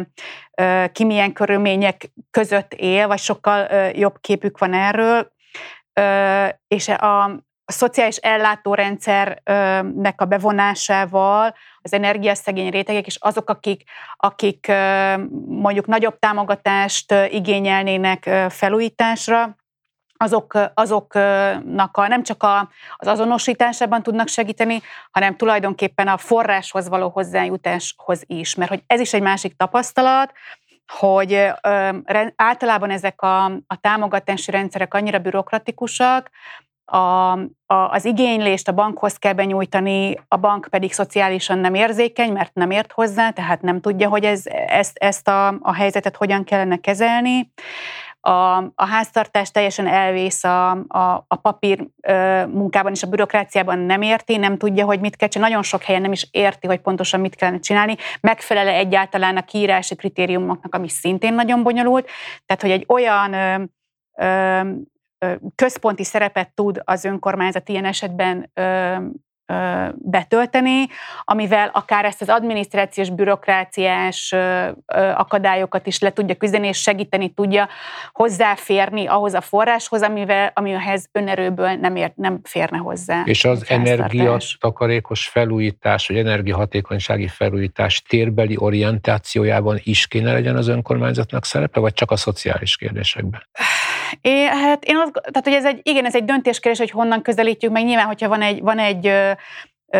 [0.55, 5.31] ö, ki milyen körülmények között él, vagy sokkal ö, jobb képük van erről.
[5.93, 7.23] Ö, és a,
[7.65, 13.83] a szociális ellátórendszernek a bevonásával az energiaszegény rétegek, és azok, akik,
[14.15, 14.71] akik
[15.45, 19.55] mondjuk nagyobb támogatást igényelnének felújításra,
[20.21, 24.81] azok, azoknak a, nem csak a, az azonosításában tudnak segíteni,
[25.11, 28.55] hanem tulajdonképpen a forráshoz való hozzájutáshoz is.
[28.55, 30.31] Mert hogy ez is egy másik tapasztalat,
[30.99, 31.89] hogy ö,
[32.35, 36.29] általában ezek a, a támogatási rendszerek annyira bürokratikusak,
[36.85, 37.31] a,
[37.65, 42.71] a, az igénylést a bankhoz kell benyújtani, a bank pedig szociálisan nem érzékeny, mert nem
[42.71, 47.51] ért hozzá, tehát nem tudja, hogy ez, ezt, ezt a, a helyzetet hogyan kellene kezelni
[48.21, 54.01] a, a háztartás teljesen elvész a, a, a papír ö, munkában és a bürokráciában nem
[54.01, 57.19] érti, nem tudja, hogy mit kell csinálni, nagyon sok helyen nem is érti, hogy pontosan
[57.19, 62.09] mit kellene csinálni, megfelele egyáltalán a kiírási kritériumoknak, ami szintén nagyon bonyolult,
[62.45, 63.63] tehát hogy egy olyan ö,
[64.17, 64.61] ö,
[65.55, 68.95] központi szerepet tud az önkormányzat ilyen esetben ö,
[69.95, 70.87] betölteni,
[71.23, 74.35] amivel akár ezt az adminisztrációs, bürokráciás
[75.15, 77.69] akadályokat is le tudja küzdeni, és segíteni tudja
[78.11, 83.21] hozzáférni ahhoz a forráshoz, amivel, amihez önerőből nem, ért, nem férne hozzá.
[83.25, 91.79] És az energiatakarékos felújítás, vagy energiahatékonysági felújítás térbeli orientációjában is kéne legyen az önkormányzatnak szerepe,
[91.79, 93.47] vagy csak a szociális kérdésekben?
[94.21, 97.71] É, hát én azt, tehát, hogy ez egy, igen, ez egy döntéskérdés, hogy honnan közelítjük
[97.71, 97.85] meg.
[97.85, 99.11] Nyilván, hogyha van egy, van egy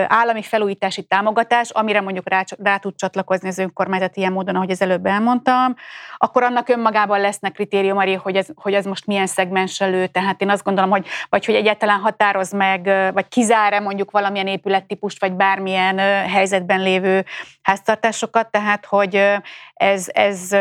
[0.08, 4.82] állami felújítási támogatás, amire mondjuk rá, rá tud csatlakozni az önkormányzat ilyen módon, ahogy az
[4.82, 5.76] előbb elmondtam,
[6.18, 10.50] akkor annak önmagában lesznek kritériumai, hogy ez, hogy ez most milyen szegmens elő, tehát én
[10.50, 15.98] azt gondolom, hogy vagy hogy egyáltalán határoz meg, vagy kizár-e mondjuk valamilyen épülettípust, vagy bármilyen
[16.28, 17.26] helyzetben lévő
[17.62, 19.16] háztartásokat, tehát hogy
[19.74, 20.52] ez, ez,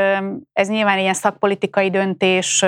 [0.53, 2.65] ez nyilván ilyen szakpolitikai döntés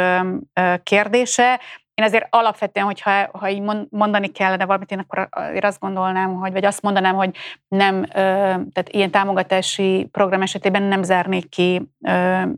[0.82, 1.60] kérdése,
[1.94, 3.60] én azért alapvetően, hogyha ha így
[3.90, 7.36] mondani kellene valamit, én akkor azért azt gondolnám, hogy, vagy azt mondanám, hogy
[7.69, 11.90] nem, tehát ilyen támogatási program esetében nem zárnék ki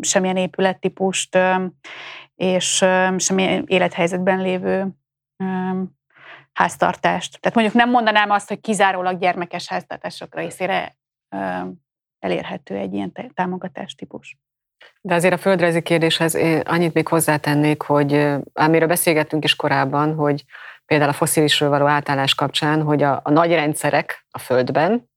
[0.00, 1.38] semmilyen épülettípust,
[2.34, 2.84] és
[3.16, 4.88] semmilyen élethelyzetben lévő
[6.52, 7.40] háztartást.
[7.40, 10.96] Tehát mondjuk nem mondanám azt, hogy kizárólag gyermekes háztartások részére
[12.18, 14.38] elérhető egy ilyen támogatás típus.
[15.00, 16.34] De azért a földrajzi kérdéshez
[16.64, 20.44] annyit még hozzátennék, hogy amiről beszélgettünk is korábban, hogy
[20.86, 25.12] például a foszilisről való átállás kapcsán, hogy a, a nagy rendszerek a Földben,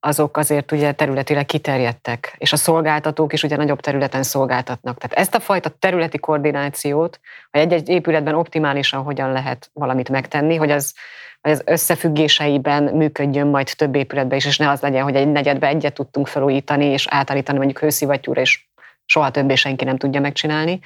[0.00, 4.98] azok azért ugye területileg kiterjedtek, és a szolgáltatók is ugye nagyobb területen szolgáltatnak.
[4.98, 7.20] Tehát ezt a fajta területi koordinációt,
[7.50, 10.94] hogy egy-egy épületben optimálisan hogyan lehet valamit megtenni, hogy az,
[11.40, 15.66] hogy az összefüggéseiben működjön majd több épületben is, és ne az legyen, hogy egy negyedbe
[15.66, 18.68] egyet tudtunk felújítani, és átállítani mondjuk hőszivattyúra, és
[19.06, 20.80] soha többé senki nem tudja megcsinálni.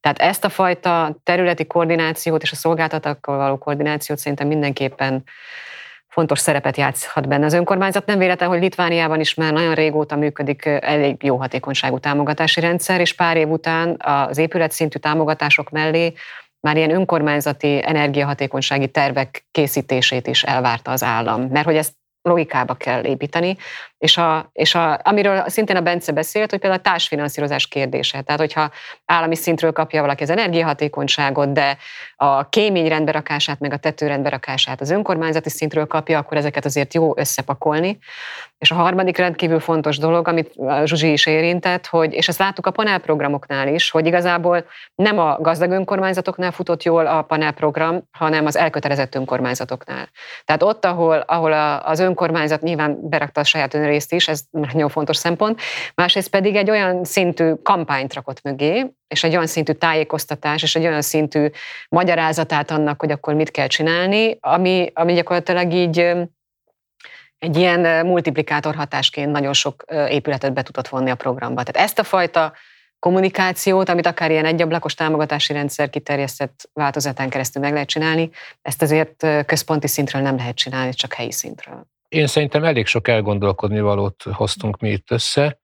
[0.00, 5.22] Tehát ezt a fajta területi koordinációt és a szolgáltatókkal való koordinációt szerintem mindenképpen
[6.08, 8.06] fontos szerepet játszhat benne az önkormányzat.
[8.06, 13.14] Nem véletlen, hogy Litvániában is már nagyon régóta működik elég jó hatékonyságú támogatási rendszer, és
[13.14, 16.12] pár év után az épület szintű támogatások mellé
[16.60, 21.42] már ilyen önkormányzati energiahatékonysági tervek készítését is elvárta az állam.
[21.42, 21.92] Mert hogy ezt
[22.24, 23.56] logikába kell építeni,
[23.98, 28.22] és, a, és a, amiről szintén a Bence beszélt, hogy például a társfinanszírozás kérdése.
[28.22, 28.70] Tehát, hogyha
[29.04, 31.76] állami szintről kapja valaki az energiahatékonyságot, de
[32.16, 37.12] a kémény rendberakását, meg a tető rendberakását az önkormányzati szintről kapja, akkor ezeket azért jó
[37.16, 37.98] összepakolni.
[38.58, 40.54] És a harmadik rendkívül fontos dolog, amit
[40.84, 44.64] Zsuzsi is érintett, hogy, és ezt láttuk a panelprogramoknál is, hogy igazából
[44.94, 50.08] nem a gazdag önkormányzatoknál futott jól a panelprogram, hanem az elkötelezett önkormányzatoknál.
[50.44, 51.52] Tehát ott, ahol, ahol
[51.84, 55.60] az önkormányzat nyilván berakta a saját önrészt is, ez nagyon fontos szempont,
[55.94, 60.86] másrészt pedig egy olyan szintű kampányt rakott mögé, és egy olyan szintű tájékoztatás, és egy
[60.86, 61.48] olyan szintű
[61.88, 66.12] magyarázatát annak, hogy akkor mit kell csinálni, ami, ami gyakorlatilag így
[67.44, 71.62] egy ilyen multiplikátor hatásként nagyon sok épületet be tudott vonni a programba.
[71.62, 72.52] Tehát ezt a fajta
[72.98, 78.30] kommunikációt, amit akár ilyen egyablakos támogatási rendszer kiterjesztett változatán keresztül meg lehet csinálni,
[78.62, 81.86] ezt azért központi szintről nem lehet csinálni, csak helyi szintről.
[82.08, 85.60] Én szerintem elég sok elgondolkodni valót hoztunk mi itt össze.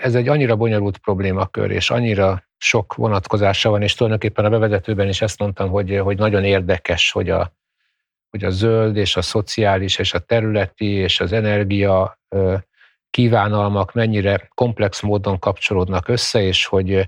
[0.00, 5.22] Ez egy annyira bonyolult problémakör, és annyira sok vonatkozása van, és tulajdonképpen a bevezetőben is
[5.22, 7.52] ezt mondtam, hogy, hogy nagyon érdekes, hogy a,
[8.32, 12.18] hogy a zöld és a szociális és a területi és az energia
[13.10, 17.04] kívánalmak mennyire komplex módon kapcsolódnak össze, és hogy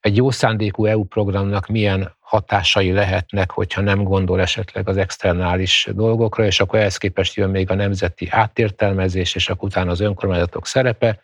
[0.00, 6.44] egy jó szándékú EU programnak milyen hatásai lehetnek, hogyha nem gondol esetleg az externális dolgokra,
[6.44, 11.22] és akkor ehhez képest jön még a nemzeti átértelmezés, és akkor utána az önkormányzatok szerepe.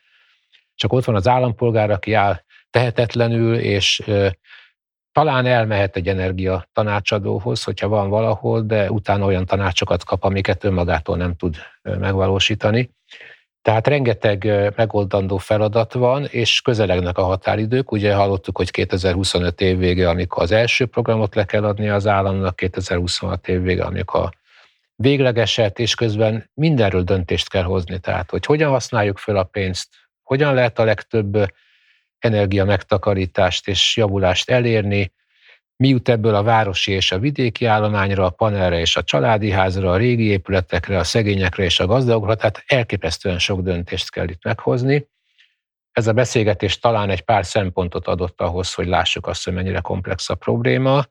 [0.74, 2.40] Csak ott van az állampolgár, aki áll
[2.70, 4.02] tehetetlenül, és
[5.14, 11.16] talán elmehet egy energia tanácsadóhoz, hogyha van valahol, de utána olyan tanácsokat kap, amiket önmagától
[11.16, 12.90] nem tud megvalósítani.
[13.62, 17.92] Tehát rengeteg megoldandó feladat van, és közelegnek a határidők.
[17.92, 22.56] Ugye hallottuk, hogy 2025 év vége, amikor az első programot le kell adni az államnak,
[22.56, 24.32] 2026 év vége, amikor a
[24.96, 27.98] véglegeset, és közben mindenről döntést kell hozni.
[27.98, 29.88] Tehát, hogy hogyan használjuk fel a pénzt,
[30.22, 31.46] hogyan lehet a legtöbb
[32.24, 35.12] energia megtakarítást és javulást elérni,
[35.76, 39.90] mi jut ebből a városi és a vidéki állományra, a panelre és a családi házra,
[39.90, 45.08] a régi épületekre, a szegényekre és a gazdagokra, tehát elképesztően sok döntést kell itt meghozni.
[45.92, 50.30] Ez a beszélgetés talán egy pár szempontot adott ahhoz, hogy lássuk azt, hogy mennyire komplex
[50.30, 51.04] a probléma,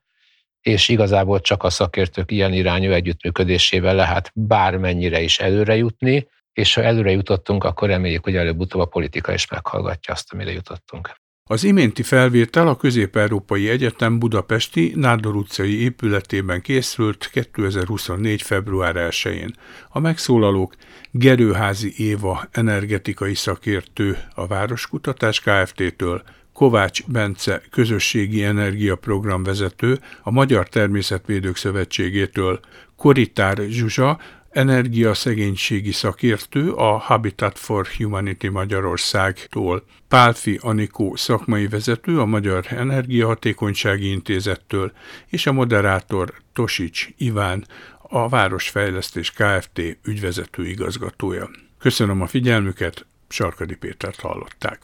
[0.62, 6.82] és igazából csak a szakértők ilyen irányú együttműködésével lehet bármennyire is előre jutni, és ha
[6.84, 11.12] előre jutottunk, akkor reméljük, hogy előbb-utóbb a politika is meghallgatja azt, amire jutottunk.
[11.50, 18.42] Az iménti felvétel a Közép-Európai Egyetem budapesti Nádor utcai épületében készült 2024.
[18.42, 19.56] február 1-én.
[19.90, 20.76] A megszólalók
[21.12, 26.24] Gerőházi Éva energetikai szakértő a Városkutatás Kft-től,
[26.54, 32.60] Kovács Bence közösségi energiaprogram vezető a Magyar Természetvédők Szövetségétől,
[32.96, 34.20] Koritár Zsuzsa,
[34.54, 44.92] energiaszegénységi szakértő a Habitat for Humanity Magyarországtól, Pálfi Anikó szakmai vezető a Magyar Energiahatékonysági Intézettől,
[45.28, 47.66] és a moderátor Tosics Iván,
[48.02, 49.82] a Városfejlesztés Kft.
[50.04, 51.50] ügyvezető igazgatója.
[51.80, 54.80] Köszönöm a figyelmüket, Sarkadi Pétert hallották.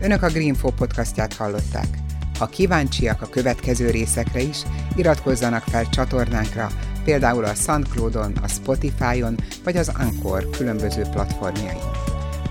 [0.00, 2.09] Önök a Greenfo podcastját hallották.
[2.40, 4.62] Ha kíváncsiak a következő részekre is,
[4.96, 6.68] iratkozzanak fel csatornánkra,
[7.04, 9.34] például a SoundCloud-on, a Spotify-on
[9.64, 12.19] vagy az Anchor különböző platformjain.